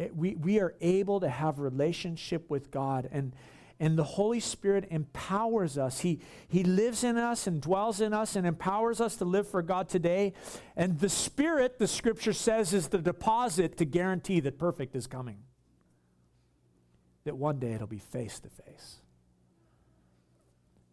it, 0.00 0.16
we, 0.16 0.34
we 0.34 0.60
are 0.60 0.74
able 0.80 1.20
to 1.20 1.28
have 1.28 1.58
relationship 1.58 2.48
with 2.48 2.70
God. 2.70 3.08
And, 3.12 3.32
and 3.78 3.98
the 3.98 4.04
Holy 4.04 4.40
Spirit 4.40 4.86
empowers 4.90 5.78
us. 5.78 6.00
He, 6.00 6.20
he 6.48 6.64
lives 6.64 7.04
in 7.04 7.16
us 7.16 7.46
and 7.46 7.60
dwells 7.60 8.00
in 8.00 8.12
us 8.12 8.36
and 8.36 8.46
empowers 8.46 9.00
us 9.00 9.16
to 9.16 9.24
live 9.24 9.48
for 9.48 9.62
God 9.62 9.88
today. 9.88 10.34
And 10.76 10.98
the 10.98 11.08
Spirit, 11.08 11.78
the 11.78 11.88
scripture 11.88 12.32
says, 12.32 12.72
is 12.72 12.88
the 12.88 12.98
deposit 12.98 13.76
to 13.78 13.84
guarantee 13.84 14.40
that 14.40 14.58
perfect 14.58 14.96
is 14.96 15.06
coming. 15.06 15.38
That 17.24 17.36
one 17.36 17.58
day 17.58 17.72
it'll 17.72 17.86
be 17.86 17.98
face 17.98 18.40
to 18.40 18.48
face 18.48 19.00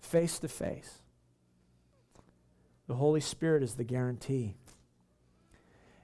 face 0.07 0.39
to 0.39 0.47
face. 0.47 1.01
The 2.87 2.95
Holy 2.95 3.19
Spirit 3.19 3.61
is 3.63 3.75
the 3.75 3.83
guarantee. 3.83 4.55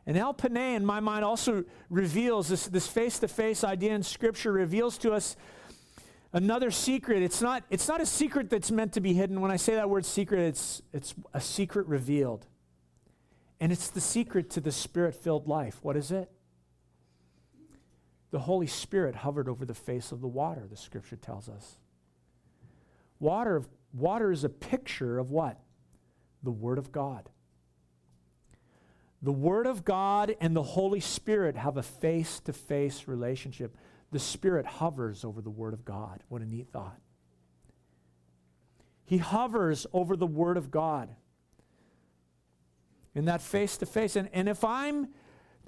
And 0.06 0.18
El 0.18 0.34
Pene, 0.34 0.76
in 0.76 0.86
my 0.86 1.00
mind, 1.00 1.24
also 1.24 1.64
reveals 1.90 2.50
this, 2.50 2.68
this 2.68 2.88
face-to-face 2.88 3.64
idea 3.64 3.94
in 3.94 4.04
Scripture 4.04 4.52
reveals 4.52 4.98
to 5.00 5.14
us 5.14 5.38
another 6.34 6.72
secret. 6.72 7.24
It's 7.24 7.42
not, 7.42 7.64
it's 7.70 7.88
not 7.88 8.02
a 8.02 8.06
secret 8.06 8.50
that's 8.50 8.70
meant 8.70 8.94
to 8.94 9.02
be 9.02 9.14
hidden. 9.14 9.40
When 9.40 9.52
I 9.52 9.56
say 9.56 9.76
that 9.76 9.90
word 9.90 10.06
secret, 10.06 10.42
it's, 10.42 10.82
it's 10.92 11.14
a 11.34 11.40
secret 11.40 11.88
revealed. 11.88 12.46
And 13.62 13.72
it's 13.72 13.90
the 13.90 14.02
secret 14.02 14.50
to 14.52 14.62
the 14.62 14.72
spirit-filled 14.74 15.48
life. 15.48 15.80
What 15.82 15.96
is 15.96 16.12
it? 16.12 16.30
The 18.32 18.40
Holy 18.40 18.68
Spirit 18.68 19.16
hovered 19.16 19.48
over 19.48 19.64
the 19.64 19.74
face 19.74 20.12
of 20.12 20.20
the 20.20 20.28
water, 20.28 20.64
the 20.70 20.76
Scripture 20.76 21.16
tells 21.16 21.48
us. 21.48 21.78
Water, 23.20 23.64
Water 23.94 24.32
is 24.32 24.44
a 24.44 24.50
picture 24.50 25.20
of 25.20 25.30
what? 25.30 25.60
The 26.42 26.52
Word 26.52 26.78
of 26.78 26.92
God. 26.92 27.30
The 29.24 29.32
Word 29.32 29.68
of 29.68 29.86
God 29.86 30.36
and 30.42 30.54
the 30.54 30.62
Holy 30.62 31.00
Spirit 31.00 31.56
have 31.56 31.78
a 31.78 31.84
face 31.84 32.42
to 32.42 32.52
face 32.52 33.08
relationship. 33.08 33.78
The 34.12 34.20
Spirit 34.20 34.66
hovers 34.66 35.24
over 35.24 35.42
the 35.42 35.50
Word 35.50 35.74
of 35.74 35.86
God. 35.86 36.22
What 36.28 36.42
a 36.42 36.46
neat 36.46 36.68
thought. 36.72 37.00
He 39.06 39.18
hovers 39.18 39.88
over 39.94 40.18
the 40.18 40.28
Word 40.28 40.58
of 40.58 40.72
God 40.72 41.10
in 43.16 43.26
that 43.26 43.42
face 43.42 43.78
to 43.78 43.86
face. 43.86 44.18
And 44.18 44.50
if 44.50 44.66
I'm 44.66 45.08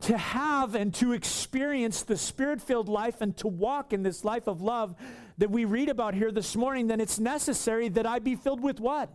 to 0.01 0.17
have 0.17 0.75
and 0.75 0.93
to 0.95 1.13
experience 1.13 2.03
the 2.03 2.17
spirit 2.17 2.61
filled 2.61 2.89
life 2.89 3.21
and 3.21 3.37
to 3.37 3.47
walk 3.47 3.93
in 3.93 4.03
this 4.03 4.25
life 4.25 4.47
of 4.47 4.61
love 4.61 4.95
that 5.37 5.49
we 5.49 5.63
read 5.63 5.87
about 5.87 6.13
here 6.13 6.31
this 6.31 6.57
morning, 6.57 6.87
then 6.87 6.99
it's 6.99 7.19
necessary 7.19 7.87
that 7.87 8.05
I 8.05 8.19
be 8.19 8.35
filled 8.35 8.59
with 8.59 8.81
what? 8.81 9.13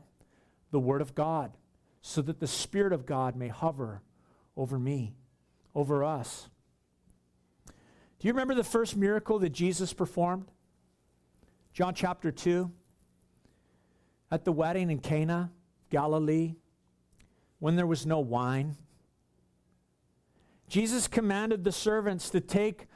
The 0.70 0.80
Word 0.80 1.03
of 1.03 1.14
God, 1.14 1.53
so 2.01 2.22
that 2.22 2.41
the 2.41 2.47
Spirit 2.47 2.95
of 2.95 3.05
God 3.05 3.36
may 3.36 3.49
hover 3.49 4.01
over 4.61 4.78
me, 4.78 5.14
over 5.74 6.04
us. 6.04 6.50
Do 7.66 8.28
you 8.28 8.34
remember 8.34 8.54
the 8.54 8.62
first 8.62 8.94
miracle 8.94 9.38
that 9.38 9.48
Jesus 9.48 9.94
performed? 9.94 10.50
John 11.72 11.94
chapter 11.94 12.30
2. 12.30 12.70
At 14.30 14.44
the 14.44 14.52
wedding 14.52 14.90
in 14.90 14.98
Cana, 14.98 15.50
Galilee, 15.88 16.56
when 17.58 17.76
there 17.76 17.86
was 17.86 18.04
no 18.04 18.20
wine. 18.20 18.76
Jesus 20.68 21.08
commanded 21.08 21.64
the 21.64 21.72
servants 21.72 22.28
to 22.28 22.40
take 22.42 22.86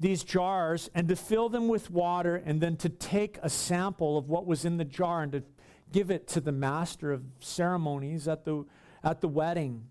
these 0.00 0.24
jars 0.24 0.90
and 0.92 1.06
to 1.06 1.14
fill 1.14 1.48
them 1.48 1.68
with 1.68 1.88
water 1.88 2.42
and 2.44 2.60
then 2.60 2.76
to 2.78 2.88
take 2.88 3.38
a 3.44 3.48
sample 3.48 4.18
of 4.18 4.28
what 4.28 4.44
was 4.44 4.64
in 4.64 4.76
the 4.76 4.84
jar 4.84 5.22
and 5.22 5.30
to 5.30 5.44
give 5.92 6.10
it 6.10 6.26
to 6.26 6.40
the 6.40 6.50
master 6.50 7.12
of 7.12 7.22
ceremonies 7.38 8.26
at 8.26 8.44
the, 8.44 8.64
at 9.04 9.20
the 9.20 9.28
wedding. 9.28 9.84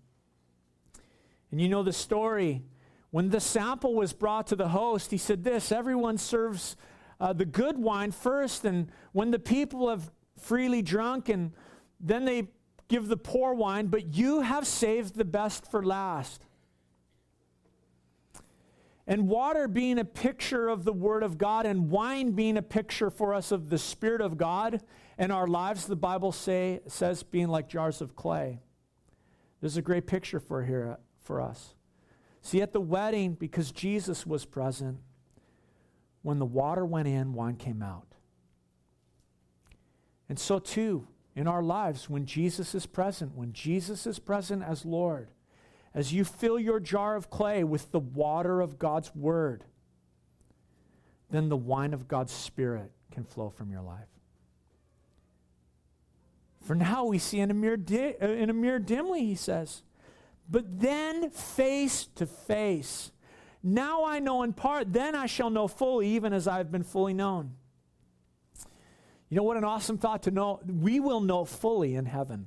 And 1.52 1.60
you 1.60 1.68
know 1.68 1.82
the 1.82 1.92
story. 1.92 2.64
When 3.10 3.28
the 3.28 3.38
sample 3.38 3.94
was 3.94 4.14
brought 4.14 4.48
to 4.48 4.56
the 4.56 4.68
host, 4.68 5.10
he 5.10 5.18
said 5.18 5.44
this 5.44 5.70
everyone 5.70 6.18
serves 6.18 6.76
uh, 7.20 7.32
the 7.34 7.44
good 7.44 7.78
wine 7.78 8.10
first, 8.10 8.64
and 8.64 8.90
when 9.12 9.30
the 9.30 9.38
people 9.38 9.90
have 9.90 10.10
freely 10.40 10.82
drunk, 10.82 11.28
and 11.28 11.52
then 12.00 12.24
they 12.24 12.48
give 12.88 13.06
the 13.06 13.18
poor 13.18 13.54
wine, 13.54 13.86
but 13.86 14.14
you 14.14 14.40
have 14.40 14.66
saved 14.66 15.14
the 15.14 15.24
best 15.24 15.70
for 15.70 15.84
last. 15.84 16.42
And 19.06 19.28
water 19.28 19.68
being 19.68 19.98
a 19.98 20.04
picture 20.04 20.68
of 20.68 20.84
the 20.84 20.92
Word 20.92 21.22
of 21.22 21.36
God, 21.36 21.66
and 21.66 21.90
wine 21.90 22.32
being 22.32 22.56
a 22.56 22.62
picture 22.62 23.10
for 23.10 23.34
us 23.34 23.52
of 23.52 23.68
the 23.68 23.78
Spirit 23.78 24.22
of 24.22 24.38
God 24.38 24.82
and 25.18 25.30
our 25.30 25.46
lives, 25.46 25.86
the 25.86 25.96
Bible 25.96 26.32
say, 26.32 26.80
says 26.86 27.22
being 27.22 27.48
like 27.48 27.68
jars 27.68 28.00
of 28.00 28.16
clay. 28.16 28.58
There's 29.60 29.76
a 29.76 29.82
great 29.82 30.06
picture 30.06 30.40
for 30.40 30.64
here 30.64 30.98
for 31.22 31.40
us. 31.40 31.74
See, 32.40 32.60
at 32.60 32.72
the 32.72 32.80
wedding, 32.80 33.34
because 33.34 33.70
Jesus 33.70 34.26
was 34.26 34.44
present, 34.44 34.98
when 36.22 36.38
the 36.38 36.46
water 36.46 36.84
went 36.84 37.08
in, 37.08 37.34
wine 37.34 37.56
came 37.56 37.82
out. 37.82 38.06
And 40.28 40.38
so, 40.38 40.58
too, 40.58 41.06
in 41.34 41.46
our 41.46 41.62
lives, 41.62 42.08
when 42.08 42.26
Jesus 42.26 42.74
is 42.74 42.86
present, 42.86 43.34
when 43.34 43.52
Jesus 43.52 44.06
is 44.06 44.18
present 44.18 44.62
as 44.62 44.84
Lord, 44.84 45.30
as 45.94 46.12
you 46.12 46.24
fill 46.24 46.58
your 46.58 46.80
jar 46.80 47.16
of 47.16 47.30
clay 47.30 47.64
with 47.64 47.90
the 47.90 48.00
water 48.00 48.60
of 48.60 48.78
God's 48.78 49.14
Word, 49.14 49.64
then 51.30 51.48
the 51.48 51.56
wine 51.56 51.94
of 51.94 52.08
God's 52.08 52.32
Spirit 52.32 52.92
can 53.10 53.24
flow 53.24 53.50
from 53.50 53.70
your 53.70 53.82
life. 53.82 54.08
For 56.62 56.74
now 56.74 57.04
we 57.04 57.18
see 57.18 57.40
in 57.40 57.50
a 57.50 57.54
mirror, 57.54 57.76
di- 57.76 58.16
uh, 58.20 58.28
in 58.28 58.48
a 58.48 58.54
mirror 58.54 58.78
dimly, 58.78 59.26
he 59.26 59.34
says. 59.34 59.82
But 60.50 60.80
then 60.80 61.30
face 61.30 62.06
to 62.16 62.26
face. 62.26 63.12
Now 63.62 64.04
I 64.04 64.18
know 64.18 64.42
in 64.42 64.52
part, 64.52 64.92
then 64.92 65.14
I 65.14 65.26
shall 65.26 65.50
know 65.50 65.68
fully, 65.68 66.08
even 66.08 66.32
as 66.32 66.48
I 66.48 66.58
have 66.58 66.72
been 66.72 66.82
fully 66.82 67.14
known. 67.14 67.54
You 69.28 69.36
know 69.36 69.44
what 69.44 69.56
an 69.56 69.64
awesome 69.64 69.96
thought 69.96 70.24
to 70.24 70.30
know? 70.30 70.60
We 70.66 71.00
will 71.00 71.20
know 71.20 71.44
fully 71.44 71.94
in 71.94 72.04
heaven. 72.04 72.46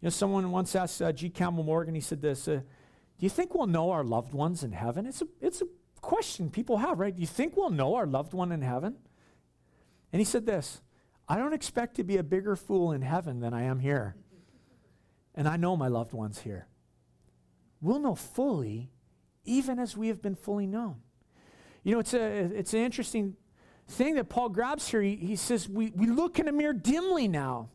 You 0.00 0.06
know, 0.06 0.10
someone 0.10 0.50
once 0.50 0.76
asked 0.76 1.02
uh, 1.02 1.12
G. 1.12 1.28
Campbell 1.30 1.64
Morgan, 1.64 1.94
he 1.94 2.00
said 2.00 2.22
this 2.22 2.46
uh, 2.46 2.56
Do 2.56 2.62
you 3.18 3.28
think 3.28 3.54
we'll 3.54 3.66
know 3.66 3.90
our 3.90 4.04
loved 4.04 4.32
ones 4.32 4.62
in 4.62 4.72
heaven? 4.72 5.06
It's 5.06 5.20
a, 5.20 5.26
it's 5.40 5.62
a 5.62 5.66
question 6.00 6.48
people 6.48 6.78
have, 6.78 7.00
right? 7.00 7.14
Do 7.14 7.20
you 7.20 7.26
think 7.26 7.56
we'll 7.56 7.70
know 7.70 7.96
our 7.96 8.06
loved 8.06 8.34
one 8.34 8.52
in 8.52 8.62
heaven? 8.62 8.96
And 10.12 10.20
he 10.20 10.24
said 10.24 10.46
this 10.46 10.80
I 11.28 11.36
don't 11.36 11.52
expect 11.52 11.96
to 11.96 12.04
be 12.04 12.16
a 12.16 12.22
bigger 12.22 12.56
fool 12.56 12.92
in 12.92 13.02
heaven 13.02 13.40
than 13.40 13.54
I 13.54 13.62
am 13.62 13.80
here. 13.80 14.16
And 15.40 15.48
I 15.48 15.56
know 15.56 15.74
my 15.74 15.88
loved 15.88 16.12
ones 16.12 16.40
here. 16.40 16.66
We'll 17.80 17.98
know 17.98 18.14
fully, 18.14 18.90
even 19.46 19.78
as 19.78 19.96
we 19.96 20.08
have 20.08 20.20
been 20.20 20.34
fully 20.34 20.66
known. 20.66 20.96
You 21.82 21.94
know, 21.94 21.98
it's, 21.98 22.12
a, 22.12 22.20
it's 22.20 22.74
an 22.74 22.80
interesting 22.80 23.36
thing 23.88 24.16
that 24.16 24.28
Paul 24.28 24.50
grabs 24.50 24.86
here. 24.86 25.00
He, 25.00 25.16
he 25.16 25.36
says, 25.36 25.66
we, 25.66 25.92
we 25.96 26.08
look 26.08 26.38
in 26.38 26.46
a 26.46 26.52
mirror 26.52 26.74
dimly 26.74 27.26
now. 27.26 27.70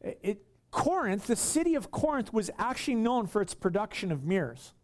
It, 0.00 0.42
Corinth, 0.72 1.28
the 1.28 1.36
city 1.36 1.76
of 1.76 1.92
Corinth, 1.92 2.32
was 2.32 2.50
actually 2.58 2.96
known 2.96 3.28
for 3.28 3.40
its 3.40 3.54
production 3.54 4.10
of 4.10 4.24
mirrors. 4.24 4.74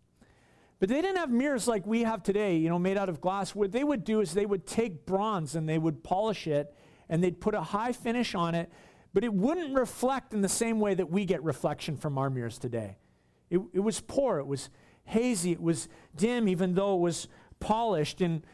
But 0.78 0.88
they 0.90 1.02
didn't 1.02 1.16
have 1.16 1.32
mirrors 1.32 1.66
like 1.66 1.84
we 1.88 2.04
have 2.04 2.22
today, 2.22 2.56
you 2.56 2.68
know, 2.68 2.78
made 2.78 2.98
out 2.98 3.08
of 3.08 3.20
glass. 3.20 3.52
What 3.52 3.72
they 3.72 3.82
would 3.82 4.04
do 4.04 4.20
is 4.20 4.32
they 4.32 4.46
would 4.46 4.64
take 4.64 5.06
bronze 5.06 5.56
and 5.56 5.68
they 5.68 5.78
would 5.78 6.04
polish 6.04 6.46
it 6.46 6.72
and 7.08 7.20
they'd 7.20 7.40
put 7.40 7.56
a 7.56 7.62
high 7.62 7.90
finish 7.90 8.36
on 8.36 8.54
it, 8.54 8.70
but 9.16 9.24
it 9.24 9.32
wouldn't 9.32 9.74
reflect 9.74 10.34
in 10.34 10.42
the 10.42 10.48
same 10.48 10.78
way 10.78 10.92
that 10.92 11.10
we 11.10 11.24
get 11.24 11.42
reflection 11.42 11.96
from 11.96 12.18
our 12.18 12.28
mirrors 12.28 12.58
today. 12.58 12.98
It, 13.48 13.62
it 13.72 13.80
was 13.80 13.98
poor, 13.98 14.38
it 14.38 14.46
was 14.46 14.68
hazy, 15.04 15.52
it 15.52 15.62
was 15.62 15.88
dim, 16.14 16.46
even 16.46 16.74
though 16.74 16.96
it 16.96 17.00
was 17.00 17.26
polished. 17.58 18.20
And 18.20 18.44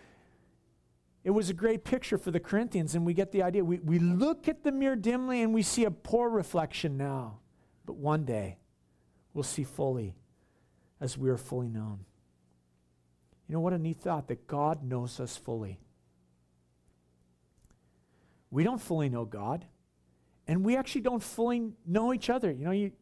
it 1.25 1.31
was 1.31 1.51
a 1.51 1.53
great 1.53 1.83
picture 1.83 2.17
for 2.17 2.31
the 2.31 2.39
Corinthians, 2.39 2.95
and 2.95 3.05
we 3.05 3.13
get 3.13 3.33
the 3.33 3.43
idea. 3.43 3.65
We, 3.65 3.81
we 3.81 3.99
look 3.99 4.47
at 4.47 4.63
the 4.63 4.71
mirror 4.71 4.95
dimly 4.95 5.43
and 5.43 5.53
we 5.53 5.65
see 5.65 5.85
a 5.85 5.91
poor 5.91 6.31
reflection 6.31 6.97
now, 6.97 7.41
but 7.85 7.97
one 7.97 8.25
day 8.25 8.59
we'll 9.35 9.43
see 9.43 9.65
fully 9.65 10.15
as 11.01 11.19
we 11.19 11.29
are 11.29 11.39
fully 11.39 11.71
known. 11.71 12.05
You 13.49 13.55
know 13.55 13.61
what 13.61 13.73
a 13.73 13.79
neat 13.79 13.99
thought 13.99 14.29
that 14.29 14.47
God 14.47 14.85
knows 14.85 15.19
us 15.19 15.37
fully. 15.37 15.81
We 18.53 18.63
don't 18.63 18.81
fully 18.81 19.09
know 19.09 19.25
God, 19.25 19.67
and 20.47 20.65
we 20.65 20.77
actually 20.77 21.03
don't 21.03 21.23
fully 21.23 21.73
know 21.87 22.13
each 22.13 22.31
other. 22.31 22.51
You 22.51 22.65
know, 22.65 22.71
you, 22.71 22.93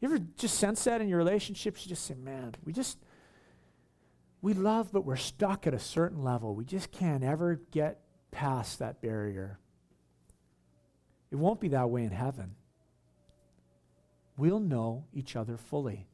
you 0.00 0.08
ever 0.08 0.18
just 0.36 0.58
sense 0.58 0.84
that 0.84 1.00
in 1.00 1.08
your 1.08 1.18
relationships? 1.18 1.84
You 1.84 1.90
just 1.90 2.04
say, 2.06 2.14
man, 2.14 2.54
we 2.64 2.72
just, 2.72 2.98
we 4.40 4.52
love, 4.52 4.92
but 4.92 5.04
we're 5.04 5.16
stuck 5.16 5.66
at 5.66 5.74
a 5.74 5.78
certain 5.78 6.22
level. 6.22 6.54
We 6.54 6.64
just 6.64 6.90
can't 6.90 7.24
ever 7.24 7.60
get 7.70 8.00
past 8.30 8.78
that 8.80 9.00
barrier. 9.00 9.58
It 11.30 11.36
won't 11.36 11.60
be 11.60 11.68
that 11.68 11.88
way 11.88 12.04
in 12.04 12.10
heaven. 12.10 12.56
We'll 14.36 14.60
know 14.60 15.04
each 15.14 15.36
other 15.36 15.56
fully. 15.56 16.06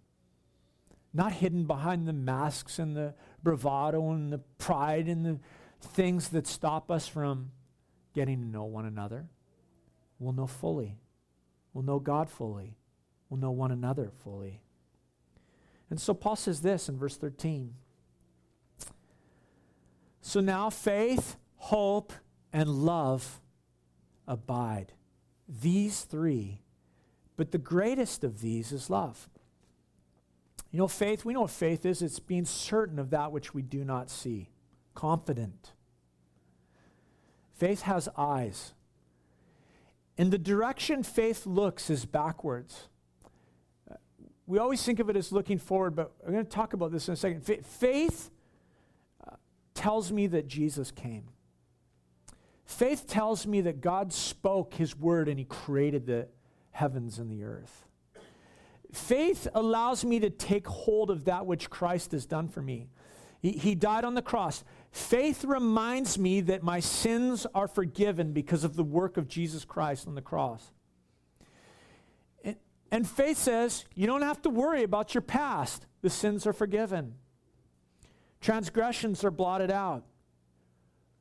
Not 1.12 1.32
hidden 1.32 1.64
behind 1.64 2.06
the 2.06 2.12
masks 2.12 2.78
and 2.78 2.94
the 2.94 3.14
bravado 3.42 4.10
and 4.12 4.32
the 4.32 4.38
pride 4.58 5.08
and 5.08 5.24
the 5.24 5.38
things 5.80 6.28
that 6.28 6.46
stop 6.46 6.90
us 6.90 7.08
from 7.08 7.50
getting 8.14 8.40
to 8.40 8.46
know 8.46 8.64
one 8.64 8.84
another. 8.84 9.26
We'll 10.18 10.32
know 10.32 10.46
fully. 10.46 10.98
We'll 11.72 11.84
know 11.84 11.98
God 11.98 12.28
fully. 12.28 12.76
We'll 13.28 13.40
know 13.40 13.50
one 13.50 13.70
another 13.70 14.10
fully. 14.24 14.62
And 15.90 16.00
so 16.00 16.14
Paul 16.14 16.36
says 16.36 16.60
this 16.60 16.88
in 16.88 16.98
verse 16.98 17.16
13. 17.16 17.74
So 20.20 20.40
now 20.40 20.70
faith, 20.70 21.36
hope, 21.56 22.12
and 22.52 22.68
love 22.68 23.40
abide. 24.26 24.92
These 25.48 26.02
three. 26.02 26.60
But 27.36 27.52
the 27.52 27.58
greatest 27.58 28.24
of 28.24 28.40
these 28.40 28.72
is 28.72 28.90
love. 28.90 29.28
You 30.70 30.78
know, 30.78 30.88
faith, 30.88 31.24
we 31.24 31.32
know 31.32 31.42
what 31.42 31.50
faith 31.50 31.86
is 31.86 32.02
it's 32.02 32.18
being 32.18 32.44
certain 32.44 32.98
of 32.98 33.10
that 33.10 33.32
which 33.32 33.54
we 33.54 33.62
do 33.62 33.84
not 33.84 34.10
see, 34.10 34.50
confident. 34.94 35.72
Faith 37.54 37.82
has 37.82 38.08
eyes. 38.16 38.74
And 40.18 40.32
the 40.32 40.38
direction 40.38 41.04
faith 41.04 41.46
looks 41.46 41.88
is 41.88 42.04
backwards. 42.04 42.88
We 44.46 44.58
always 44.58 44.82
think 44.82 44.98
of 44.98 45.08
it 45.08 45.16
as 45.16 45.30
looking 45.30 45.58
forward, 45.58 45.94
but 45.94 46.12
I'm 46.26 46.32
going 46.32 46.44
to 46.44 46.50
talk 46.50 46.72
about 46.72 46.90
this 46.90 47.06
in 47.06 47.14
a 47.14 47.16
second. 47.16 47.42
faith 47.64 48.30
uh, 49.26 49.36
tells 49.74 50.10
me 50.10 50.26
that 50.26 50.48
Jesus 50.48 50.90
came. 50.90 51.28
Faith 52.64 53.06
tells 53.06 53.46
me 53.46 53.60
that 53.62 53.80
God 53.80 54.12
spoke 54.12 54.74
his 54.74 54.96
word 54.96 55.28
and 55.28 55.38
he 55.38 55.44
created 55.44 56.06
the 56.06 56.28
heavens 56.70 57.18
and 57.18 57.30
the 57.30 57.44
earth. 57.44 57.86
Faith 58.92 59.46
allows 59.54 60.04
me 60.04 60.18
to 60.20 60.30
take 60.30 60.66
hold 60.66 61.10
of 61.10 61.26
that 61.26 61.46
which 61.46 61.70
Christ 61.70 62.12
has 62.12 62.26
done 62.26 62.48
for 62.48 62.62
me. 62.62 62.88
He, 63.40 63.52
he 63.52 63.74
died 63.74 64.04
on 64.04 64.14
the 64.14 64.22
cross. 64.22 64.64
Faith 64.90 65.44
reminds 65.44 66.18
me 66.18 66.40
that 66.40 66.62
my 66.62 66.80
sins 66.80 67.46
are 67.54 67.68
forgiven 67.68 68.32
because 68.32 68.64
of 68.64 68.74
the 68.74 68.84
work 68.84 69.16
of 69.16 69.28
Jesus 69.28 69.64
Christ 69.64 70.06
on 70.06 70.14
the 70.14 70.22
cross. 70.22 70.72
And, 72.90 73.06
faith 73.06 73.36
says 73.36 73.84
you 73.94 74.06
don't 74.06 74.22
have 74.22 74.40
to 74.42 74.50
worry 74.50 74.82
about 74.82 75.14
your 75.14 75.20
past, 75.20 75.86
the 76.00 76.08
sins 76.08 76.46
are 76.46 76.54
forgiven, 76.54 77.14
transgressions 78.40 79.24
are 79.24 79.30
blotted 79.30 79.70
out. 79.70 80.04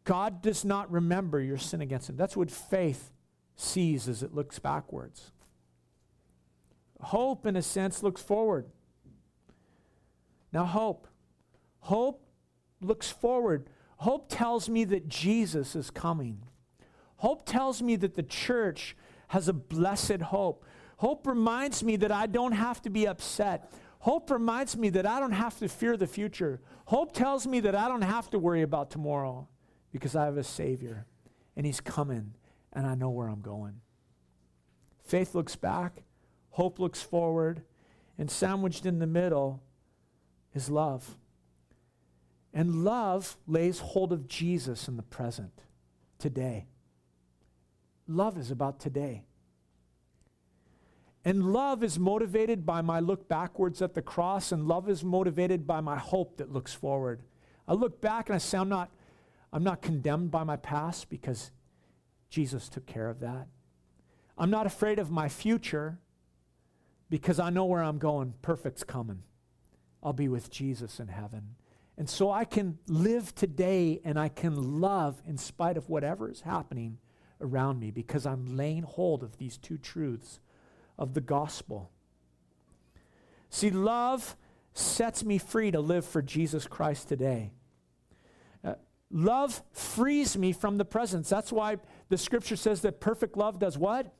God 0.05 0.41
does 0.41 0.63
not 0.63 0.89
remember 0.89 1.41
your 1.41 1.57
sin 1.57 1.81
against 1.81 2.09
him. 2.09 2.15
That's 2.15 2.37
what 2.37 2.49
faith 2.49 3.11
sees 3.57 4.07
as 4.07 4.23
it 4.23 4.33
looks 4.33 4.57
backwards. 4.57 5.33
Hope, 7.01 7.45
in 7.45 7.57
a 7.57 7.61
sense, 7.61 8.01
looks 8.01 8.21
forward. 8.21 8.67
Now, 10.53 10.63
hope. 10.63 11.09
Hope 11.79 12.23
looks 12.81 13.09
forward. 13.09 13.69
Hope 13.97 14.27
tells 14.29 14.69
me 14.69 14.83
that 14.85 15.07
Jesus 15.07 15.75
is 15.75 15.89
coming. 15.89 16.43
Hope 17.17 17.45
tells 17.45 17.81
me 17.81 17.95
that 17.97 18.15
the 18.15 18.23
church 18.23 18.95
has 19.29 19.47
a 19.47 19.53
blessed 19.53 20.21
hope. 20.21 20.63
Hope 20.97 21.27
reminds 21.27 21.83
me 21.83 21.95
that 21.97 22.11
I 22.11 22.27
don't 22.27 22.53
have 22.53 22.81
to 22.83 22.89
be 22.89 23.07
upset. 23.07 23.71
Hope 23.99 24.29
reminds 24.29 24.77
me 24.77 24.89
that 24.89 25.05
I 25.05 25.19
don't 25.19 25.31
have 25.31 25.57
to 25.59 25.67
fear 25.67 25.97
the 25.97 26.07
future. 26.07 26.61
Hope 26.85 27.13
tells 27.13 27.47
me 27.47 27.59
that 27.61 27.75
I 27.75 27.87
don't 27.87 28.03
have 28.03 28.29
to 28.31 28.39
worry 28.39 28.61
about 28.61 28.91
tomorrow 28.91 29.47
because 29.91 30.15
I 30.15 30.25
have 30.25 30.37
a 30.37 30.43
Savior 30.43 31.05
and 31.55 31.65
He's 31.65 31.81
coming 31.81 32.33
and 32.73 32.85
I 32.85 32.95
know 32.95 33.09
where 33.09 33.27
I'm 33.27 33.41
going. 33.41 33.81
Faith 35.03 35.33
looks 35.33 35.55
back, 35.55 36.03
hope 36.51 36.79
looks 36.79 37.01
forward, 37.01 37.63
and 38.17 38.29
sandwiched 38.29 38.85
in 38.85 38.99
the 38.99 39.07
middle 39.07 39.63
is 40.53 40.69
love. 40.69 41.17
And 42.57 42.83
love 42.83 43.37
lays 43.45 43.77
hold 43.77 44.11
of 44.11 44.27
Jesus 44.27 44.87
in 44.87 44.97
the 44.97 45.03
present, 45.03 45.61
today. 46.17 46.65
Love 48.07 48.35
is 48.35 48.49
about 48.49 48.79
today. 48.79 49.25
And 51.23 51.53
love 51.53 51.83
is 51.83 51.99
motivated 51.99 52.65
by 52.65 52.81
my 52.81 52.99
look 52.99 53.29
backwards 53.29 53.79
at 53.83 53.93
the 53.93 54.01
cross, 54.01 54.51
and 54.51 54.67
love 54.67 54.89
is 54.89 55.03
motivated 55.03 55.67
by 55.67 55.81
my 55.81 55.99
hope 55.99 56.37
that 56.37 56.51
looks 56.51 56.73
forward. 56.73 57.21
I 57.67 57.73
look 57.73 58.01
back 58.01 58.27
and 58.27 58.35
I 58.35 58.39
say, 58.39 58.57
I'm 58.57 58.69
not, 58.69 58.89
I'm 59.53 59.63
not 59.63 59.83
condemned 59.83 60.31
by 60.31 60.43
my 60.43 60.57
past 60.57 61.11
because 61.11 61.51
Jesus 62.31 62.69
took 62.69 62.87
care 62.87 63.07
of 63.07 63.19
that. 63.19 63.49
I'm 64.35 64.49
not 64.49 64.65
afraid 64.65 64.97
of 64.97 65.11
my 65.11 65.29
future 65.29 65.99
because 67.07 67.39
I 67.39 67.51
know 67.51 67.65
where 67.65 67.83
I'm 67.83 67.99
going. 67.99 68.33
Perfect's 68.41 68.83
coming. 68.83 69.21
I'll 70.01 70.11
be 70.11 70.27
with 70.27 70.49
Jesus 70.49 70.99
in 70.99 71.09
heaven. 71.09 71.56
And 71.97 72.09
so 72.09 72.29
I 72.31 72.45
can 72.45 72.77
live 72.87 73.33
today 73.33 74.01
and 74.03 74.19
I 74.19 74.29
can 74.29 74.79
love 74.79 75.21
in 75.25 75.37
spite 75.37 75.77
of 75.77 75.89
whatever 75.89 76.29
is 76.29 76.41
happening 76.41 76.99
around 77.41 77.79
me 77.79 77.91
because 77.91 78.25
I'm 78.25 78.57
laying 78.57 78.83
hold 78.83 79.23
of 79.23 79.37
these 79.37 79.57
two 79.57 79.77
truths 79.77 80.39
of 80.97 81.13
the 81.13 81.21
gospel. 81.21 81.91
See, 83.49 83.71
love 83.71 84.35
sets 84.73 85.23
me 85.23 85.37
free 85.37 85.71
to 85.71 85.79
live 85.79 86.05
for 86.05 86.21
Jesus 86.21 86.67
Christ 86.67 87.07
today. 87.07 87.51
Uh, 88.63 88.75
love 89.09 89.63
frees 89.71 90.37
me 90.37 90.51
from 90.51 90.77
the 90.77 90.85
presence. 90.85 91.29
That's 91.29 91.51
why 91.51 91.77
the 92.09 92.17
scripture 92.17 92.55
says 92.55 92.81
that 92.81 92.99
perfect 92.99 93.37
love 93.37 93.57
does 93.57 93.77
what? 93.77 94.13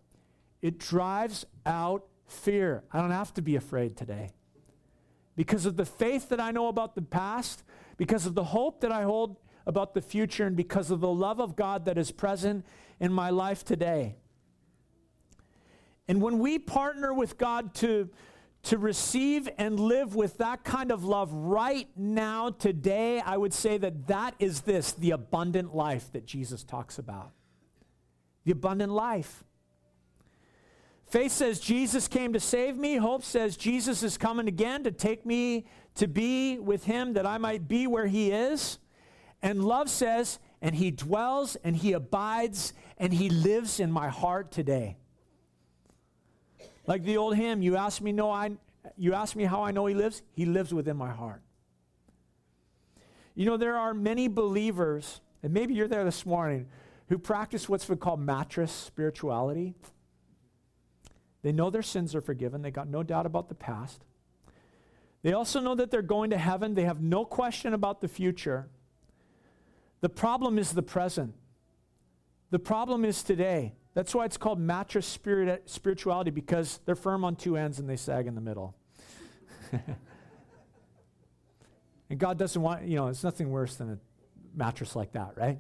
It 0.62 0.80
drives 0.80 1.46
out 1.66 2.06
fear. 2.26 2.84
I 2.92 3.00
don't 3.00 3.12
have 3.12 3.34
to 3.36 3.42
be 3.42 3.56
afraid 3.56 3.96
today. 3.96 4.32
Because 5.36 5.68
of 5.68 5.78
the 5.78 5.86
faith 5.86 6.30
that 6.30 6.40
I 6.40 6.50
know 6.50 6.68
about 6.68 6.96
the 6.96 7.04
past, 7.04 7.64
because 7.98 8.26
of 8.26 8.36
the 8.36 8.46
hope 8.46 8.82
that 8.82 8.92
I 8.92 9.04
hold 9.04 9.38
about 9.66 9.94
the 9.94 10.02
future, 10.02 10.48
and 10.48 10.56
because 10.56 10.92
of 10.92 11.02
the 11.02 11.12
love 11.12 11.42
of 11.42 11.58
God 11.58 11.86
that 11.86 11.98
is 11.98 12.10
present 12.10 12.66
in 13.02 13.12
my 13.12 13.30
life 13.30 13.66
today. 13.66 14.16
And 16.08 16.22
when 16.22 16.40
we 16.40 16.58
partner 16.58 17.14
with 17.14 17.38
God 17.38 17.74
to, 17.76 18.10
to 18.64 18.78
receive 18.78 19.50
and 19.58 19.78
live 19.78 20.16
with 20.16 20.38
that 20.38 20.64
kind 20.64 20.90
of 20.90 21.04
love 21.04 21.34
right 21.34 21.90
now, 21.98 22.50
today, 22.50 23.20
I 23.20 23.36
would 23.36 23.54
say 23.54 23.78
that 23.78 24.08
that 24.08 24.36
is 24.40 24.62
this 24.62 24.94
the 24.94 25.12
abundant 25.12 25.76
life 25.76 26.12
that 26.14 26.26
Jesus 26.26 26.64
talks 26.64 26.98
about. 26.98 27.32
The 28.46 28.54
abundant 28.54 28.94
life. 28.94 29.44
Faith 31.08 31.32
says 31.32 31.60
Jesus 31.60 32.08
came 32.08 32.34
to 32.34 32.40
save 32.40 32.76
me. 32.78 32.98
Hope 32.98 33.24
says 33.24 33.56
Jesus 33.56 34.04
is 34.04 34.18
coming 34.18 34.48
again 34.48 34.84
to 34.84 34.92
take 34.92 35.26
me 35.26 35.66
to 35.96 36.08
be 36.08 36.60
with 36.60 36.84
him 36.84 37.14
that 37.14 37.26
I 37.26 37.38
might 37.38 37.68
be 37.68 37.88
where 37.88 38.08
he 38.08 38.32
is. 38.32 38.78
And 39.42 39.64
love 39.64 39.90
says, 39.90 40.40
and 40.62 40.76
he 40.76 40.92
dwells 40.92 41.56
and 41.64 41.76
he 41.76 41.94
abides 41.94 42.74
and 42.98 43.14
he 43.14 43.30
lives 43.30 43.80
in 43.80 43.92
my 43.92 44.10
heart 44.10 44.52
today. 44.52 44.98
Like 46.86 47.04
the 47.04 47.18
old 47.18 47.36
hymn, 47.36 47.62
you 47.62 47.78
ask 47.78 48.02
me 48.02 48.12
know 48.12 48.32
I 48.32 48.52
you 48.96 49.14
ask 49.14 49.36
me 49.36 49.44
how 49.44 49.64
I 49.64 49.72
know 49.72 49.86
he 49.86 49.94
lives? 49.94 50.22
He 50.34 50.46
lives 50.46 50.74
within 50.74 50.98
my 50.98 51.12
heart. 51.12 51.42
You 53.36 53.46
know, 53.46 53.58
there 53.58 53.78
are 53.78 53.94
many 53.94 54.28
believers, 54.28 55.22
and 55.44 55.54
maybe 55.54 55.74
you're 55.74 55.88
there 55.88 56.06
this 56.06 56.26
morning, 56.26 56.68
who 57.10 57.18
practice 57.20 57.70
what's 57.70 57.86
called 58.00 58.20
mattress 58.20 58.72
spirituality. 58.72 59.76
They 61.44 61.52
know 61.52 61.70
their 61.70 61.82
sins 61.82 62.16
are 62.16 62.22
forgiven. 62.22 62.62
They 62.62 62.72
got 62.72 62.88
no 62.88 63.04
doubt 63.04 63.26
about 63.26 63.50
the 63.50 63.56
past. 63.56 64.04
They 65.24 65.34
also 65.34 65.60
know 65.60 65.76
that 65.76 65.92
they're 65.92 66.02
going 66.02 66.30
to 66.32 66.38
heaven. 66.38 66.74
They 66.74 66.84
have 66.84 67.02
no 67.02 67.26
question 67.26 67.74
about 67.74 68.02
the 68.02 68.08
future. 68.08 68.70
The 70.02 70.10
problem 70.10 70.60
is 70.60 70.72
the 70.72 70.84
present. 70.84 71.34
The 72.50 72.60
problem 72.60 73.04
is 73.04 73.24
today. 73.24 73.74
That's 73.94 74.14
why 74.14 74.26
it's 74.26 74.38
called 74.38 74.60
mattress 74.60 75.08
spirit, 75.08 75.70
spirituality 75.70 76.30
because 76.32 76.80
they're 76.86 76.96
firm 76.96 77.26
on 77.26 77.36
two 77.36 77.58
ends 77.58 77.80
and 77.80 77.90
they 77.90 77.98
sag 77.98 78.28
in 78.28 78.36
the 78.36 78.42
middle. 78.42 78.76
and 82.10 82.20
God 82.20 82.38
doesn't 82.38 82.62
want, 82.62 82.84
you 82.84 82.96
know, 82.96 83.08
it's 83.08 83.24
nothing 83.24 83.50
worse 83.50 83.76
than 83.76 83.94
a 83.94 83.98
mattress 84.56 84.96
like 84.96 85.14
that, 85.14 85.34
right? 85.36 85.60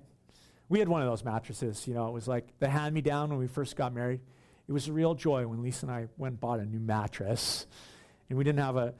We 0.69 0.79
had 0.79 0.87
one 0.87 1.01
of 1.01 1.07
those 1.07 1.25
mattresses, 1.25 1.87
you 1.87 1.93
know, 1.93 2.07
it 2.07 2.13
was 2.13 2.27
like 2.27 2.47
the 2.59 2.69
hand 2.69 2.93
me 2.93 3.01
down 3.01 3.29
when 3.29 3.39
we 3.39 3.47
first 3.47 3.75
got 3.75 3.93
married. 3.93 4.19
It 4.67 4.71
was 4.73 4.87
a 4.87 4.93
real 4.93 5.15
joy 5.15 5.47
when 5.47 5.61
Lisa 5.61 5.85
and 5.85 5.95
I 5.95 6.07
went 6.17 6.33
and 6.33 6.39
bought 6.39 6.59
a 6.59 6.65
new 6.65 6.79
mattress. 6.79 7.67
And 8.29 8.37
we 8.37 8.43
didn't 8.43 8.59
have 8.59 8.75
a 8.75 8.93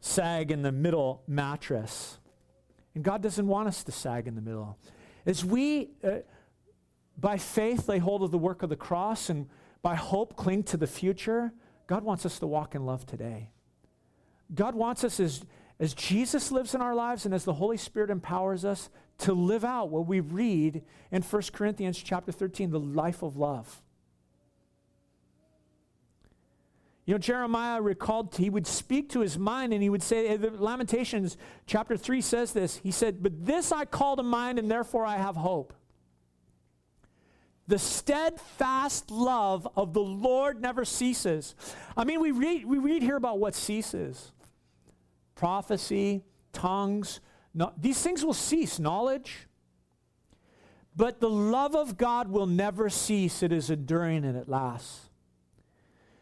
sag 0.00 0.50
in 0.50 0.62
the 0.62 0.72
middle 0.72 1.22
mattress. 1.26 2.18
And 2.94 3.02
God 3.02 3.22
doesn't 3.22 3.46
want 3.46 3.68
us 3.68 3.82
to 3.84 3.92
sag 3.92 4.28
in 4.28 4.34
the 4.34 4.40
middle. 4.40 4.78
As 5.26 5.44
we, 5.44 5.90
uh, 6.04 6.18
by 7.18 7.36
faith, 7.36 7.88
lay 7.88 7.98
hold 7.98 8.22
of 8.22 8.30
the 8.30 8.38
work 8.38 8.62
of 8.62 8.70
the 8.70 8.76
cross 8.76 9.28
and 9.28 9.48
by 9.82 9.96
hope 9.96 10.36
cling 10.36 10.62
to 10.64 10.76
the 10.76 10.86
future, 10.86 11.52
God 11.86 12.04
wants 12.04 12.24
us 12.24 12.38
to 12.38 12.46
walk 12.46 12.74
in 12.74 12.86
love 12.86 13.04
today. 13.06 13.50
God 14.54 14.74
wants 14.74 15.04
us, 15.04 15.20
as, 15.20 15.44
as 15.80 15.94
Jesus 15.94 16.52
lives 16.52 16.74
in 16.74 16.80
our 16.80 16.94
lives 16.94 17.24
and 17.24 17.34
as 17.34 17.44
the 17.44 17.54
Holy 17.54 17.76
Spirit 17.76 18.10
empowers 18.10 18.64
us, 18.64 18.88
to 19.18 19.32
live 19.32 19.64
out 19.64 19.90
what 19.90 20.06
we 20.06 20.20
read 20.20 20.82
in 21.10 21.22
1 21.22 21.42
Corinthians 21.52 21.98
chapter 21.98 22.30
13, 22.30 22.70
the 22.70 22.78
life 22.78 23.22
of 23.22 23.36
love. 23.36 23.82
You 27.08 27.14
know, 27.14 27.18
Jeremiah 27.18 27.80
recalled 27.80 28.36
he 28.36 28.50
would 28.50 28.66
speak 28.66 29.08
to 29.12 29.20
his 29.20 29.38
mind 29.38 29.72
and 29.72 29.82
he 29.82 29.88
would 29.88 30.02
say, 30.02 30.36
Lamentations 30.36 31.38
chapter 31.64 31.96
3 31.96 32.20
says 32.20 32.52
this. 32.52 32.76
He 32.76 32.90
said, 32.90 33.22
But 33.22 33.46
this 33.46 33.72
I 33.72 33.86
call 33.86 34.16
to 34.16 34.22
mind, 34.22 34.58
and 34.58 34.70
therefore 34.70 35.06
I 35.06 35.16
have 35.16 35.34
hope. 35.34 35.72
The 37.66 37.78
steadfast 37.78 39.10
love 39.10 39.66
of 39.74 39.94
the 39.94 40.02
Lord 40.02 40.60
never 40.60 40.84
ceases. 40.84 41.54
I 41.96 42.04
mean, 42.04 42.20
we 42.20 42.30
read, 42.30 42.66
we 42.66 42.76
read 42.76 43.02
here 43.02 43.16
about 43.16 43.38
what 43.38 43.54
ceases 43.54 44.32
prophecy, 45.34 46.24
tongues. 46.52 47.20
No, 47.54 47.72
these 47.78 48.02
things 48.02 48.22
will 48.22 48.34
cease, 48.34 48.78
knowledge. 48.78 49.46
But 50.94 51.20
the 51.20 51.30
love 51.30 51.74
of 51.74 51.96
God 51.96 52.28
will 52.28 52.46
never 52.46 52.90
cease. 52.90 53.42
It 53.42 53.50
is 53.50 53.70
enduring 53.70 54.26
and 54.26 54.36
it 54.36 54.46
lasts. 54.46 55.07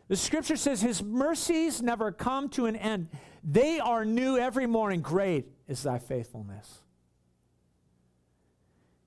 The 0.09 0.17
scripture 0.17 0.57
says 0.57 0.81
his 0.81 1.03
mercies 1.03 1.83
never 1.83 2.13
come 2.13 2.49
to 2.51 2.67
an 2.67 2.77
end. 2.77 3.09
They 3.43 3.81
are 3.81 4.05
new 4.05 4.39
every 4.39 4.67
morning. 4.67 5.01
Great 5.01 5.47
is 5.67 5.83
thy 5.83 5.99
faithfulness. 5.99 6.83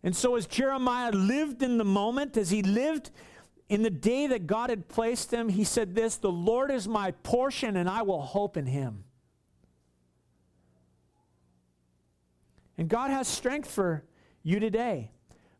And 0.04 0.16
so, 0.16 0.36
as 0.36 0.45
Jeremiah 0.45 1.12
lived 1.12 1.62
in 1.62 1.78
the 1.78 1.84
moment, 1.84 2.38
as 2.38 2.50
he 2.50 2.64
lived 2.64 3.12
in 3.68 3.84
the 3.84 3.89
day 3.89 4.28
that 4.28 4.47
God 4.47 4.70
had 4.70 4.88
placed 4.88 5.32
him, 5.32 5.50
he 5.50 5.64
said 5.64 5.93
this 5.93 6.18
The 6.18 6.32
Lord 6.32 6.72
is 6.72 6.88
my 6.88 7.12
portion, 7.12 7.76
and 7.76 7.89
I 7.89 8.02
will 8.02 8.22
hope 8.22 8.58
in 8.58 8.66
him. 8.66 9.04
And 12.78 12.88
God 12.88 13.12
has 13.12 13.28
strength 13.28 13.70
for 13.70 14.06
you 14.41 14.60
today. 14.60 15.12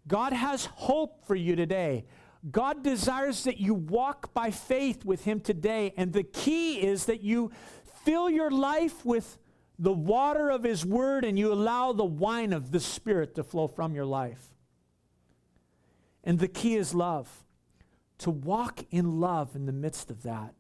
God 0.08 0.32
has 0.32 0.66
hope 0.66 1.26
for 1.28 1.36
you 1.36 1.56
today. 1.56 2.06
God 2.50 2.84
desires 2.84 3.44
that 3.44 3.60
you 3.60 3.74
walk 3.74 4.34
by 4.34 4.52
faith 4.52 5.04
with 5.04 5.26
Him 5.26 5.40
today. 5.42 5.94
And 5.98 6.14
the 6.14 6.24
key 6.24 6.82
is 6.82 7.06
that 7.06 7.22
you 7.22 7.52
fill 8.06 8.30
your 8.30 8.50
life 8.50 9.06
with 9.06 9.38
the 9.78 9.92
water 9.92 10.50
of 10.50 10.64
His 10.64 10.86
Word 10.86 11.26
and 11.26 11.38
you 11.38 11.52
allow 11.52 11.92
the 11.92 12.06
wine 12.06 12.54
of 12.54 12.72
the 12.72 12.80
Spirit 12.80 13.36
to 13.36 13.44
flow 13.44 13.68
from 13.68 13.94
your 13.94 14.06
life. 14.06 14.54
And 16.24 16.40
the 16.40 16.48
key 16.48 16.76
is 16.76 16.94
love, 16.94 17.44
to 18.20 18.30
walk 18.30 18.86
in 18.92 19.20
love 19.20 19.56
in 19.56 19.66
the 19.66 19.74
midst 19.74 20.10
of 20.10 20.24
that. 20.24 20.54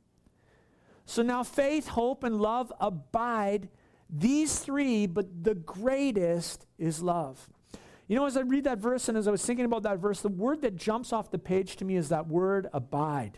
So 1.05 1.21
now 1.21 1.43
faith, 1.43 1.87
hope, 1.87 2.23
and 2.23 2.39
love 2.39 2.71
abide, 2.79 3.69
these 4.09 4.59
three, 4.59 5.07
but 5.07 5.43
the 5.43 5.55
greatest 5.55 6.65
is 6.77 7.01
love. 7.01 7.49
You 8.09 8.15
know, 8.15 8.25
as 8.25 8.35
I 8.35 8.41
read 8.41 8.63
that 8.63 8.79
verse 8.79 9.07
and 9.07 9.15
as 9.15 9.27
I 9.27 9.31
was 9.31 9.45
thinking 9.45 9.65
about 9.65 9.83
that 9.83 9.99
verse, 9.99 10.19
the 10.19 10.29
word 10.29 10.63
that 10.63 10.75
jumps 10.75 11.13
off 11.13 11.29
the 11.29 11.37
page 11.37 11.75
to 11.75 11.85
me 11.85 11.95
is 11.95 12.09
that 12.09 12.27
word 12.27 12.67
abide. 12.73 13.37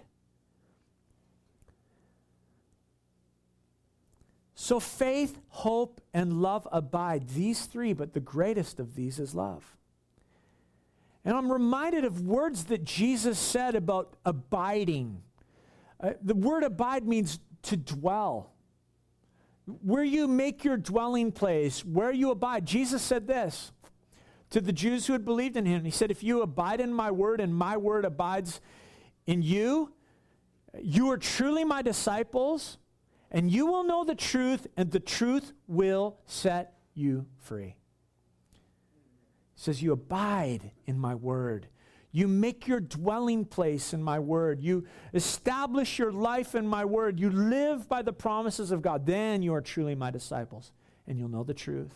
So 4.55 4.79
faith, 4.79 5.39
hope, 5.49 5.99
and 6.13 6.41
love 6.41 6.65
abide. 6.71 7.27
These 7.29 7.65
three, 7.65 7.91
but 7.91 8.13
the 8.13 8.21
greatest 8.21 8.79
of 8.79 8.95
these 8.95 9.19
is 9.19 9.35
love. 9.35 9.75
And 11.25 11.35
I'm 11.35 11.51
reminded 11.51 12.05
of 12.05 12.21
words 12.21 12.63
that 12.65 12.85
Jesus 12.85 13.37
said 13.37 13.75
about 13.75 14.15
abiding. 14.23 15.21
Uh, 15.99 16.13
the 16.21 16.33
word 16.33 16.63
abide 16.63 17.05
means 17.05 17.39
to 17.63 17.75
dwell. 17.75 18.53
Where 19.65 20.03
you 20.03 20.29
make 20.29 20.63
your 20.63 20.77
dwelling 20.77 21.33
place, 21.33 21.83
where 21.83 22.13
you 22.13 22.31
abide. 22.31 22.65
Jesus 22.65 23.01
said 23.01 23.27
this 23.27 23.73
to 24.51 24.61
the 24.61 24.73
Jews 24.73 25.07
who 25.07 25.13
had 25.13 25.25
believed 25.25 25.57
in 25.57 25.65
him. 25.65 25.83
He 25.83 25.91
said, 25.91 26.11
If 26.11 26.23
you 26.23 26.41
abide 26.41 26.79
in 26.79 26.93
my 26.93 27.09
word 27.09 27.41
and 27.41 27.55
my 27.55 27.77
word 27.77 28.05
abides 28.05 28.61
in 29.25 29.41
you, 29.41 29.93
you 30.79 31.09
are 31.09 31.17
truly 31.17 31.63
my 31.63 31.81
disciples, 31.81 32.77
and 33.31 33.49
you 33.49 33.65
will 33.65 33.83
know 33.83 34.03
the 34.03 34.15
truth, 34.15 34.67
and 34.77 34.91
the 34.91 34.99
truth 34.99 35.53
will 35.67 36.19
set 36.25 36.73
you 36.93 37.25
free. 37.39 37.75
He 39.53 39.59
says, 39.61 39.81
You 39.81 39.93
abide 39.93 40.71
in 40.85 40.99
my 40.99 41.15
word. 41.15 41.67
You 42.13 42.27
make 42.27 42.67
your 42.67 42.81
dwelling 42.81 43.45
place 43.45 43.93
in 43.93 44.03
my 44.03 44.19
word. 44.19 44.61
You 44.61 44.85
establish 45.13 45.97
your 45.97 46.11
life 46.11 46.55
in 46.55 46.67
my 46.67 46.83
word. 46.83 47.21
You 47.21 47.29
live 47.29 47.87
by 47.87 48.01
the 48.01 48.11
promises 48.11 48.71
of 48.71 48.81
God. 48.81 49.05
Then 49.05 49.41
you 49.41 49.53
are 49.53 49.61
truly 49.61 49.95
my 49.95 50.11
disciples, 50.11 50.73
and 51.07 51.17
you'll 51.17 51.29
know 51.29 51.45
the 51.45 51.53
truth 51.53 51.95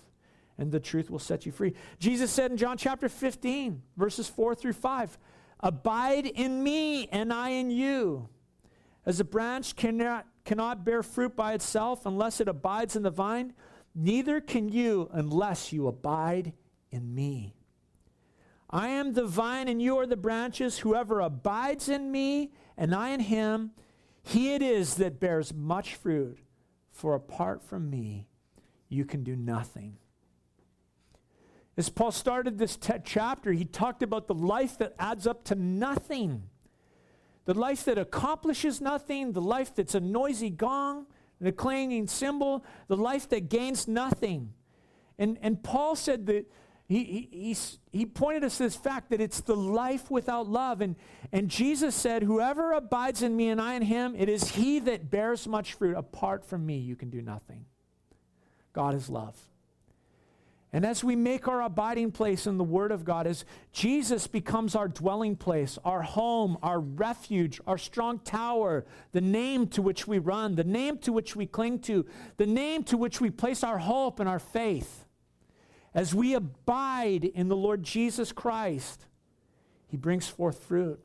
and 0.57 0.71
the 0.71 0.79
truth 0.79 1.09
will 1.09 1.19
set 1.19 1.45
you 1.45 1.51
free. 1.51 1.73
Jesus 1.99 2.31
said 2.31 2.51
in 2.51 2.57
John 2.57 2.77
chapter 2.77 3.09
15, 3.09 3.81
verses 3.97 4.29
4 4.29 4.55
through 4.55 4.73
5, 4.73 5.17
Abide 5.59 6.25
in 6.25 6.63
me, 6.63 7.07
and 7.07 7.33
I 7.33 7.49
in 7.49 7.69
you. 7.69 8.29
As 9.05 9.19
a 9.19 9.23
branch 9.23 9.75
cannot, 9.75 10.25
cannot 10.43 10.85
bear 10.85 11.03
fruit 11.03 11.35
by 11.35 11.53
itself 11.53 12.05
unless 12.05 12.41
it 12.41 12.47
abides 12.47 12.95
in 12.95 13.03
the 13.03 13.09
vine, 13.09 13.53
neither 13.93 14.41
can 14.41 14.69
you 14.69 15.09
unless 15.11 15.71
you 15.71 15.87
abide 15.87 16.53
in 16.91 17.13
me. 17.13 17.55
I 18.69 18.89
am 18.89 19.13
the 19.13 19.25
vine, 19.25 19.67
and 19.67 19.81
you 19.81 19.97
are 19.97 20.07
the 20.07 20.17
branches. 20.17 20.79
Whoever 20.79 21.21
abides 21.21 21.87
in 21.87 22.11
me, 22.11 22.51
and 22.77 22.93
I 22.95 23.09
in 23.09 23.19
him, 23.19 23.71
he 24.23 24.53
it 24.53 24.61
is 24.61 24.95
that 24.95 25.19
bears 25.19 25.53
much 25.53 25.95
fruit. 25.95 26.39
for 26.91 27.13
apart 27.13 27.61
from 27.61 27.89
me, 27.89 28.25
you 28.87 29.03
can 29.03 29.21
do 29.21 29.35
nothing. 29.35 29.97
As 31.77 31.89
Paul 31.89 32.11
started 32.11 32.57
this 32.57 32.77
te- 32.77 32.93
chapter, 33.03 33.51
he 33.51 33.65
talked 33.65 34.01
about 34.01 34.27
the 34.27 34.33
life 34.33 34.77
that 34.77 34.95
adds 34.97 35.27
up 35.27 35.43
to 35.45 35.55
nothing. 35.55 36.43
The 37.45 37.53
life 37.53 37.83
that 37.85 37.97
accomplishes 37.97 38.79
nothing, 38.79 39.33
the 39.33 39.41
life 39.41 39.75
that's 39.75 39.93
a 39.93 39.99
noisy 39.99 40.49
gong, 40.49 41.05
the 41.41 41.51
clanging 41.51 42.07
cymbal, 42.07 42.63
the 42.87 42.97
life 42.97 43.27
that 43.29 43.49
gains 43.49 43.87
nothing. 43.87 44.53
And, 45.19 45.37
and 45.41 45.61
Paul 45.61 45.95
said 45.95 46.25
that 46.27 46.49
he, 46.87 47.03
he, 47.03 47.29
he, 47.31 47.57
he 47.91 48.05
pointed 48.05 48.43
us 48.43 48.57
to 48.57 48.63
this 48.63 48.75
fact 48.75 49.09
that 49.09 49.19
it's 49.19 49.41
the 49.41 49.55
life 49.55 50.09
without 50.09 50.47
love. 50.47 50.81
And, 50.81 50.95
and 51.31 51.49
Jesus 51.49 51.95
said, 51.95 52.23
Whoever 52.23 52.73
abides 52.73 53.21
in 53.21 53.35
me 53.35 53.49
and 53.49 53.59
I 53.59 53.73
in 53.73 53.81
him, 53.81 54.15
it 54.15 54.29
is 54.29 54.51
he 54.51 54.79
that 54.79 55.09
bears 55.09 55.47
much 55.47 55.73
fruit. 55.73 55.97
Apart 55.97 56.45
from 56.45 56.65
me, 56.65 56.77
you 56.77 56.95
can 56.95 57.09
do 57.09 57.21
nothing. 57.21 57.65
God 58.71 58.93
is 58.93 59.09
love. 59.09 59.37
And 60.75 60.85
as 60.85 61.05
we 61.05 61.15
make 61.15 61.47
our 61.47 61.61
abiding 61.61 62.11
place 62.11 62.45
in 62.45 62.57
the 62.57 62.63
Word 62.65 62.91
of 62.91 63.05
God, 63.05 63.27
as 63.27 63.45
Jesus 63.71 64.27
becomes 64.27 64.75
our 64.75 64.89
dwelling 64.89 65.37
place, 65.37 65.79
our 65.85 66.01
home, 66.01 66.57
our 66.61 66.81
refuge, 66.81 67.61
our 67.65 67.77
strong 67.77 68.19
tower, 68.19 68.85
the 69.13 69.21
name 69.21 69.67
to 69.67 69.81
which 69.81 70.05
we 70.05 70.19
run, 70.19 70.55
the 70.55 70.65
name 70.65 70.97
to 70.97 71.13
which 71.13 71.33
we 71.33 71.45
cling 71.45 71.79
to, 71.83 72.05
the 72.35 72.45
name 72.45 72.83
to 72.83 72.97
which 72.97 73.21
we 73.21 73.29
place 73.29 73.63
our 73.63 73.77
hope 73.77 74.19
and 74.19 74.27
our 74.27 74.37
faith, 74.37 75.05
as 75.93 76.13
we 76.13 76.33
abide 76.33 77.23
in 77.23 77.47
the 77.47 77.55
Lord 77.55 77.81
Jesus 77.81 78.33
Christ, 78.33 79.05
He 79.87 79.95
brings 79.95 80.27
forth 80.27 80.61
fruit. 80.61 80.99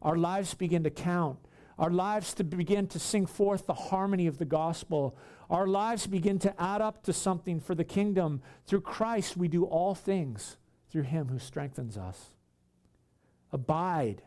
Our 0.00 0.16
lives 0.16 0.54
begin 0.54 0.84
to 0.84 0.90
count. 0.90 1.38
Our 1.78 1.90
lives 1.90 2.32
to 2.32 2.44
begin 2.44 2.86
to 2.86 2.98
sing 2.98 3.26
forth 3.26 3.66
the 3.66 3.74
harmony 3.74 4.26
of 4.26 4.38
the 4.38 4.46
gospel. 4.46 5.18
Our 5.48 5.66
lives 5.66 6.06
begin 6.06 6.38
to 6.40 6.60
add 6.60 6.80
up 6.80 7.04
to 7.04 7.12
something 7.12 7.60
for 7.60 7.74
the 7.74 7.84
kingdom. 7.84 8.42
Through 8.66 8.80
Christ, 8.80 9.36
we 9.36 9.48
do 9.48 9.64
all 9.64 9.94
things 9.94 10.56
through 10.90 11.02
Him 11.02 11.28
who 11.28 11.38
strengthens 11.38 11.96
us. 11.96 12.30
Abide. 13.52 14.22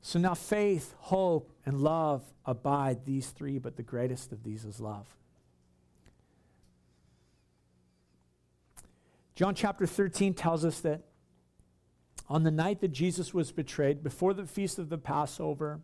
So 0.00 0.18
now 0.18 0.34
faith, 0.34 0.94
hope, 0.98 1.52
and 1.66 1.80
love 1.80 2.22
abide, 2.46 3.04
these 3.04 3.28
three, 3.28 3.58
but 3.58 3.76
the 3.76 3.82
greatest 3.82 4.32
of 4.32 4.44
these 4.44 4.64
is 4.64 4.80
love. 4.80 5.06
John 9.34 9.54
chapter 9.54 9.86
13 9.86 10.34
tells 10.34 10.64
us 10.64 10.80
that 10.80 11.02
on 12.28 12.42
the 12.42 12.50
night 12.50 12.80
that 12.80 12.88
Jesus 12.88 13.32
was 13.32 13.52
betrayed, 13.52 14.02
before 14.02 14.34
the 14.34 14.46
feast 14.46 14.78
of 14.78 14.88
the 14.88 14.98
Passover, 14.98 15.80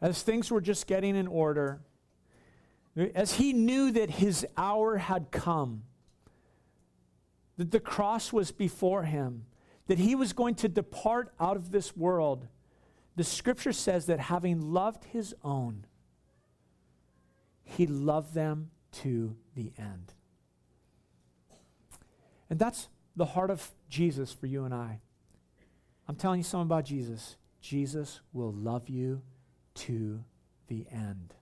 as 0.00 0.22
things 0.22 0.50
were 0.50 0.60
just 0.60 0.86
getting 0.86 1.16
in 1.16 1.26
order, 1.26 1.80
as 2.96 3.34
he 3.34 3.52
knew 3.52 3.90
that 3.92 4.10
his 4.10 4.46
hour 4.56 4.96
had 4.96 5.30
come, 5.30 5.82
that 7.56 7.70
the 7.70 7.80
cross 7.80 8.32
was 8.32 8.52
before 8.52 9.04
him, 9.04 9.46
that 9.86 9.98
he 9.98 10.14
was 10.14 10.32
going 10.32 10.54
to 10.56 10.68
depart 10.68 11.32
out 11.40 11.56
of 11.56 11.70
this 11.70 11.96
world, 11.96 12.46
the 13.16 13.24
scripture 13.24 13.72
says 13.72 14.06
that 14.06 14.18
having 14.18 14.72
loved 14.72 15.04
his 15.04 15.34
own, 15.42 15.86
he 17.64 17.86
loved 17.86 18.34
them 18.34 18.70
to 18.92 19.36
the 19.54 19.72
end. 19.78 20.12
And 22.50 22.58
that's 22.58 22.88
the 23.16 23.24
heart 23.24 23.50
of 23.50 23.70
Jesus 23.88 24.32
for 24.32 24.46
you 24.46 24.64
and 24.64 24.74
I. 24.74 25.00
I'm 26.08 26.16
telling 26.16 26.40
you 26.40 26.44
something 26.44 26.66
about 26.66 26.84
Jesus. 26.84 27.36
Jesus 27.60 28.20
will 28.32 28.52
love 28.52 28.88
you 28.88 29.22
to 29.74 30.22
the 30.68 30.86
end. 30.92 31.34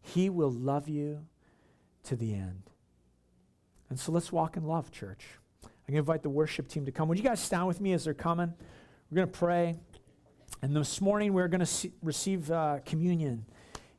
He 0.00 0.30
will 0.30 0.50
love 0.50 0.88
you 0.88 1.26
to 2.04 2.16
the 2.16 2.34
end. 2.34 2.62
And 3.88 3.98
so 3.98 4.12
let's 4.12 4.32
walk 4.32 4.56
in 4.56 4.64
love, 4.64 4.90
church. 4.90 5.26
I'm 5.62 5.70
going 5.88 5.94
to 5.94 5.98
invite 5.98 6.22
the 6.22 6.30
worship 6.30 6.68
team 6.68 6.86
to 6.86 6.92
come. 6.92 7.08
Would 7.08 7.18
you 7.18 7.24
guys 7.24 7.40
stand 7.40 7.66
with 7.66 7.80
me 7.80 7.92
as 7.92 8.04
they're 8.04 8.14
coming? 8.14 8.52
We're 9.10 9.16
going 9.16 9.28
to 9.28 9.38
pray. 9.38 9.76
And 10.62 10.76
this 10.76 11.00
morning 11.00 11.32
we're 11.32 11.48
going 11.48 11.64
to 11.64 11.90
receive 12.02 12.50
uh, 12.50 12.78
communion. 12.84 13.44